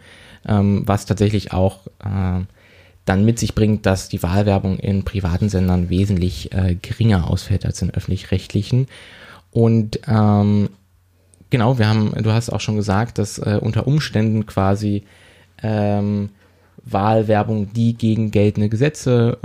ähm, 0.47 0.83
was 0.85 1.05
tatsächlich 1.05 1.51
auch 1.51 1.87
äh, 2.03 2.41
dann 3.05 3.25
mit 3.25 3.39
sich 3.39 3.55
bringt, 3.55 3.85
dass 3.85 4.09
die 4.09 4.21
Wahlwerbung 4.21 4.77
in 4.77 5.03
privaten 5.03 5.49
Sendern 5.49 5.89
wesentlich 5.89 6.53
äh, 6.53 6.75
geringer 6.75 7.29
ausfällt 7.29 7.65
als 7.65 7.81
in 7.81 7.89
öffentlich-rechtlichen. 7.89 8.87
Und 9.51 9.99
ähm, 10.07 10.69
genau, 11.49 11.79
wir 11.79 11.87
haben, 11.87 12.11
du 12.21 12.31
hast 12.31 12.51
auch 12.51 12.61
schon 12.61 12.75
gesagt, 12.75 13.17
dass 13.17 13.39
äh, 13.39 13.57
unter 13.59 13.87
Umständen 13.87 14.45
quasi 14.45 15.05
ähm, 15.63 16.29
Wahlwerbung, 16.83 17.73
die 17.73 17.93
gegen 17.93 18.31
geltende 18.31 18.69
Gesetze 18.69 19.37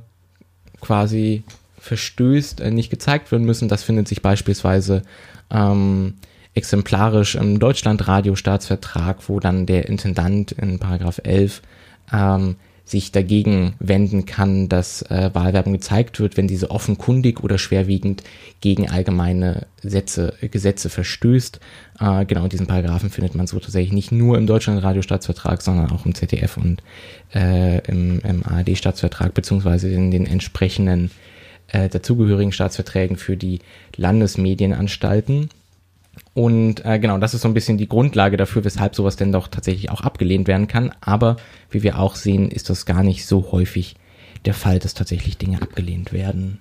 äh, 0.00 0.84
quasi 0.84 1.42
verstößt, 1.80 2.60
äh, 2.60 2.70
nicht 2.70 2.90
gezeigt 2.90 3.30
werden 3.32 3.46
müssen. 3.46 3.68
Das 3.68 3.82
findet 3.82 4.08
sich 4.08 4.22
beispielsweise 4.22 5.02
ähm, 5.50 6.14
exemplarisch 6.54 7.36
im 7.36 7.58
Deutschlandradio-Staatsvertrag, 7.58 9.28
wo 9.28 9.40
dann 9.40 9.66
der 9.66 9.88
Intendant 9.88 10.52
in 10.52 10.78
Paragraph 10.78 11.20
11 11.22 11.62
ähm, 12.12 12.56
sich 12.88 13.12
dagegen 13.12 13.74
wenden 13.78 14.24
kann, 14.24 14.68
dass 14.68 15.02
äh, 15.02 15.30
Wahlwerbung 15.34 15.74
gezeigt 15.74 16.20
wird, 16.20 16.36
wenn 16.36 16.48
diese 16.48 16.70
offenkundig 16.70 17.44
oder 17.44 17.58
schwerwiegend 17.58 18.22
gegen 18.60 18.88
allgemeine 18.88 19.66
Sätze, 19.82 20.34
Gesetze 20.40 20.88
verstößt. 20.88 21.60
Äh, 22.00 22.24
genau 22.24 22.48
diesen 22.48 22.66
Paragraphen 22.66 23.10
findet 23.10 23.34
man 23.34 23.46
so 23.46 23.58
tatsächlich 23.58 23.92
nicht 23.92 24.10
nur 24.10 24.38
im 24.38 24.46
Deutschlandradio-Staatsvertrag, 24.46 25.60
sondern 25.60 25.90
auch 25.90 26.06
im 26.06 26.14
ZDF 26.14 26.56
und 26.56 26.82
äh, 27.34 27.78
im, 27.86 28.20
im 28.20 28.42
ARD-Staatsvertrag, 28.44 29.34
beziehungsweise 29.34 29.90
in 29.90 30.10
den 30.10 30.26
entsprechenden 30.26 31.10
äh, 31.68 31.88
dazugehörigen 31.88 32.52
Staatsverträgen 32.52 33.16
für 33.16 33.36
die 33.36 33.60
Landesmedienanstalten. 33.96 35.50
Und 36.34 36.84
äh, 36.84 36.98
genau, 36.98 37.18
das 37.18 37.34
ist 37.34 37.42
so 37.42 37.48
ein 37.48 37.54
bisschen 37.54 37.78
die 37.78 37.88
Grundlage 37.88 38.36
dafür, 38.36 38.64
weshalb 38.64 38.94
sowas 38.94 39.16
denn 39.16 39.32
doch 39.32 39.48
tatsächlich 39.48 39.90
auch 39.90 40.02
abgelehnt 40.02 40.48
werden 40.48 40.68
kann. 40.68 40.92
Aber 41.00 41.36
wie 41.70 41.82
wir 41.82 41.98
auch 41.98 42.16
sehen, 42.16 42.50
ist 42.50 42.70
das 42.70 42.86
gar 42.86 43.02
nicht 43.02 43.26
so 43.26 43.52
häufig 43.52 43.96
der 44.44 44.54
Fall, 44.54 44.78
dass 44.78 44.94
tatsächlich 44.94 45.38
Dinge 45.38 45.62
abgelehnt 45.62 46.12
werden. 46.12 46.58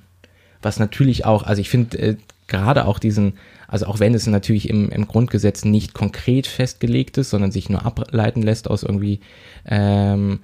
Was 0.61 0.79
natürlich 0.79 1.25
auch, 1.25 1.43
also 1.43 1.61
ich 1.61 1.69
finde 1.69 1.97
äh, 1.97 2.15
gerade 2.47 2.85
auch 2.85 2.99
diesen, 2.99 3.33
also 3.67 3.85
auch 3.85 3.99
wenn 3.99 4.13
es 4.13 4.25
natürlich 4.27 4.69
im, 4.69 4.89
im 4.89 5.07
Grundgesetz 5.07 5.65
nicht 5.65 5.93
konkret 5.93 6.47
festgelegt 6.47 7.17
ist, 7.17 7.29
sondern 7.29 7.51
sich 7.51 7.69
nur 7.69 7.85
ableiten 7.85 8.41
lässt 8.41 8.69
aus 8.69 8.83
irgendwie 8.83 9.19
ähm, 9.65 10.39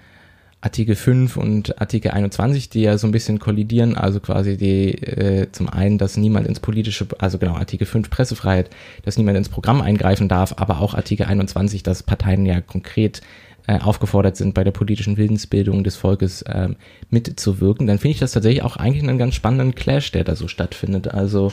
Artikel 0.64 0.96
5 0.96 1.36
und 1.36 1.82
Artikel 1.82 2.12
21, 2.12 2.70
die 2.70 2.84
ja 2.84 2.98
so 2.98 3.06
ein 3.06 3.12
bisschen 3.12 3.38
kollidieren, 3.38 3.98
also 3.98 4.22
quasi 4.22 4.56
die 4.56 4.94
äh, 4.94 5.52
zum 5.52 5.68
einen, 5.68 5.98
dass 5.98 6.16
niemand 6.16 6.48
ins 6.48 6.62
politische, 6.62 7.06
also 7.20 7.38
genau, 7.38 7.56
Artikel 7.56 7.86
5 7.86 8.10
Pressefreiheit, 8.10 8.70
dass 9.04 9.18
niemand 9.18 9.38
ins 9.38 9.50
Programm 9.50 9.82
eingreifen 9.82 10.30
darf, 10.30 10.54
aber 10.56 10.80
auch 10.80 10.94
Artikel 10.94 11.26
21, 11.26 11.84
dass 11.84 12.02
Parteien 12.02 12.46
ja 12.46 12.62
konkret 12.62 13.20
äh, 13.68 13.78
aufgefordert 13.78 14.38
sind, 14.38 14.54
bei 14.54 14.64
der 14.64 14.72
politischen 14.72 15.18
Willensbildung 15.18 15.84
des 15.84 15.98
Volkes 15.98 16.44
äh, 16.44 16.70
mitzuwirken, 17.10 17.86
dann 17.86 18.00
finde 18.00 18.14
ich 18.14 18.20
das 18.20 18.32
tatsächlich 18.32 18.64
auch 18.64 18.78
eigentlich 18.78 19.04
einen 19.04 19.18
ganz 19.18 19.36
spannenden 19.36 19.76
Clash, 19.76 20.14
der 20.14 20.24
da 20.24 20.38
so 20.38 20.48
stattfindet. 20.48 21.10
Also 21.10 21.52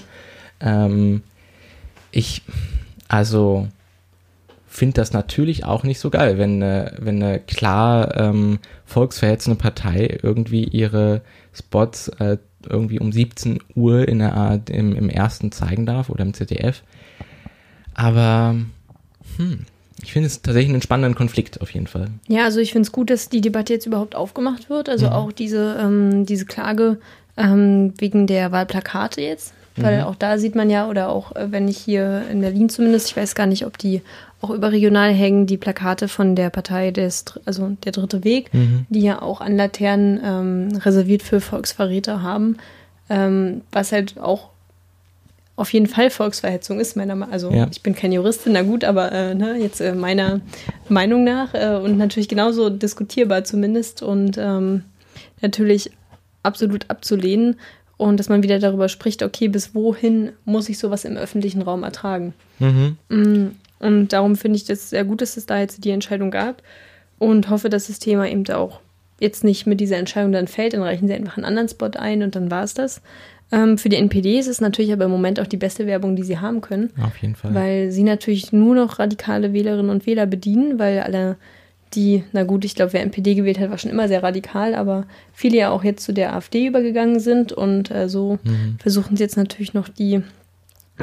ähm, 0.60 1.22
ich, 2.12 2.42
also 3.08 3.66
finde 4.70 4.94
das 4.94 5.12
natürlich 5.12 5.64
auch 5.64 5.82
nicht 5.82 5.98
so 5.98 6.10
geil, 6.10 6.38
wenn 6.38 6.62
eine, 6.62 6.94
wenn 6.98 7.22
eine 7.22 7.40
klar 7.40 8.16
ähm, 8.16 8.60
volksverhetzende 8.86 9.58
Partei 9.58 10.18
irgendwie 10.22 10.64
ihre 10.64 11.22
Spots 11.52 12.08
äh, 12.20 12.38
irgendwie 12.68 13.00
um 13.00 13.10
17 13.10 13.58
Uhr 13.74 14.06
in 14.06 14.20
der 14.20 14.34
Art 14.34 14.70
im, 14.70 14.94
im 14.94 15.10
ersten 15.10 15.50
zeigen 15.50 15.86
darf 15.86 16.08
oder 16.08 16.22
im 16.22 16.34
ZDF. 16.34 16.84
Aber 17.94 18.54
hm, 19.36 19.66
ich 20.02 20.12
finde 20.12 20.28
es 20.28 20.40
tatsächlich 20.40 20.72
einen 20.72 20.82
spannenden 20.82 21.16
Konflikt 21.16 21.60
auf 21.60 21.70
jeden 21.72 21.88
Fall. 21.88 22.06
Ja, 22.28 22.44
also 22.44 22.60
ich 22.60 22.70
finde 22.70 22.86
es 22.86 22.92
gut, 22.92 23.10
dass 23.10 23.28
die 23.28 23.40
Debatte 23.40 23.72
jetzt 23.72 23.86
überhaupt 23.86 24.14
aufgemacht 24.14 24.70
wird. 24.70 24.88
Also 24.88 25.06
mhm. 25.06 25.12
auch 25.12 25.32
diese, 25.32 25.78
ähm, 25.80 26.26
diese 26.26 26.46
Klage 26.46 26.98
ähm, 27.36 27.92
wegen 27.98 28.28
der 28.28 28.52
Wahlplakate 28.52 29.20
jetzt. 29.20 29.52
Weil 29.76 29.98
mhm. 29.98 30.04
auch 30.04 30.16
da 30.16 30.38
sieht 30.38 30.54
man 30.54 30.68
ja, 30.68 30.88
oder 30.88 31.08
auch 31.08 31.34
äh, 31.36 31.50
wenn 31.50 31.68
ich 31.68 31.78
hier 31.78 32.24
in 32.30 32.40
Berlin 32.40 32.68
zumindest, 32.68 33.08
ich 33.08 33.16
weiß 33.16 33.34
gar 33.34 33.46
nicht, 33.46 33.66
ob 33.66 33.78
die 33.78 34.02
auch 34.40 34.50
überregional 34.50 35.12
hängen, 35.12 35.46
die 35.46 35.58
Plakate 35.58 36.08
von 36.08 36.34
der 36.34 36.50
Partei 36.50 36.90
des, 36.90 37.24
also 37.44 37.76
der 37.84 37.92
Dritte 37.92 38.24
Weg, 38.24 38.52
mhm. 38.54 38.86
die 38.88 39.02
ja 39.02 39.20
auch 39.20 39.40
an 39.40 39.56
Laternen 39.56 40.20
ähm, 40.24 40.78
reserviert 40.78 41.22
für 41.22 41.40
Volksverräter 41.40 42.22
haben, 42.22 42.56
ähm, 43.10 43.62
was 43.72 43.92
halt 43.92 44.18
auch 44.18 44.48
auf 45.56 45.72
jeden 45.74 45.86
Fall 45.86 46.08
Volksverhetzung 46.08 46.80
ist, 46.80 46.96
meiner 46.96 47.14
Meinung 47.16 47.34
Also 47.34 47.50
Ja. 47.50 47.68
ich 47.70 47.82
bin 47.82 47.94
keine 47.94 48.14
Juristin, 48.14 48.52
na 48.52 48.62
gut, 48.62 48.82
aber 48.82 49.12
äh, 49.12 49.34
ne, 49.34 49.58
jetzt 49.58 49.82
äh, 49.82 49.94
meiner 49.94 50.40
Meinung 50.88 51.22
nach 51.22 51.52
äh, 51.52 51.76
und 51.76 51.98
natürlich 51.98 52.28
genauso 52.28 52.70
diskutierbar 52.70 53.44
zumindest 53.44 54.02
und 54.02 54.38
ähm, 54.38 54.84
natürlich 55.42 55.90
absolut 56.42 56.88
abzulehnen 56.88 57.56
und 57.98 58.16
dass 58.16 58.30
man 58.30 58.42
wieder 58.42 58.58
darüber 58.58 58.88
spricht, 58.88 59.22
okay, 59.22 59.48
bis 59.48 59.74
wohin 59.74 60.30
muss 60.46 60.70
ich 60.70 60.78
sowas 60.78 61.04
im 61.04 61.18
öffentlichen 61.18 61.60
Raum 61.60 61.82
ertragen? 61.82 62.32
Mhm. 62.58 62.96
Und 63.80 64.12
darum 64.12 64.36
finde 64.36 64.56
ich 64.56 64.64
das 64.64 64.90
sehr 64.90 65.04
gut, 65.04 65.22
dass 65.22 65.36
es 65.36 65.46
da 65.46 65.58
jetzt 65.58 65.84
die 65.84 65.90
Entscheidung 65.90 66.30
gab 66.30 66.62
und 67.18 67.50
hoffe, 67.50 67.68
dass 67.68 67.88
das 67.88 67.98
Thema 67.98 68.28
eben 68.28 68.46
auch 68.50 68.80
jetzt 69.18 69.44
nicht 69.44 69.66
mit 69.66 69.80
dieser 69.80 69.96
Entscheidung 69.96 70.32
dann 70.32 70.48
fällt, 70.48 70.74
dann 70.74 70.82
reichen 70.82 71.08
sie 71.08 71.14
einfach 71.14 71.36
einen 71.36 71.46
anderen 71.46 71.68
Spot 71.68 71.90
ein 71.94 72.22
und 72.22 72.36
dann 72.36 72.50
war 72.50 72.64
es 72.64 72.74
das. 72.74 73.02
Ähm, 73.52 73.78
für 73.78 73.88
die 73.88 73.96
NPD 73.96 74.38
ist 74.38 74.46
es 74.46 74.60
natürlich 74.60 74.92
aber 74.92 75.06
im 75.06 75.10
Moment 75.10 75.40
auch 75.40 75.46
die 75.46 75.56
beste 75.56 75.86
Werbung, 75.86 76.14
die 76.14 76.22
sie 76.22 76.38
haben 76.38 76.60
können, 76.60 76.90
Auf 77.02 77.16
jeden 77.18 77.34
Fall. 77.34 77.54
weil 77.54 77.90
sie 77.90 78.04
natürlich 78.04 78.52
nur 78.52 78.74
noch 78.74 78.98
radikale 78.98 79.52
Wählerinnen 79.52 79.90
und 79.90 80.06
Wähler 80.06 80.26
bedienen, 80.26 80.78
weil 80.78 81.00
alle 81.00 81.36
die, 81.94 82.22
na 82.32 82.44
gut, 82.44 82.64
ich 82.64 82.76
glaube, 82.76 82.92
wer 82.92 83.02
NPD 83.02 83.34
gewählt 83.34 83.58
hat, 83.58 83.70
war 83.70 83.78
schon 83.78 83.90
immer 83.90 84.06
sehr 84.06 84.22
radikal, 84.22 84.76
aber 84.76 85.06
viele 85.32 85.56
ja 85.56 85.70
auch 85.70 85.82
jetzt 85.82 86.04
zu 86.04 86.12
der 86.12 86.34
AfD 86.36 86.66
übergegangen 86.66 87.18
sind 87.18 87.52
und 87.52 87.90
äh, 87.90 88.08
so 88.08 88.38
versuchen 88.78 89.16
sie 89.16 89.24
jetzt 89.24 89.36
natürlich 89.36 89.74
noch 89.74 89.88
die 89.88 90.22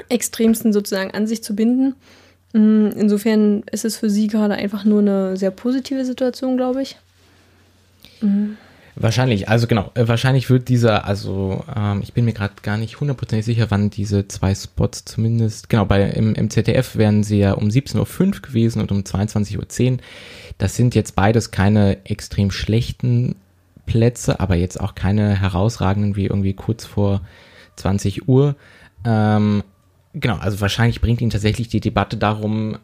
Extremsten 0.07 0.71
sozusagen 0.71 1.11
an 1.11 1.27
sich 1.27 1.43
zu 1.43 1.55
binden. 1.55 1.95
Mm, 2.53 2.87
Insofern 2.95 3.63
ist 3.71 3.85
es 3.85 3.97
für 3.97 4.09
sie 4.09 4.27
gerade 4.27 4.55
einfach 4.55 4.85
nur 4.85 4.99
eine 5.01 5.37
sehr 5.37 5.51
positive 5.51 6.05
Situation, 6.05 6.57
glaube 6.57 6.81
ich. 6.81 6.97
Wahrscheinlich, 8.99 9.47
also 9.47 9.67
genau, 9.67 9.91
äh, 9.93 10.07
wahrscheinlich 10.07 10.49
wird 10.49 10.69
dieser, 10.69 11.05
also 11.05 11.63
ähm, 11.75 12.01
ich 12.01 12.13
bin 12.13 12.25
mir 12.25 12.33
gerade 12.33 12.55
gar 12.63 12.77
nicht 12.77 12.99
hundertprozentig 12.99 13.45
sicher, 13.45 13.67
wann 13.69 13.91
diese 13.91 14.27
zwei 14.27 14.55
Spots 14.55 15.05
zumindest, 15.05 15.69
genau, 15.69 15.85
bei 15.85 16.01
im, 16.09 16.33
im 16.33 16.49
ZDF 16.49 16.95
wären 16.95 17.23
sie 17.23 17.37
ja 17.37 17.53
um 17.53 17.67
17.05 17.67 18.25
Uhr 18.25 18.41
gewesen 18.41 18.81
und 18.81 18.91
um 18.91 19.01
22.10 19.01 19.91
Uhr. 19.91 19.97
Das 20.57 20.75
sind 20.75 20.95
jetzt 20.95 21.15
beides 21.15 21.51
keine 21.51 22.05
extrem 22.05 22.49
schlechten 22.49 23.35
Plätze, 23.85 24.39
aber 24.39 24.55
jetzt 24.55 24.79
auch 24.79 24.95
keine 24.95 25.39
herausragenden 25.39 26.15
wie 26.15 26.25
irgendwie 26.25 26.53
kurz 26.53 26.83
vor 26.83 27.21
20 27.75 28.27
Uhr. 28.27 28.55
Ähm, 29.05 29.63
genau, 30.19 30.37
also 30.37 30.61
wahrscheinlich 30.61 31.01
bringt 31.01 31.21
ihn 31.21 31.29
tatsächlich 31.29 31.67
die 31.67 31.79
Debatte 31.79 32.17
darum 32.17 32.77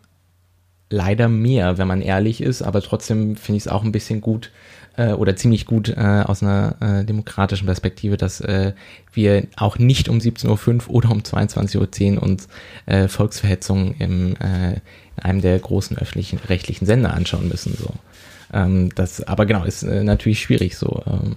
leider 0.89 1.27
mehr, 1.27 1.77
wenn 1.77 1.88
man 1.88 2.01
ehrlich 2.01 2.41
ist, 2.41 2.61
aber 2.61 2.81
trotzdem 2.81 3.36
finde 3.36 3.57
ich 3.57 3.63
es 3.63 3.67
auch 3.67 3.84
ein 3.84 3.91
bisschen 3.91 4.21
gut 4.21 4.51
äh, 4.95 5.13
oder 5.13 5.36
ziemlich 5.36 5.65
gut 5.65 5.89
äh, 5.89 6.23
aus 6.25 6.43
einer 6.43 6.75
äh, 6.81 7.03
demokratischen 7.03 7.65
Perspektive, 7.65 8.15
dass 8.15 8.41
äh, 8.41 8.73
wir 9.11 9.47
auch 9.55 9.79
nicht 9.79 10.07
um 10.07 10.19
17.05 10.19 10.88
Uhr 10.88 10.93
oder 10.93 11.11
um 11.11 11.19
22.10 11.19 12.15
Uhr 12.15 12.23
uns 12.23 12.47
äh, 12.86 13.07
Volksverhetzung 13.07 13.95
im, 13.97 14.36
äh, 14.36 14.73
in 14.73 15.23
einem 15.23 15.41
der 15.41 15.57
großen 15.57 15.97
öffentlichen 15.97 16.39
rechtlichen 16.47 16.86
Sender 16.86 17.13
anschauen 17.13 17.47
müssen. 17.47 17.75
So. 17.75 17.89
Ähm, 18.53 18.93
das, 18.93 19.23
aber 19.23 19.45
genau, 19.45 19.63
ist 19.63 19.84
äh, 19.84 20.03
natürlich 20.03 20.41
schwierig 20.41 20.77
so. 20.77 21.01
Ähm, 21.07 21.36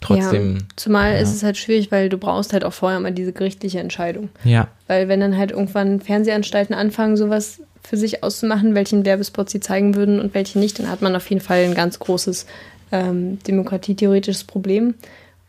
trotzdem. 0.00 0.56
Ja, 0.56 0.62
zumal 0.76 1.12
ja. 1.12 1.18
ist 1.18 1.34
es 1.34 1.42
halt 1.42 1.56
schwierig, 1.56 1.90
weil 1.90 2.08
du 2.08 2.18
brauchst 2.18 2.52
halt 2.52 2.64
auch 2.64 2.72
vorher 2.72 3.00
mal 3.00 3.12
diese 3.12 3.32
gerichtliche 3.32 3.80
Entscheidung. 3.80 4.28
Ja, 4.44 4.68
Weil 4.86 5.08
wenn 5.08 5.20
dann 5.20 5.36
halt 5.36 5.50
irgendwann 5.50 6.00
Fernsehanstalten 6.00 6.74
anfangen, 6.74 7.16
sowas 7.16 7.60
für 7.82 7.96
sich 7.96 8.22
auszumachen, 8.22 8.74
welchen 8.74 9.04
Werbespot 9.04 9.48
sie 9.48 9.60
zeigen 9.60 9.94
würden 9.94 10.20
und 10.20 10.34
welche 10.34 10.58
nicht, 10.58 10.78
dann 10.78 10.90
hat 10.90 11.02
man 11.02 11.16
auf 11.16 11.28
jeden 11.30 11.40
Fall 11.40 11.64
ein 11.64 11.74
ganz 11.74 11.98
großes 11.98 12.46
ähm, 12.92 13.38
demokratietheoretisches 13.44 14.44
Problem. 14.44 14.94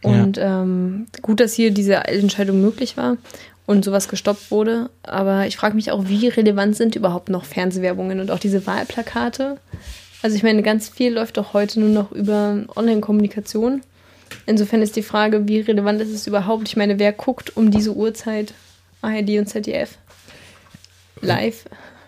Und 0.02 0.38
ähm, 0.38 1.08
gut, 1.22 1.41
dass 1.41 1.54
hier 1.54 1.72
diese 1.72 1.95
Entscheidung 1.95 2.62
möglich 2.62 2.95
war 2.95 3.18
und 3.66 3.84
sowas 3.84 4.08
gestoppt 4.08 4.50
wurde. 4.50 4.89
Aber 5.04 5.45
ich 5.45 5.58
frage 5.58 5.76
mich 5.76 5.91
auch, 5.91 6.08
wie 6.08 6.28
relevant 6.28 6.76
sind 6.76 6.95
überhaupt 6.95 7.30
noch 7.30 7.45
Fernsehwerbungen 7.45 8.20
und 8.22 8.32
auch 8.32 8.39
diese 8.39 8.66
Wahlplakate? 8.66 9.58
Also 10.22 10.36
ich 10.36 10.43
meine, 10.43 10.64
ganz 10.64 10.89
viel 10.89 11.14
läuft 11.14 11.38
doch 11.38 11.54
heute 11.54 11.80
nur 11.80 11.89
noch 11.89 12.12
über 12.12 12.64
Online-Kommunikation. 12.76 13.82
Insofern 14.46 14.82
ist 14.82 14.96
die 14.96 15.04
Frage, 15.04 15.48
wie 15.48 15.60
relevant 15.60 16.02
ist 16.02 16.14
es 16.14 16.28
überhaupt? 16.28 16.68
Ich 16.68 16.76
meine, 16.78 17.00
wer 17.00 17.12
guckt 17.14 17.56
um 17.58 17.72
diese 17.72 17.94
Uhrzeit 17.96 18.54
ARD 19.02 19.30
und 19.40 19.48
ZDF? 19.48 19.98
Live? 21.22 21.66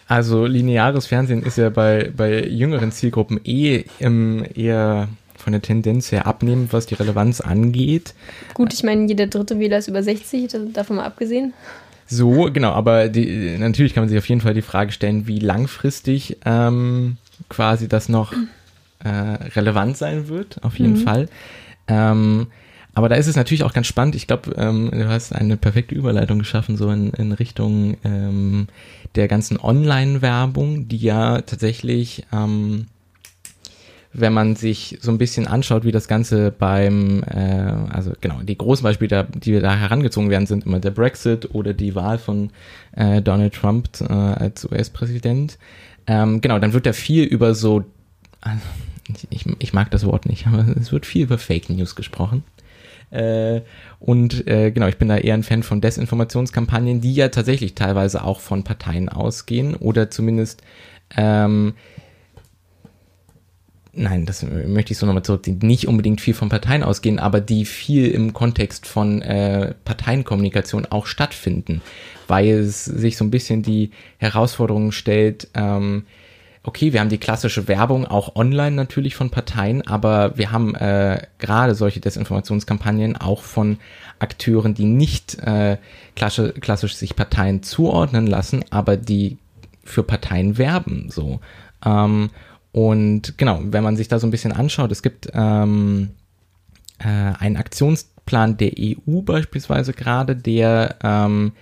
Also 0.07 0.45
lineares 0.45 1.07
Fernsehen 1.07 1.43
ist 1.43 1.57
ja 1.57 1.69
bei, 1.69 2.11
bei 2.15 2.43
jüngeren 2.45 2.91
Zielgruppen 2.91 3.39
eh 3.45 3.85
ähm, 3.99 4.45
eher 4.55 5.07
von 5.37 5.53
der 5.53 5.61
Tendenz 5.61 6.11
her 6.11 6.27
abnehmend, 6.27 6.73
was 6.73 6.85
die 6.85 6.95
Relevanz 6.95 7.41
angeht. 7.41 8.13
Gut, 8.53 8.73
ich 8.73 8.83
meine, 8.83 9.07
jeder 9.07 9.27
dritte 9.27 9.57
Wähler 9.59 9.77
ist 9.77 9.87
über 9.87 10.03
60, 10.03 10.47
das- 10.51 10.61
davon 10.73 10.97
mal 10.97 11.05
abgesehen. 11.05 11.53
So, 12.07 12.49
genau, 12.51 12.71
aber 12.71 13.07
die, 13.07 13.57
natürlich 13.57 13.93
kann 13.93 14.03
man 14.03 14.09
sich 14.09 14.17
auf 14.17 14.27
jeden 14.27 14.41
Fall 14.41 14.53
die 14.53 14.61
Frage 14.61 14.91
stellen, 14.91 15.27
wie 15.27 15.39
langfristig 15.39 16.37
ähm, 16.45 17.15
quasi 17.47 17.87
das 17.87 18.09
noch 18.09 18.33
äh, 19.03 19.07
relevant 19.55 19.95
sein 19.97 20.27
wird, 20.27 20.61
auf 20.63 20.77
jeden 20.77 20.97
Fall. 20.97 21.29
Ähm, 21.91 22.47
aber 22.93 23.09
da 23.09 23.15
ist 23.15 23.27
es 23.27 23.35
natürlich 23.35 23.63
auch 23.63 23.73
ganz 23.73 23.87
spannend. 23.87 24.15
Ich 24.15 24.27
glaube, 24.27 24.53
ähm, 24.57 24.89
du 24.91 25.07
hast 25.07 25.33
eine 25.33 25.57
perfekte 25.57 25.95
Überleitung 25.95 26.39
geschaffen, 26.39 26.77
so 26.77 26.89
in, 26.89 27.11
in 27.11 27.31
Richtung 27.31 27.97
ähm, 28.03 28.67
der 29.15 29.27
ganzen 29.27 29.59
Online-Werbung, 29.59 30.87
die 30.87 30.97
ja 30.97 31.41
tatsächlich, 31.41 32.25
ähm, 32.33 32.87
wenn 34.13 34.33
man 34.33 34.57
sich 34.57 34.97
so 35.01 35.09
ein 35.09 35.17
bisschen 35.17 35.47
anschaut, 35.47 35.85
wie 35.85 35.93
das 35.93 36.09
Ganze 36.09 36.51
beim, 36.51 37.23
äh, 37.23 37.73
also 37.91 38.11
genau, 38.19 38.41
die 38.41 38.57
großen 38.57 38.83
Beispiele, 38.83 39.25
die 39.35 39.57
da 39.59 39.75
herangezogen 39.75 40.29
werden, 40.29 40.47
sind 40.47 40.65
immer 40.65 40.79
der 40.79 40.91
Brexit 40.91 41.55
oder 41.55 41.73
die 41.73 41.95
Wahl 41.95 42.17
von 42.17 42.49
äh, 42.93 43.21
Donald 43.21 43.53
Trump 43.53 43.87
äh, 44.01 44.11
als 44.11 44.65
US-Präsident. 44.65 45.57
Ähm, 46.07 46.41
genau, 46.41 46.59
dann 46.59 46.73
wird 46.73 46.85
da 46.85 46.91
viel 46.91 47.23
über 47.23 47.53
so, 47.55 47.85
also, 48.41 48.59
ich, 49.29 49.45
ich 49.59 49.73
mag 49.73 49.91
das 49.91 50.05
Wort 50.05 50.25
nicht, 50.25 50.47
aber 50.47 50.65
es 50.79 50.91
wird 50.91 51.05
viel 51.05 51.23
über 51.23 51.37
Fake 51.37 51.69
News 51.69 51.95
gesprochen. 51.95 52.43
Äh, 53.09 53.61
und 53.99 54.47
äh, 54.47 54.71
genau, 54.71 54.87
ich 54.87 54.97
bin 54.97 55.09
da 55.09 55.17
eher 55.17 55.33
ein 55.33 55.43
Fan 55.43 55.63
von 55.63 55.81
Desinformationskampagnen, 55.81 57.01
die 57.01 57.13
ja 57.13 57.27
tatsächlich 57.27 57.75
teilweise 57.75 58.23
auch 58.23 58.39
von 58.39 58.63
Parteien 58.63 59.09
ausgehen 59.09 59.75
oder 59.75 60.09
zumindest 60.09 60.61
ähm, 61.17 61.73
Nein, 63.93 64.25
das 64.25 64.43
möchte 64.43 64.93
ich 64.93 64.97
so 64.97 65.05
nochmal 65.05 65.23
zurückziehen. 65.23 65.59
Nicht 65.61 65.87
unbedingt 65.87 66.21
viel 66.21 66.33
von 66.33 66.47
Parteien 66.47 66.81
ausgehen, 66.81 67.19
aber 67.19 67.41
die 67.41 67.65
viel 67.65 68.07
im 68.07 68.31
Kontext 68.31 68.87
von 68.87 69.21
äh, 69.21 69.73
Parteienkommunikation 69.83 70.85
auch 70.85 71.05
stattfinden, 71.05 71.81
weil 72.27 72.51
es 72.51 72.85
sich 72.85 73.17
so 73.17 73.25
ein 73.25 73.31
bisschen 73.31 73.63
die 73.63 73.91
Herausforderung 74.17 74.93
stellt, 74.93 75.49
ähm, 75.55 76.05
okay, 76.63 76.93
wir 76.93 76.99
haben 76.99 77.09
die 77.09 77.17
klassische 77.17 77.67
Werbung 77.67 78.05
auch 78.05 78.35
online 78.35 78.75
natürlich 78.75 79.15
von 79.15 79.31
Parteien, 79.31 79.85
aber 79.87 80.37
wir 80.37 80.51
haben 80.51 80.75
äh, 80.75 81.25
gerade 81.39 81.73
solche 81.73 81.99
Desinformationskampagnen 81.99 83.17
auch 83.17 83.41
von 83.41 83.77
Akteuren, 84.19 84.75
die 84.75 84.85
nicht 84.85 85.39
äh, 85.39 85.77
klassisch, 86.15 86.53
klassisch 86.61 86.95
sich 86.95 87.15
Parteien 87.15 87.63
zuordnen 87.63 88.27
lassen, 88.27 88.63
aber 88.69 88.95
die 88.95 89.37
für 89.83 90.03
Parteien 90.03 90.57
werben 90.59 91.09
so. 91.09 91.39
Ähm, 91.83 92.29
und 92.71 93.37
genau, 93.37 93.59
wenn 93.63 93.83
man 93.83 93.97
sich 93.97 94.07
da 94.07 94.19
so 94.19 94.27
ein 94.27 94.31
bisschen 94.31 94.53
anschaut, 94.53 94.91
es 94.91 95.01
gibt 95.01 95.29
ähm, 95.33 96.11
äh, 96.99 97.07
einen 97.07 97.57
Aktionsplan 97.57 98.57
der 98.57 98.73
EU 98.77 99.21
beispielsweise 99.21 99.93
gerade, 99.93 100.35
der 100.35 100.95
ähm, 101.03 101.53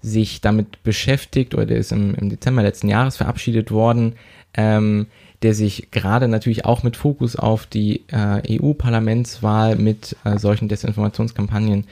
sich 0.00 0.40
damit 0.40 0.82
beschäftigt, 0.82 1.54
oder 1.54 1.66
der 1.66 1.78
ist 1.78 1.92
im, 1.92 2.14
im 2.14 2.28
Dezember 2.30 2.62
letzten 2.62 2.88
Jahres 2.88 3.16
verabschiedet 3.16 3.70
worden, 3.70 4.14
ähm, 4.58 5.06
der 5.42 5.54
sich 5.54 5.92
gerade 5.92 6.26
natürlich 6.26 6.64
auch 6.64 6.82
mit 6.82 6.96
Fokus 6.96 7.36
auf 7.36 7.64
die 7.64 8.02
äh, 8.08 8.60
EU-Parlamentswahl 8.60 9.76
mit 9.76 10.16
äh, 10.24 10.36
solchen 10.36 10.68
Desinformationskampagnen 10.68 11.84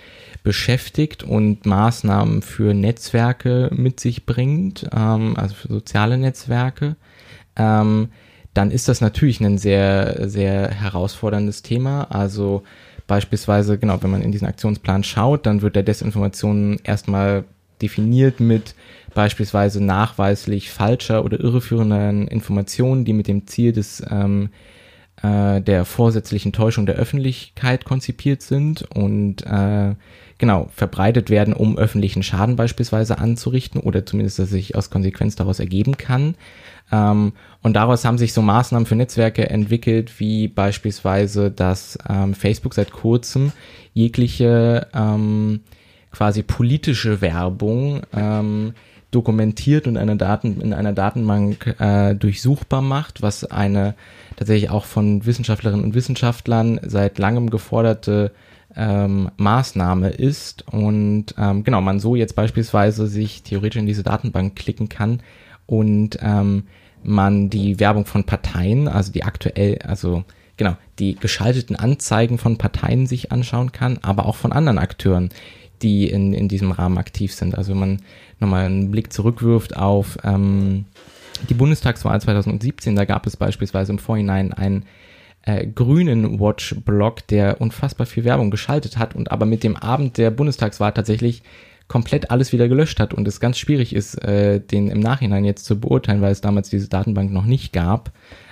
beschäftigt 0.42 1.22
und 1.22 1.64
Maßnahmen 1.64 2.42
für 2.42 2.74
Netzwerke 2.74 3.70
mit 3.72 4.00
sich 4.00 4.26
bringt, 4.26 4.88
ähm, 4.92 5.36
also 5.36 5.54
für 5.54 5.68
soziale 5.68 6.18
Netzwerke. 6.18 6.96
Ähm, 7.54 8.08
dann 8.52 8.72
ist 8.72 8.88
das 8.88 9.00
natürlich 9.00 9.40
ein 9.40 9.58
sehr, 9.58 10.28
sehr 10.28 10.70
herausforderndes 10.70 11.62
Thema. 11.62 12.04
Also 12.10 12.64
beispielsweise, 13.06 13.78
genau, 13.78 14.02
wenn 14.02 14.10
man 14.10 14.22
in 14.22 14.32
diesen 14.32 14.48
Aktionsplan 14.48 15.04
schaut, 15.04 15.46
dann 15.46 15.62
wird 15.62 15.76
der 15.76 15.82
Desinformation 15.84 16.80
erstmal 16.82 17.44
definiert 17.82 18.40
mit 18.40 18.74
beispielsweise 19.14 19.82
nachweislich 19.82 20.70
falscher 20.70 21.24
oder 21.24 21.40
irreführenden 21.40 22.28
Informationen, 22.28 23.04
die 23.04 23.12
mit 23.12 23.28
dem 23.28 23.46
Ziel 23.46 23.72
des 23.72 24.02
ähm, 24.10 24.50
äh, 25.22 25.60
der 25.62 25.84
vorsätzlichen 25.84 26.52
Täuschung 26.52 26.86
der 26.86 26.96
Öffentlichkeit 26.96 27.84
konzipiert 27.84 28.42
sind 28.42 28.82
und 28.94 29.44
äh, 29.46 29.94
genau 30.38 30.68
verbreitet 30.74 31.30
werden, 31.30 31.54
um 31.54 31.78
öffentlichen 31.78 32.22
Schaden 32.22 32.56
beispielsweise 32.56 33.18
anzurichten 33.18 33.80
oder 33.80 34.04
zumindest, 34.04 34.38
dass 34.38 34.50
sich 34.50 34.74
aus 34.74 34.90
Konsequenz 34.90 35.34
daraus 35.34 35.58
ergeben 35.58 35.96
kann. 35.96 36.34
Ähm, 36.92 37.32
und 37.62 37.72
daraus 37.74 38.04
haben 38.04 38.18
sich 38.18 38.34
so 38.34 38.42
Maßnahmen 38.42 38.86
für 38.86 38.96
Netzwerke 38.96 39.48
entwickelt, 39.48 40.20
wie 40.20 40.48
beispielsweise, 40.48 41.50
dass 41.50 41.98
ähm, 42.08 42.34
Facebook 42.34 42.74
seit 42.74 42.92
kurzem 42.92 43.52
jegliche 43.94 44.86
ähm, 44.94 45.60
quasi 46.16 46.42
politische 46.42 47.20
Werbung 47.20 48.00
ähm, 48.14 48.72
dokumentiert 49.10 49.86
und 49.86 49.98
eine 49.98 50.16
Daten, 50.16 50.62
in 50.62 50.72
einer 50.72 50.94
Datenbank 50.94 51.76
äh, 51.78 52.14
durchsuchbar 52.14 52.80
macht, 52.80 53.20
was 53.20 53.44
eine 53.44 53.94
tatsächlich 54.36 54.70
auch 54.70 54.86
von 54.86 55.26
Wissenschaftlerinnen 55.26 55.84
und 55.84 55.94
Wissenschaftlern 55.94 56.80
seit 56.82 57.18
langem 57.18 57.50
geforderte 57.50 58.32
ähm, 58.74 59.30
Maßnahme 59.36 60.08
ist 60.08 60.66
und 60.72 61.34
ähm, 61.38 61.64
genau 61.64 61.82
man 61.82 62.00
so 62.00 62.16
jetzt 62.16 62.34
beispielsweise 62.34 63.08
sich 63.08 63.42
theoretisch 63.42 63.80
in 63.80 63.86
diese 63.86 64.02
Datenbank 64.02 64.56
klicken 64.56 64.88
kann 64.88 65.20
und 65.66 66.18
ähm, 66.22 66.64
man 67.02 67.50
die 67.50 67.78
Werbung 67.78 68.06
von 68.06 68.24
Parteien, 68.24 68.88
also 68.88 69.12
die 69.12 69.22
aktuell, 69.22 69.80
also 69.84 70.24
genau, 70.56 70.76
die 70.98 71.14
geschalteten 71.14 71.76
Anzeigen 71.76 72.38
von 72.38 72.56
Parteien 72.56 73.06
sich 73.06 73.32
anschauen 73.32 73.72
kann, 73.72 73.98
aber 74.00 74.24
auch 74.24 74.36
von 74.36 74.52
anderen 74.52 74.78
Akteuren, 74.78 75.28
die 75.82 76.08
in, 76.08 76.32
in 76.32 76.48
diesem 76.48 76.70
Rahmen 76.70 76.98
aktiv 76.98 77.32
sind. 77.32 77.56
Also 77.56 77.72
wenn 77.72 77.80
man 77.80 78.02
nochmal 78.40 78.66
einen 78.66 78.90
Blick 78.90 79.12
zurückwirft 79.12 79.76
auf 79.76 80.18
ähm, 80.24 80.86
die 81.48 81.54
Bundestagswahl 81.54 82.20
2017, 82.20 82.96
da 82.96 83.04
gab 83.04 83.26
es 83.26 83.36
beispielsweise 83.36 83.92
im 83.92 83.98
Vorhinein 83.98 84.52
einen 84.52 84.84
äh, 85.42 85.66
grünen 85.66 86.40
Watch-Blog, 86.40 87.26
der 87.28 87.60
unfassbar 87.60 88.06
viel 88.06 88.24
Werbung 88.24 88.50
geschaltet 88.50 88.98
hat 88.98 89.14
und 89.14 89.30
aber 89.30 89.46
mit 89.46 89.62
dem 89.62 89.76
Abend 89.76 90.18
der 90.18 90.30
Bundestagswahl 90.30 90.92
tatsächlich 90.92 91.42
komplett 91.88 92.30
alles 92.30 92.52
wieder 92.52 92.68
gelöscht 92.68 92.98
hat 92.98 93.14
und 93.14 93.28
es 93.28 93.38
ganz 93.38 93.58
schwierig 93.58 93.94
ist, 93.94 94.16
äh, 94.24 94.60
den 94.60 94.88
im 94.88 95.00
Nachhinein 95.00 95.44
jetzt 95.44 95.64
zu 95.64 95.78
beurteilen, 95.78 96.20
weil 96.20 96.32
es 96.32 96.40
damals 96.40 96.68
diese 96.68 96.88
Datenbank 96.88 97.30
noch 97.30 97.44
nicht 97.44 97.72
gab. 97.72 98.10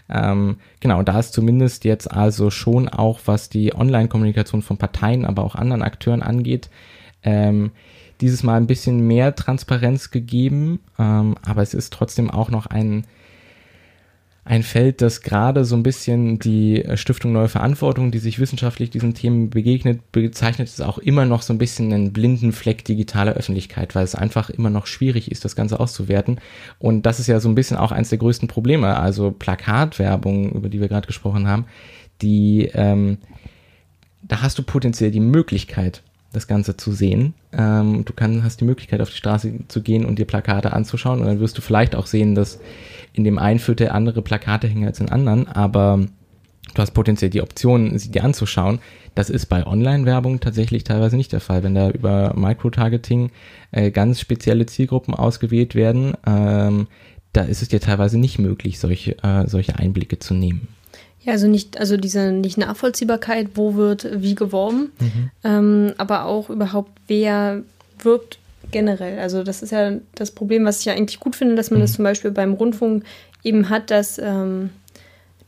Ähm, 0.09 0.59
genau, 0.81 1.03
da 1.03 1.19
ist 1.19 1.33
zumindest 1.33 1.85
jetzt 1.85 2.11
also 2.11 2.51
schon 2.51 2.89
auch, 2.89 3.21
was 3.25 3.49
die 3.49 3.75
Online-Kommunikation 3.75 4.63
von 4.63 4.77
Parteien, 4.77 5.25
aber 5.25 5.43
auch 5.43 5.55
anderen 5.55 5.83
Akteuren 5.83 6.23
angeht, 6.23 6.69
ähm, 7.25 7.73
dieses 8.21 8.43
Mal 8.43 8.57
ein 8.57 8.67
bisschen 8.67 9.07
mehr 9.07 9.35
Transparenz 9.35 10.11
gegeben, 10.11 10.81
ähm, 10.99 11.37
aber 11.45 11.63
es 11.63 11.75
ist 11.75 11.93
trotzdem 11.93 12.31
auch 12.31 12.51
noch 12.51 12.67
ein 12.67 13.05
ein 14.47 14.63
Feld, 14.63 15.01
das 15.01 15.23
gerade 15.23 15.65
so 15.65 15.75
ein 15.75 15.83
bisschen 15.83 16.39
die 16.39 16.85
Stiftung 16.97 17.33
Neue 17.33 17.49
Verantwortung, 17.49 18.11
die 18.11 18.19
sich 18.19 18.39
wissenschaftlich 18.39 18.91
diesen 18.91 19.15
Themen 19.15 19.49
begegnet, 19.49 20.13
bezeichnet 20.13 20.69
es 20.69 20.83
auch 20.83 20.99
immer 20.99 21.25
noch 21.25 21.41
so 21.41 21.55
ein 21.55 21.59
bisschen 21.59 21.93
einen 21.93 22.13
blinden 22.13 22.53
Fleck 22.53 22.85
digitaler 22.85 23.33
Öffentlichkeit, 23.33 23.95
weil 23.95 24.05
es 24.05 24.15
einfach 24.15 24.51
immer 24.51 24.69
noch 24.69 24.87
schwierig 24.87 25.31
ist, 25.31 25.47
das 25.47 25.57
Ganze 25.57 25.81
auszuwerten. 25.81 26.41
Und 26.79 27.07
das 27.07 27.21
ist 27.21 27.27
ja 27.27 27.41
so 27.41 27.49
ein 27.49 27.55
bisschen 27.55 27.79
auch 27.79 27.91
eines 27.91 28.11
der 28.11 28.19
größten 28.19 28.47
Probleme, 28.47 28.97
also 28.97 29.31
Plakatwerbung, 29.31 30.53
über 30.53 30.69
die 30.69 30.81
wir 30.81 30.89
gerade 30.89 31.07
gesprochen 31.07 31.49
haben, 31.49 31.65
die, 32.21 32.71
ähm, 32.75 33.17
da 34.23 34.43
hast 34.43 34.59
du 34.59 34.63
potenziell 34.63 35.11
die 35.11 35.21
Möglichkeit, 35.21 36.03
das 36.35 36.47
Ganze 36.47 36.77
zu 36.77 36.93
sehen. 36.93 37.35
Ähm, 37.53 38.05
du 38.05 38.13
kann, 38.13 38.45
hast 38.45 38.61
die 38.61 38.65
Möglichkeit, 38.65 39.01
auf 39.01 39.11
die 39.11 39.17
Straße 39.17 39.53
zu 39.69 39.83
gehen 39.83 40.05
und 40.05 40.19
dir 40.19 40.27
Plakate 40.27 40.73
anzuschauen 40.73 41.21
und 41.21 41.27
dann 41.27 41.41
wirst 41.41 41.57
du 41.57 41.63
vielleicht 41.63 41.95
auch 41.95 42.07
sehen, 42.07 42.35
dass 42.35 42.61
in 43.13 43.25
dem 43.25 43.39
einen 43.39 43.59
Viertel 43.61 43.89
andere 43.91 44.23
Plakate 44.23 44.67
hängen 44.67 44.87
als 44.87 45.01
in 45.01 45.09
anderen, 45.09 45.49
aber 45.49 46.01
du 46.75 46.83
hast 46.83 46.93
potenziell 46.93 47.31
die 47.31 47.43
Option, 47.43 47.99
sie 47.99 48.11
dir 48.11 48.25
anzuschauen. 48.25 48.81
Das 49.15 49.31
ist 49.31 49.47
bei 49.47 49.65
Online-Werbung 49.65 50.41
tatsächlich 50.41 50.83
teilweise 50.85 51.17
nicht 51.17 51.33
der 51.33 51.41
Fall. 51.41 51.63
Wenn 51.63 51.75
da 51.75 51.91
über 51.91 52.35
Microtargeting 52.35 53.31
äh, 53.71 53.91
ganz 53.91 54.21
spezielle 54.21 54.67
Zielgruppen 54.67 55.15
ausgewählt 55.15 55.75
werden, 55.75 56.15
ähm, 56.27 56.89
da 57.33 57.43
ist 57.43 57.63
es 57.63 57.69
dir 57.69 57.81
teilweise 57.81 58.19
nicht 58.19 58.39
möglich, 58.39 58.79
solche, 58.79 59.23
äh, 59.23 59.47
solche 59.47 59.79
Einblicke 59.79 60.19
zu 60.19 60.35
nehmen. 60.35 60.69
Ja, 61.25 61.33
also 61.33 61.47
nicht, 61.47 61.79
also 61.79 61.97
diese 61.97 62.33
nicht 62.33 62.59
Nachvollziehbarkeit, 62.59 63.51
wo 63.55 63.75
wird 63.75 64.07
wie 64.23 64.35
geworben, 64.35 64.93
mhm. 65.01 65.31
ähm, 65.43 65.95
aber 65.97 66.27
auch 66.27 66.51
überhaupt, 66.51 66.93
wer 67.07 67.63
wirbt 67.99 68.39
generell. 68.71 69.19
Also 69.19 69.43
das 69.43 69.63
ist 69.63 69.73
ja 69.73 69.93
das 70.15 70.31
Problem, 70.31 70.65
was 70.65 70.81
ich 70.81 70.87
ja 70.87 70.93
eigentlich 70.93 71.21
gut 71.21 71.37
finde, 71.37 71.55
dass 71.55 71.71
man 71.71 71.81
mhm. 71.81 71.85
das 71.85 71.93
zum 71.95 72.05
Beispiel 72.05 72.31
beim 72.31 72.55
Rundfunk 72.55 73.05
eben 73.43 73.71
hat, 73.71 73.91
dass, 73.91 74.19
ähm, 74.19 74.71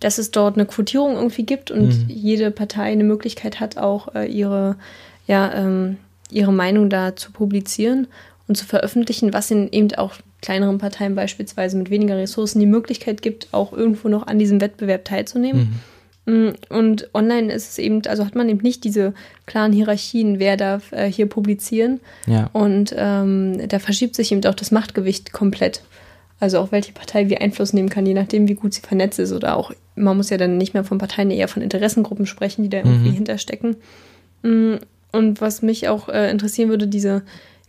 dass 0.00 0.18
es 0.18 0.30
dort 0.30 0.56
eine 0.56 0.66
Quotierung 0.66 1.16
irgendwie 1.16 1.44
gibt 1.44 1.70
und 1.70 1.88
mhm. 1.88 2.04
jede 2.08 2.50
Partei 2.50 2.84
eine 2.84 3.04
Möglichkeit 3.04 3.60
hat, 3.60 3.76
auch 3.76 4.14
äh, 4.14 4.26
ihre, 4.26 4.76
ja, 5.26 5.52
ähm, 5.54 5.98
ihre 6.30 6.52
Meinung 6.52 6.88
da 6.88 7.16
zu 7.16 7.32
publizieren 7.32 8.06
und 8.48 8.56
zu 8.56 8.64
veröffentlichen, 8.64 9.32
was 9.32 9.50
in 9.50 9.70
eben 9.72 9.92
auch 9.94 10.14
kleineren 10.42 10.78
Parteien 10.78 11.14
beispielsweise 11.14 11.76
mit 11.76 11.90
weniger 11.90 12.16
Ressourcen 12.16 12.60
die 12.60 12.66
Möglichkeit 12.66 13.22
gibt, 13.22 13.48
auch 13.52 13.72
irgendwo 13.72 14.08
noch 14.08 14.26
an 14.26 14.38
diesem 14.38 14.60
Wettbewerb 14.60 15.04
teilzunehmen. 15.04 15.60
Mhm. 15.60 15.80
Mm, 16.26 16.48
und 16.70 17.08
online 17.14 17.52
ist 17.52 17.70
es 17.70 17.78
eben, 17.78 18.04
also 18.06 18.24
hat 18.24 18.34
man 18.34 18.48
eben 18.48 18.60
nicht 18.60 18.84
diese 18.84 19.14
klaren 19.46 19.72
Hierarchien, 19.72 20.38
wer 20.38 20.56
darf 20.56 20.92
äh, 20.92 21.10
hier 21.10 21.26
publizieren. 21.26 22.00
Ja. 22.26 22.50
Und 22.52 22.94
ähm, 22.96 23.68
da 23.68 23.78
verschiebt 23.78 24.16
sich 24.16 24.32
eben 24.32 24.44
auch 24.44 24.54
das 24.54 24.72
Machtgewicht 24.72 25.32
komplett. 25.32 25.82
Also 26.38 26.58
auch 26.58 26.70
welche 26.70 26.92
Partei 26.92 27.30
wie 27.30 27.38
Einfluss 27.38 27.72
nehmen 27.72 27.88
kann, 27.88 28.04
je 28.04 28.12
nachdem, 28.12 28.46
wie 28.48 28.54
gut 28.54 28.74
sie 28.74 28.82
vernetzt 28.82 29.18
ist. 29.18 29.32
Oder 29.32 29.56
auch, 29.56 29.72
man 29.94 30.16
muss 30.16 30.28
ja 30.28 30.36
dann 30.36 30.58
nicht 30.58 30.74
mehr 30.74 30.84
von 30.84 30.98
Parteien, 30.98 31.30
eher 31.30 31.48
von 31.48 31.62
Interessengruppen 31.62 32.26
sprechen, 32.26 32.62
die 32.62 32.68
da 32.68 32.78
irgendwie 32.78 33.10
mhm. 33.10 33.14
hinterstecken. 33.14 33.76
Mm, 34.42 34.74
und 35.12 35.40
was 35.40 35.62
mich 35.62 35.88
auch 35.88 36.08
äh, 36.08 36.30
interessieren 36.30 36.68
würde, 36.68 36.88
diese, 36.88 37.22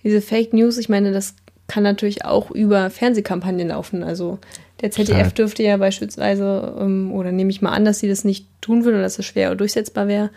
diese 0.03 0.21
Fake 0.21 0.51
News, 0.51 0.77
ich 0.77 0.89
meine, 0.89 1.13
das 1.13 1.35
kann 1.67 1.83
natürlich 1.83 2.25
auch 2.25 2.51
über 2.51 2.89
Fernsehkampagnen 2.89 3.69
laufen. 3.69 4.03
Also 4.03 4.39
der 4.81 4.91
ZDF 4.91 5.33
dürfte 5.33 5.63
ja 5.63 5.77
beispielsweise, 5.77 6.75
ähm, 6.79 7.11
oder 7.11 7.31
nehme 7.31 7.49
ich 7.49 7.61
mal 7.61 7.71
an, 7.71 7.85
dass 7.85 7.99
sie 7.99 8.07
das 8.07 8.23
nicht 8.23 8.47
tun 8.61 8.83
würden 8.83 8.95
oder 8.95 9.03
dass 9.03 9.19
es 9.19 9.25
schwer 9.25 9.53
durchsetzbar 9.55 10.07
wäre, 10.07 10.29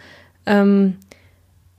ähm, 0.46 0.96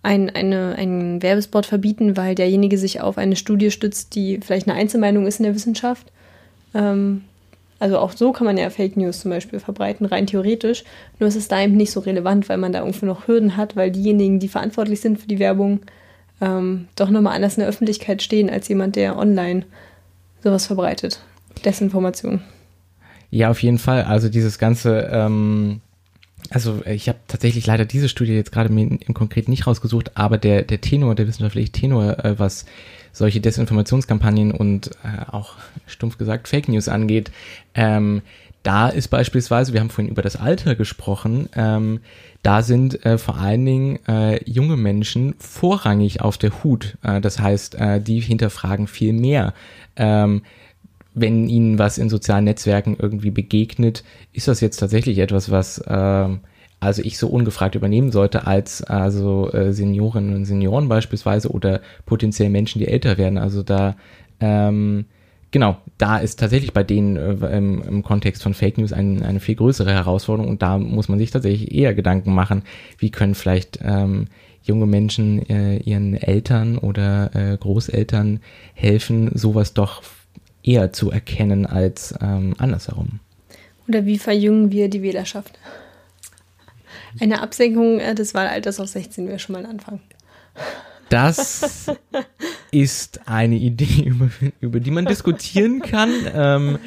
ein, 0.03 0.29
eine, 0.29 0.75
einen 0.75 1.21
Werbespot 1.21 1.65
verbieten, 1.65 2.17
weil 2.17 2.33
derjenige 2.33 2.77
sich 2.77 3.01
auf 3.01 3.17
eine 3.17 3.35
Studie 3.35 3.71
stützt, 3.71 4.15
die 4.15 4.39
vielleicht 4.41 4.67
eine 4.67 4.77
Einzelmeinung 4.77 5.27
ist 5.27 5.39
in 5.39 5.43
der 5.43 5.55
Wissenschaft. 5.55 6.11
Ähm, 6.73 7.23
also 7.79 7.97
auch 7.97 8.11
so 8.11 8.31
kann 8.31 8.45
man 8.45 8.57
ja 8.57 8.69
Fake 8.69 8.95
News 8.95 9.21
zum 9.21 9.31
Beispiel 9.31 9.59
verbreiten, 9.59 10.05
rein 10.05 10.27
theoretisch. 10.27 10.83
Nur 11.19 11.29
ist 11.29 11.35
es 11.35 11.47
da 11.47 11.61
eben 11.61 11.75
nicht 11.75 11.91
so 11.91 11.99
relevant, 11.99 12.47
weil 12.47 12.57
man 12.57 12.71
da 12.71 12.79
irgendwie 12.79 13.07
noch 13.07 13.27
Hürden 13.27 13.57
hat, 13.57 13.75
weil 13.75 13.91
diejenigen, 13.91 14.39
die 14.39 14.47
verantwortlich 14.47 15.01
sind 15.01 15.19
für 15.19 15.27
die 15.27 15.39
Werbung, 15.39 15.81
ähm, 16.41 16.87
doch 16.95 17.09
nochmal 17.09 17.35
anders 17.35 17.55
in 17.55 17.61
der 17.61 17.69
Öffentlichkeit 17.69 18.21
stehen 18.21 18.49
als 18.49 18.67
jemand, 18.67 18.95
der 18.95 19.17
online 19.17 19.65
sowas 20.43 20.65
verbreitet. 20.65 21.21
Desinformation. 21.63 22.41
Ja, 23.29 23.49
auf 23.49 23.61
jeden 23.63 23.77
Fall. 23.77 24.03
Also 24.03 24.27
dieses 24.27 24.57
ganze, 24.57 25.09
ähm, 25.11 25.81
also 26.49 26.81
ich 26.85 27.07
habe 27.07 27.19
tatsächlich 27.27 27.65
leider 27.65 27.85
diese 27.85 28.09
Studie 28.09 28.33
jetzt 28.33 28.51
gerade 28.51 28.69
im, 28.69 28.99
im 28.99 29.13
Konkret 29.13 29.47
nicht 29.47 29.67
rausgesucht, 29.67 30.17
aber 30.17 30.37
der, 30.37 30.63
der 30.63 30.81
Tenor, 30.81 31.15
der 31.15 31.27
wissenschaftliche 31.27 31.71
Tenor, 31.71 32.23
äh, 32.25 32.37
was 32.39 32.65
solche 33.13 33.39
Desinformationskampagnen 33.39 34.51
und 34.51 34.91
äh, 35.03 35.31
auch 35.31 35.55
stumpf 35.85 36.17
gesagt 36.17 36.47
Fake 36.47 36.67
News 36.67 36.87
angeht, 36.89 37.31
ähm, 37.75 38.21
da 38.63 38.89
ist 38.89 39.07
beispielsweise, 39.07 39.73
wir 39.73 39.79
haben 39.79 39.89
vorhin 39.89 40.11
über 40.11 40.21
das 40.21 40.35
Alter 40.35 40.75
gesprochen, 40.75 41.49
ähm, 41.55 41.99
da 42.43 42.61
sind 42.61 43.05
äh, 43.05 43.17
vor 43.17 43.37
allen 43.37 43.65
Dingen 43.65 43.99
äh, 44.07 44.43
junge 44.49 44.77
Menschen 44.77 45.35
vorrangig 45.39 46.21
auf 46.21 46.37
der 46.37 46.63
Hut. 46.63 46.97
Äh, 47.03 47.21
das 47.21 47.39
heißt, 47.39 47.75
äh, 47.75 48.01
die 48.01 48.19
hinterfragen 48.19 48.87
viel 48.87 49.13
mehr. 49.13 49.53
Ähm, 49.95 50.43
wenn 51.13 51.49
ihnen 51.49 51.77
was 51.77 51.97
in 51.97 52.09
sozialen 52.09 52.45
Netzwerken 52.45 52.95
irgendwie 52.97 53.31
begegnet, 53.31 54.03
ist 54.31 54.47
das 54.47 54.61
jetzt 54.61 54.77
tatsächlich 54.77 55.17
etwas, 55.17 55.51
was 55.51 55.77
äh, 55.79 56.29
also 56.79 57.01
ich 57.03 57.17
so 57.19 57.27
ungefragt 57.27 57.75
übernehmen 57.75 58.11
sollte 58.11 58.47
als 58.47 58.83
also 58.83 59.51
äh, 59.51 59.71
Seniorinnen 59.71 60.35
und 60.35 60.45
Senioren 60.45 60.89
beispielsweise 60.89 61.49
oder 61.49 61.81
potenziell 62.05 62.49
Menschen, 62.49 62.79
die 62.79 62.87
älter 62.87 63.17
werden. 63.17 63.37
Also 63.37 63.61
da 63.61 63.95
ähm, 64.39 65.05
genau, 65.51 65.77
da 65.97 66.17
ist 66.17 66.39
tatsächlich 66.39 66.73
bei 66.73 66.83
denen 66.83 67.15
äh, 67.17 67.57
im, 67.57 67.81
im, 67.81 68.03
Kontext 68.03 68.43
von 68.43 68.53
Fake 68.53 68.77
News 68.77 68.93
ein, 68.93 69.21
eine 69.23 69.39
viel 69.39 69.55
größere 69.55 69.91
Herausforderung 69.91 70.49
und 70.49 70.61
da 70.61 70.77
muss 70.77 71.09
man 71.09 71.19
sich 71.19 71.31
tatsächlich 71.31 71.73
eher 71.73 71.93
Gedanken 71.93 72.33
machen, 72.33 72.63
wie 72.97 73.11
können 73.11 73.35
vielleicht 73.35 73.79
ähm, 73.83 74.27
junge 74.63 74.85
Menschen 74.85 75.47
äh, 75.49 75.77
ihren 75.77 76.15
Eltern 76.15 76.77
oder 76.77 77.35
äh, 77.35 77.57
Großeltern 77.57 78.39
helfen, 78.73 79.31
sowas 79.33 79.73
doch 79.73 80.01
eher 80.63 80.93
zu 80.93 81.11
erkennen 81.11 81.65
als 81.65 82.13
ähm, 82.21 82.53
andersherum. 82.57 83.19
Oder 83.87 84.05
wie 84.05 84.17
verjüngen 84.17 84.71
wir 84.71 84.89
die 84.89 85.01
Wählerschaft? 85.01 85.57
Eine 87.19 87.41
Absenkung 87.41 87.99
äh, 87.99 88.15
des 88.15 88.33
Wahlalters 88.33 88.79
auf 88.79 88.87
16 88.87 89.27
wäre 89.27 89.39
schon 89.39 89.53
mal 89.53 89.65
ein 89.65 89.71
Anfang. 89.71 89.99
Das 91.09 91.87
ist 92.71 93.21
eine 93.27 93.55
Idee, 93.55 94.03
über, 94.05 94.29
über 94.59 94.79
die 94.79 94.91
man 94.91 95.05
diskutieren 95.05 95.81
kann. 95.81 96.09
Ähm, 96.33 96.79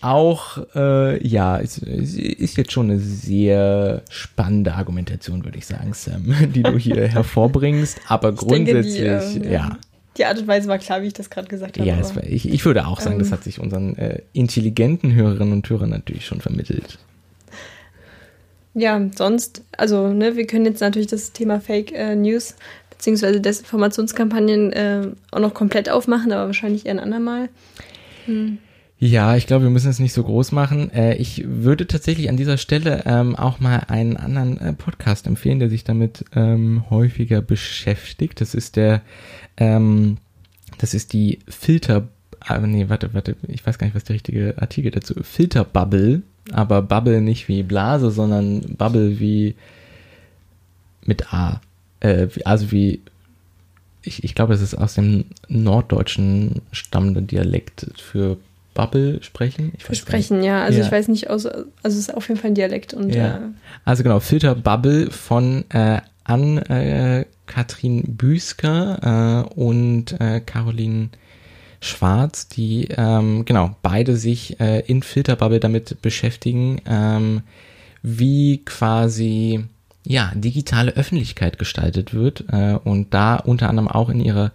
auch, 0.00 0.58
äh, 0.74 1.26
ja, 1.26 1.60
es, 1.60 1.78
ist 1.78 2.56
jetzt 2.56 2.72
schon 2.72 2.90
eine 2.90 2.98
sehr 2.98 4.02
spannende 4.08 4.74
Argumentation, 4.74 5.44
würde 5.44 5.58
ich 5.58 5.66
sagen, 5.66 5.92
Sam, 5.92 6.34
die 6.54 6.62
du 6.62 6.78
hier 6.78 7.06
hervorbringst. 7.08 8.00
Aber 8.08 8.30
ich 8.30 8.36
grundsätzlich, 8.36 8.94
denke, 8.94 9.40
die, 9.40 9.46
äh, 9.46 9.52
ja. 9.52 9.78
Die 10.16 10.24
Art 10.24 10.38
und 10.38 10.48
Weise 10.48 10.68
war 10.68 10.78
klar, 10.78 11.02
wie 11.02 11.06
ich 11.06 11.12
das 11.12 11.30
gerade 11.30 11.48
gesagt 11.48 11.78
habe. 11.78 11.88
Ja, 11.88 11.98
war, 12.14 12.24
ich, 12.24 12.48
ich 12.48 12.64
würde 12.64 12.86
auch 12.86 13.00
sagen, 13.00 13.14
ähm, 13.16 13.20
das 13.20 13.30
hat 13.30 13.44
sich 13.44 13.60
unseren 13.60 13.96
äh, 13.96 14.22
intelligenten 14.32 15.14
Hörerinnen 15.14 15.52
und 15.52 15.68
Hörern 15.68 15.90
natürlich 15.90 16.26
schon 16.26 16.40
vermittelt. 16.40 16.98
Ja, 18.74 19.00
sonst, 19.16 19.62
also, 19.76 20.12
ne, 20.12 20.36
wir 20.36 20.46
können 20.46 20.64
jetzt 20.64 20.80
natürlich 20.80 21.08
das 21.08 21.32
Thema 21.32 21.60
Fake 21.60 21.92
äh, 21.92 22.14
News 22.14 22.54
beziehungsweise 23.00 23.40
Desinformationskampagnen 23.40 24.72
äh, 24.74 25.08
auch 25.30 25.40
noch 25.40 25.54
komplett 25.54 25.88
aufmachen, 25.88 26.32
aber 26.32 26.46
wahrscheinlich 26.46 26.84
eher 26.84 26.92
ein 26.92 26.98
andermal. 27.00 27.48
Hm. 28.26 28.58
Ja, 28.98 29.36
ich 29.36 29.46
glaube, 29.46 29.64
wir 29.64 29.70
müssen 29.70 29.88
es 29.88 29.98
nicht 29.98 30.12
so 30.12 30.22
groß 30.22 30.52
machen. 30.52 30.92
Äh, 30.92 31.14
ich 31.14 31.42
würde 31.46 31.86
tatsächlich 31.86 32.28
an 32.28 32.36
dieser 32.36 32.58
Stelle 32.58 33.04
ähm, 33.06 33.36
auch 33.36 33.58
mal 33.58 33.84
einen 33.88 34.18
anderen 34.18 34.58
äh, 34.58 34.74
Podcast 34.74 35.26
empfehlen, 35.26 35.60
der 35.60 35.70
sich 35.70 35.82
damit 35.82 36.26
ähm, 36.34 36.84
häufiger 36.90 37.40
beschäftigt. 37.40 38.42
Das 38.42 38.54
ist 38.54 38.76
der, 38.76 39.00
ähm, 39.56 40.18
das 40.76 40.92
ist 40.92 41.14
die 41.14 41.38
Filter, 41.48 42.06
ah, 42.40 42.58
nee, 42.58 42.90
warte, 42.90 43.14
warte, 43.14 43.34
ich 43.48 43.66
weiß 43.66 43.78
gar 43.78 43.86
nicht, 43.86 43.96
was 43.96 44.04
der 44.04 44.14
richtige 44.14 44.56
Artikel 44.58 44.90
dazu, 44.90 45.14
Filterbubble, 45.22 46.20
aber 46.52 46.82
Bubble 46.82 47.22
nicht 47.22 47.48
wie 47.48 47.62
Blase, 47.62 48.10
sondern 48.10 48.60
Bubble 48.76 49.18
wie 49.18 49.54
mit 51.06 51.32
A, 51.32 51.62
äh, 52.00 52.28
also 52.44 52.72
wie 52.72 53.00
ich, 54.02 54.24
ich 54.24 54.34
glaube, 54.34 54.54
es 54.54 54.62
ist 54.62 54.74
aus 54.74 54.94
dem 54.94 55.26
norddeutschen 55.48 56.62
stammende 56.72 57.22
Dialekt 57.22 57.86
für 57.96 58.38
Bubble 58.74 59.22
sprechen? 59.22 59.72
Ich 59.76 59.98
sprechen, 59.98 60.42
ja. 60.42 60.62
Also 60.62 60.78
ja. 60.78 60.86
ich 60.86 60.92
weiß 60.92 61.08
nicht, 61.08 61.28
aus, 61.28 61.46
also 61.46 61.66
es 61.82 61.96
ist 61.96 62.14
auf 62.14 62.28
jeden 62.28 62.40
Fall 62.40 62.50
ein 62.50 62.54
Dialekt. 62.54 62.94
Und, 62.94 63.14
ja. 63.14 63.36
Äh, 63.36 63.40
also 63.84 64.02
genau, 64.02 64.20
Filter 64.20 64.54
Bubble 64.54 65.10
von 65.10 65.64
äh, 65.70 66.00
an 66.24 66.58
äh, 66.58 67.26
Katrin 67.46 68.16
Büsker 68.16 69.46
äh, 69.48 69.54
und 69.54 70.18
äh, 70.20 70.40
Caroline 70.40 71.10
Schwarz, 71.80 72.48
die 72.48 72.88
ähm, 72.90 73.44
genau 73.46 73.74
beide 73.82 74.16
sich 74.16 74.60
äh, 74.60 74.80
in 74.80 75.02
Filterbubble 75.02 75.60
damit 75.60 76.00
beschäftigen, 76.02 76.80
ähm, 76.86 77.40
wie 78.02 78.58
quasi 78.64 79.64
ja 80.10 80.32
digitale 80.34 80.92
Öffentlichkeit 80.92 81.58
gestaltet 81.58 82.12
wird 82.12 82.44
äh, 82.50 82.74
und 82.82 83.14
da 83.14 83.36
unter 83.36 83.68
anderem 83.68 83.88
auch 83.88 84.08
in 84.08 84.20
ihrer 84.20 84.50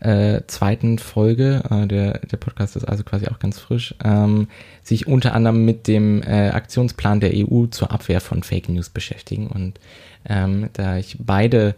äh, 0.00 0.42
zweiten 0.46 0.98
Folge, 0.98 1.62
äh, 1.70 1.86
der, 1.86 2.18
der 2.18 2.36
Podcast 2.36 2.76
ist 2.76 2.84
also 2.84 3.02
quasi 3.04 3.26
auch 3.26 3.38
ganz 3.38 3.58
frisch, 3.58 3.94
ähm, 4.04 4.48
sich 4.82 5.06
unter 5.08 5.34
anderem 5.34 5.64
mit 5.64 5.88
dem 5.88 6.22
äh, 6.22 6.50
Aktionsplan 6.50 7.20
der 7.20 7.32
EU 7.34 7.66
zur 7.66 7.90
Abwehr 7.90 8.20
von 8.20 8.42
Fake 8.42 8.68
News 8.68 8.90
beschäftigen. 8.90 9.48
Und 9.48 9.80
ähm, 10.28 10.68
da 10.74 10.98
ich 10.98 11.16
beide 11.18 11.74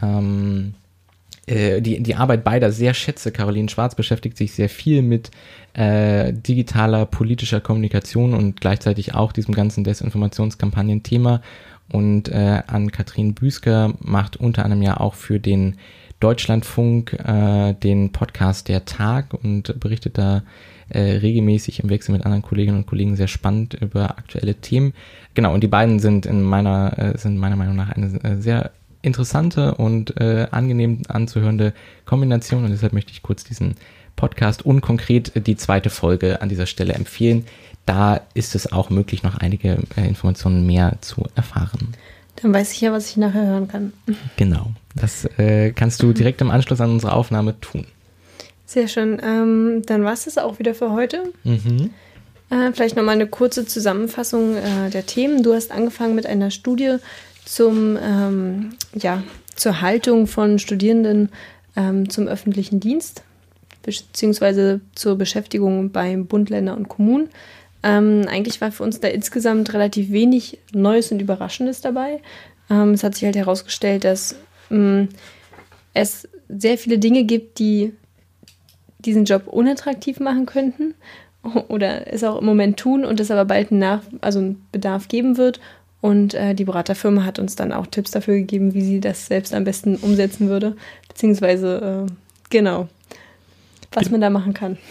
ähm, 0.00 0.74
äh, 1.46 1.80
die, 1.80 2.02
die 2.02 2.14
Arbeit 2.14 2.44
beider 2.44 2.70
sehr 2.72 2.92
schätze. 2.92 3.32
Caroline 3.32 3.68
Schwarz 3.68 3.94
beschäftigt 3.94 4.36
sich 4.36 4.52
sehr 4.52 4.68
viel 4.68 5.02
mit 5.02 5.30
äh, 5.72 6.32
digitaler 6.32 7.06
politischer 7.06 7.60
Kommunikation 7.60 8.34
und 8.34 8.60
gleichzeitig 8.60 9.14
auch 9.14 9.32
diesem 9.32 9.54
ganzen 9.54 9.82
Desinformationskampagnen-Thema. 9.82 11.40
Und 11.90 12.28
äh, 12.28 12.62
an 12.66 12.90
Katrin 12.90 13.34
Büsker 13.34 13.94
macht 14.00 14.36
unter 14.36 14.64
anderem 14.64 14.82
ja 14.82 14.98
auch 14.98 15.14
für 15.14 15.38
den 15.38 15.76
Deutschlandfunk 16.20 17.12
äh, 17.12 17.74
den 17.74 18.10
Podcast 18.10 18.68
Der 18.68 18.84
Tag 18.84 19.34
und 19.34 19.78
berichtet 19.78 20.18
da 20.18 20.42
äh, 20.88 21.00
regelmäßig 21.00 21.82
im 21.82 21.90
Wechsel 21.90 22.12
mit 22.12 22.24
anderen 22.24 22.42
Kolleginnen 22.42 22.78
und 22.78 22.86
Kollegen 22.86 23.16
sehr 23.16 23.28
spannend 23.28 23.74
über 23.74 24.18
aktuelle 24.18 24.54
Themen. 24.54 24.94
Genau, 25.34 25.52
und 25.52 25.62
die 25.62 25.68
beiden 25.68 25.98
sind 25.98 26.26
in 26.26 26.42
meiner, 26.42 26.98
äh, 26.98 27.18
sind 27.18 27.36
meiner 27.36 27.56
Meinung 27.56 27.76
nach 27.76 27.90
eine 27.90 28.06
äh, 28.24 28.40
sehr 28.40 28.70
interessante 29.02 29.74
und 29.74 30.18
äh, 30.20 30.48
angenehm 30.50 31.02
anzuhörende 31.08 31.74
Kombination 32.06 32.64
und 32.64 32.70
deshalb 32.70 32.92
möchte 32.92 33.12
ich 33.12 33.22
kurz 33.22 33.44
diesen 33.44 33.74
Podcast 34.16 34.64
und 34.64 34.80
konkret 34.80 35.46
die 35.46 35.56
zweite 35.56 35.90
Folge 35.90 36.40
an 36.40 36.48
dieser 36.48 36.66
Stelle 36.66 36.94
empfehlen. 36.94 37.44
Da 37.86 38.20
ist 38.34 38.54
es 38.54 38.72
auch 38.72 38.90
möglich, 38.90 39.22
noch 39.22 39.38
einige 39.38 39.78
äh, 39.96 40.06
Informationen 40.06 40.66
mehr 40.66 40.96
zu 41.00 41.24
erfahren. 41.34 41.94
Dann 42.42 42.52
weiß 42.52 42.72
ich 42.72 42.80
ja, 42.80 42.92
was 42.92 43.08
ich 43.08 43.16
nachher 43.16 43.46
hören 43.46 43.68
kann. 43.68 43.92
Genau. 44.36 44.72
Das 44.94 45.24
äh, 45.38 45.72
kannst 45.72 46.02
du 46.02 46.12
direkt 46.12 46.40
im 46.40 46.50
Anschluss 46.50 46.80
an 46.80 46.90
unsere 46.90 47.12
Aufnahme 47.12 47.58
tun. 47.60 47.86
Sehr 48.66 48.88
schön. 48.88 49.20
Ähm, 49.22 49.82
dann 49.86 50.04
war 50.04 50.12
es 50.12 50.24
das 50.24 50.38
auch 50.38 50.58
wieder 50.58 50.74
für 50.74 50.90
heute. 50.90 51.32
Mhm. 51.44 51.90
Äh, 52.50 52.72
vielleicht 52.72 52.96
nochmal 52.96 53.14
eine 53.14 53.26
kurze 53.26 53.64
Zusammenfassung 53.66 54.56
äh, 54.56 54.90
der 54.90 55.06
Themen. 55.06 55.42
Du 55.42 55.54
hast 55.54 55.70
angefangen 55.70 56.14
mit 56.14 56.26
einer 56.26 56.50
Studie 56.50 56.96
zum, 57.44 57.96
ähm, 58.02 58.74
ja, 58.94 59.22
zur 59.54 59.80
Haltung 59.80 60.26
von 60.26 60.58
Studierenden 60.58 61.30
ähm, 61.76 62.10
zum 62.10 62.26
öffentlichen 62.26 62.80
Dienst, 62.80 63.22
beziehungsweise 63.82 64.80
zur 64.94 65.16
Beschäftigung 65.16 65.90
beim 65.92 66.26
Bund, 66.26 66.50
Länder 66.50 66.76
und 66.76 66.88
Kommunen. 66.88 67.28
Ähm, 67.86 68.26
eigentlich 68.28 68.60
war 68.60 68.72
für 68.72 68.82
uns 68.82 68.98
da 68.98 69.06
insgesamt 69.06 69.72
relativ 69.72 70.10
wenig 70.10 70.58
Neues 70.72 71.12
und 71.12 71.22
Überraschendes 71.22 71.80
dabei. 71.80 72.20
Ähm, 72.68 72.90
es 72.90 73.04
hat 73.04 73.14
sich 73.14 73.24
halt 73.24 73.36
herausgestellt, 73.36 74.02
dass 74.02 74.34
ähm, 74.72 75.08
es 75.94 76.28
sehr 76.48 76.78
viele 76.78 76.98
Dinge 76.98 77.22
gibt, 77.22 77.60
die 77.60 77.92
diesen 78.98 79.24
Job 79.24 79.46
unattraktiv 79.46 80.18
machen 80.18 80.46
könnten 80.46 80.94
oder 81.68 82.12
es 82.12 82.24
auch 82.24 82.40
im 82.40 82.46
Moment 82.46 82.76
tun 82.76 83.04
und 83.04 83.20
es 83.20 83.30
aber 83.30 83.44
bald 83.44 83.70
einen, 83.70 83.78
Nach 83.78 84.02
also 84.20 84.40
einen 84.40 84.66
Bedarf 84.72 85.06
geben 85.06 85.36
wird. 85.36 85.60
Und 86.00 86.34
äh, 86.34 86.54
die 86.54 86.64
Beraterfirma 86.64 87.24
hat 87.24 87.38
uns 87.38 87.54
dann 87.54 87.72
auch 87.72 87.86
Tipps 87.86 88.10
dafür 88.10 88.34
gegeben, 88.34 88.74
wie 88.74 88.82
sie 88.82 89.00
das 89.00 89.26
selbst 89.26 89.54
am 89.54 89.62
besten 89.62 89.94
umsetzen 89.94 90.48
würde. 90.48 90.76
Beziehungsweise, 91.08 92.06
äh, 92.08 92.12
genau, 92.50 92.88
was 93.96 94.10
man 94.10 94.20
da 94.20 94.30
machen 94.30 94.54
kann. 94.54 94.76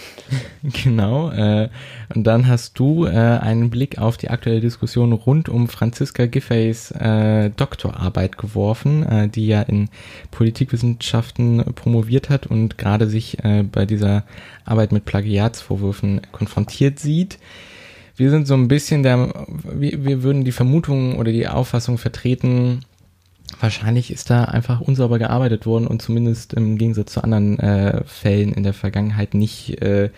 Genau. 0.83 1.29
Äh, 1.29 1.69
und 2.15 2.23
dann 2.23 2.47
hast 2.47 2.79
du 2.79 3.05
äh, 3.05 3.09
einen 3.09 3.69
Blick 3.69 3.99
auf 3.99 4.17
die 4.17 4.31
aktuelle 4.31 4.61
Diskussion 4.61 5.13
rund 5.13 5.47
um 5.47 5.67
Franziska 5.67 6.25
Giffeys 6.25 6.89
äh, 6.89 7.51
Doktorarbeit 7.51 8.39
geworfen, 8.39 9.03
äh, 9.03 9.27
die 9.29 9.45
ja 9.45 9.61
in 9.61 9.89
Politikwissenschaften 10.31 11.63
promoviert 11.75 12.31
hat 12.31 12.47
und 12.47 12.79
gerade 12.79 13.07
sich 13.07 13.43
äh, 13.43 13.63
bei 13.63 13.85
dieser 13.85 14.23
Arbeit 14.65 14.91
mit 14.91 15.05
Plagiatsvorwürfen 15.05 16.21
konfrontiert 16.31 16.97
sieht. 16.97 17.37
Wir 18.15 18.31
sind 18.31 18.47
so 18.47 18.55
ein 18.55 18.67
bisschen 18.67 19.03
der, 19.03 19.45
wir, 19.63 20.03
wir 20.03 20.23
würden 20.23 20.45
die 20.45 20.51
Vermutung 20.51 21.17
oder 21.17 21.31
die 21.31 21.47
Auffassung 21.47 21.99
vertreten, 21.99 22.79
wahrscheinlich 23.59 24.11
ist 24.11 24.29
da 24.29 24.45
einfach 24.45 24.81
unsauber 24.81 25.19
gearbeitet 25.19 25.65
worden 25.65 25.87
und 25.87 26.01
zumindest 26.01 26.53
im 26.53 26.77
Gegensatz 26.77 27.13
zu 27.13 27.23
anderen 27.23 27.59
äh, 27.59 28.03
Fällen 28.05 28.53
in 28.53 28.63
der 28.63 28.73
Vergangenheit 28.73 29.33
nicht 29.33 29.81
äh, 29.81 30.09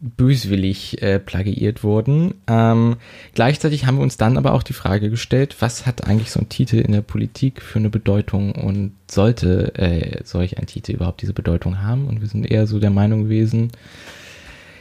böswillig 0.00 1.02
äh, 1.02 1.18
plagiiert 1.18 1.82
worden. 1.82 2.34
Ähm, 2.46 2.96
gleichzeitig 3.34 3.86
haben 3.86 3.96
wir 3.96 4.02
uns 4.02 4.16
dann 4.16 4.36
aber 4.36 4.54
auch 4.54 4.62
die 4.62 4.72
Frage 4.72 5.10
gestellt, 5.10 5.56
was 5.60 5.86
hat 5.86 6.06
eigentlich 6.06 6.30
so 6.30 6.40
ein 6.40 6.48
Titel 6.48 6.76
in 6.76 6.92
der 6.92 7.00
Politik 7.00 7.62
für 7.62 7.78
eine 7.78 7.90
Bedeutung 7.90 8.52
und 8.52 8.92
sollte 9.10 9.74
äh, 9.74 10.22
solch 10.24 10.58
ein 10.58 10.66
Titel 10.66 10.92
überhaupt 10.92 11.22
diese 11.22 11.32
Bedeutung 11.32 11.82
haben? 11.82 12.06
Und 12.06 12.20
wir 12.20 12.28
sind 12.28 12.48
eher 12.48 12.66
so 12.66 12.78
der 12.78 12.90
Meinung 12.90 13.24
gewesen, 13.24 13.72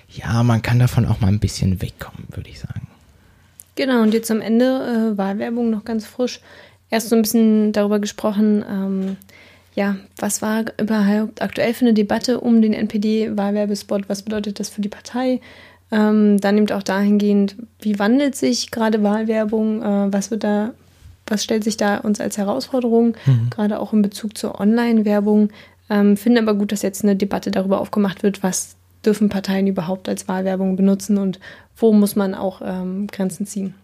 ja, 0.10 0.44
man 0.44 0.62
kann 0.62 0.80
davon 0.80 1.06
auch 1.06 1.20
mal 1.20 1.28
ein 1.28 1.40
bisschen 1.40 1.82
wegkommen, 1.82 2.26
würde 2.32 2.50
ich 2.50 2.60
sagen. 2.60 2.88
Genau, 3.76 4.02
und 4.02 4.14
jetzt 4.14 4.32
am 4.32 4.42
Ende 4.42 5.14
äh, 5.14 5.18
Wahlwerbung 5.18 5.70
noch 5.70 5.86
ganz 5.86 6.06
frisch 6.06 6.42
erst 6.90 7.10
so 7.10 7.16
ein 7.16 7.22
bisschen 7.22 7.74
darüber 7.74 8.00
gesprochen, 8.00 8.64
ähm, 8.70 9.18
ja, 9.76 9.96
was 10.18 10.42
war 10.42 10.66
überhaupt 10.80 11.42
aktuell 11.42 11.74
für 11.74 11.86
eine 11.86 11.94
Debatte 11.94 12.40
um 12.40 12.64
den 12.64 12.74
NPD-Wahlwerbespot? 12.74 14.10
Was 14.10 14.24
bedeutet 14.24 14.60
das 14.60 14.70
für 14.70 14.82
die 14.82 14.90
Partei? 14.90 15.40
Ähm, 15.92 16.42
dann 16.42 16.56
nimmt 16.56 16.72
auch 16.72 16.84
dahingehend, 16.84 17.56
wie 17.80 18.00
wandelt 18.00 18.36
sich 18.36 18.72
gerade 18.72 19.04
Wahlwerbung? 19.04 19.84
Äh, 19.84 20.12
was 20.12 20.32
wird 20.32 20.44
da, 20.44 20.74
was 21.28 21.44
stellt 21.44 21.64
sich 21.64 21.78
da 21.78 21.98
uns 21.98 22.20
als 22.20 22.38
Herausforderung? 22.38 23.16
Mhm. 23.26 23.50
Gerade 23.52 23.80
auch 23.80 23.94
in 23.94 24.02
Bezug 24.02 24.36
zur 24.36 24.60
Online-Werbung. 24.60 25.50
Ähm, 25.90 26.18
finde 26.18 26.42
aber 26.42 26.56
gut, 26.56 26.72
dass 26.72 26.82
jetzt 26.82 27.04
eine 27.04 27.16
Debatte 27.16 27.52
darüber 27.52 27.80
aufgemacht 27.80 28.24
wird, 28.24 28.42
was 28.42 28.76
dürfen 29.06 29.30
Parteien 29.30 29.68
überhaupt 29.68 30.10
als 30.10 30.28
Wahlwerbung 30.28 30.76
benutzen 30.76 31.20
und 31.20 31.40
wo 31.78 31.94
muss 31.94 32.16
man 32.16 32.34
auch 32.34 32.62
ähm, 32.66 33.08
Grenzen 33.08 33.46
ziehen. 33.46 33.76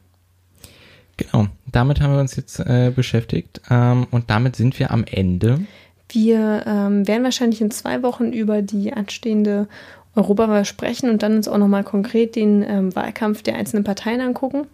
Genau, 1.18 1.48
damit 1.72 2.02
haben 2.02 2.14
wir 2.14 2.20
uns 2.20 2.36
jetzt 2.36 2.60
äh, 2.60 2.92
beschäftigt 2.96 3.62
ähm, 3.70 4.08
und 4.12 4.30
damit 4.30 4.56
sind 4.56 4.80
wir 4.80 4.92
am 4.92 5.04
Ende. 5.04 5.60
Wir 6.10 6.64
ähm, 6.66 7.08
werden 7.08 7.24
wahrscheinlich 7.24 7.62
in 7.62 7.72
zwei 7.72 8.04
Wochen 8.04 8.32
über 8.32 8.62
die 8.62 8.94
anstehende 8.94 9.68
Europawahl 10.16 10.66
sprechen 10.66 11.10
und 11.10 11.24
dann 11.24 11.38
uns 11.38 11.48
auch 11.48 11.58
nochmal 11.58 11.84
konkret 11.84 12.36
den 12.36 12.64
ähm, 12.68 12.96
Wahlkampf 12.96 13.42
der 13.42 13.56
einzelnen 13.56 13.84
Parteien 13.84 14.22
angucken 14.22 14.68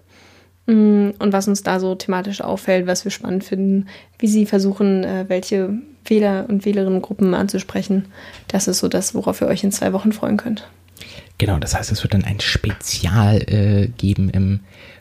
mm, 0.65 1.11
und 1.17 1.33
was 1.33 1.47
uns 1.47 1.63
da 1.63 1.79
so 1.79 1.95
thematisch 1.95 2.41
auffällt, 2.41 2.87
was 2.87 3.05
wir 3.05 3.11
spannend 3.11 3.43
finden, 3.43 3.87
wie 4.17 4.27
sie 4.27 4.45
versuchen, 4.45 5.03
äh, 5.03 5.25
welche 5.27 5.77
Wähler 6.05 6.45
und 6.49 6.65
Wählerinnengruppen 6.65 7.33
anzusprechen. 7.33 8.05
Das 8.47 8.67
ist 8.67 8.79
so 8.79 8.87
das, 8.87 9.15
worauf 9.15 9.41
ihr 9.41 9.47
euch 9.47 9.63
in 9.63 9.71
zwei 9.71 9.93
Wochen 9.93 10.11
freuen 10.11 10.37
könnt. 10.37 10.67
Genau, 11.37 11.57
das 11.57 11.73
heißt, 11.73 11.91
es 11.91 12.03
wird 12.03 12.13
dann 12.13 12.25
ein 12.25 12.41
Spezial 12.41 13.37
äh, 13.47 13.87
geben 13.87 14.29
im 14.29 14.59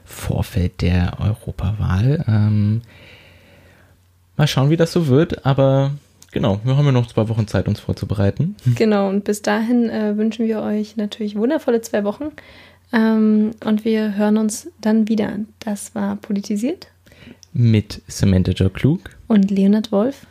Vorfeld 0.09 0.81
der 0.81 1.19
Europawahl. 1.21 2.25
Ähm, 2.27 2.83
mal 4.37 4.47
schauen, 4.47 4.71
wie 4.71 4.77
das 4.77 4.93
so 4.93 5.07
wird, 5.07 5.45
aber 5.47 5.93
genau, 6.33 6.61
wir 6.65 6.77
haben 6.77 6.87
ja 6.87 6.93
noch 6.93 7.07
zwei 7.07 7.29
Wochen 7.29 7.47
Zeit, 7.47 7.69
uns 7.69 7.81
vorzubereiten. 7.81 8.57
Genau, 8.75 9.09
und 9.09 9.25
bis 9.25 9.43
dahin 9.43 9.91
äh, 9.91 10.17
wünschen 10.17 10.47
wir 10.47 10.63
euch 10.63 10.97
natürlich 10.97 11.37
wundervolle 11.37 11.83
zwei 11.83 12.05
Wochen. 12.05 12.33
Ähm, 12.93 13.51
und 13.65 13.85
wir 13.85 14.17
hören 14.17 14.39
uns 14.39 14.71
dann 14.81 15.09
wieder. 15.09 15.39
Das 15.59 15.95
war 15.95 16.17
Politisiert. 16.17 16.89
Mit 17.53 18.01
Samantha 18.09 18.53
Joe 18.53 18.71
Klug. 18.71 19.11
Und 19.27 19.51
Leonard 19.51 19.93
Wolf. 19.93 20.27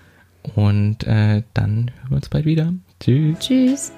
Und 0.56 1.04
äh, 1.04 1.44
dann 1.54 1.92
hören 2.02 2.10
wir 2.10 2.16
uns 2.16 2.30
bald 2.30 2.46
wieder. 2.46 2.74
Tschüss. 3.00 3.40
Tschüss. 3.40 3.92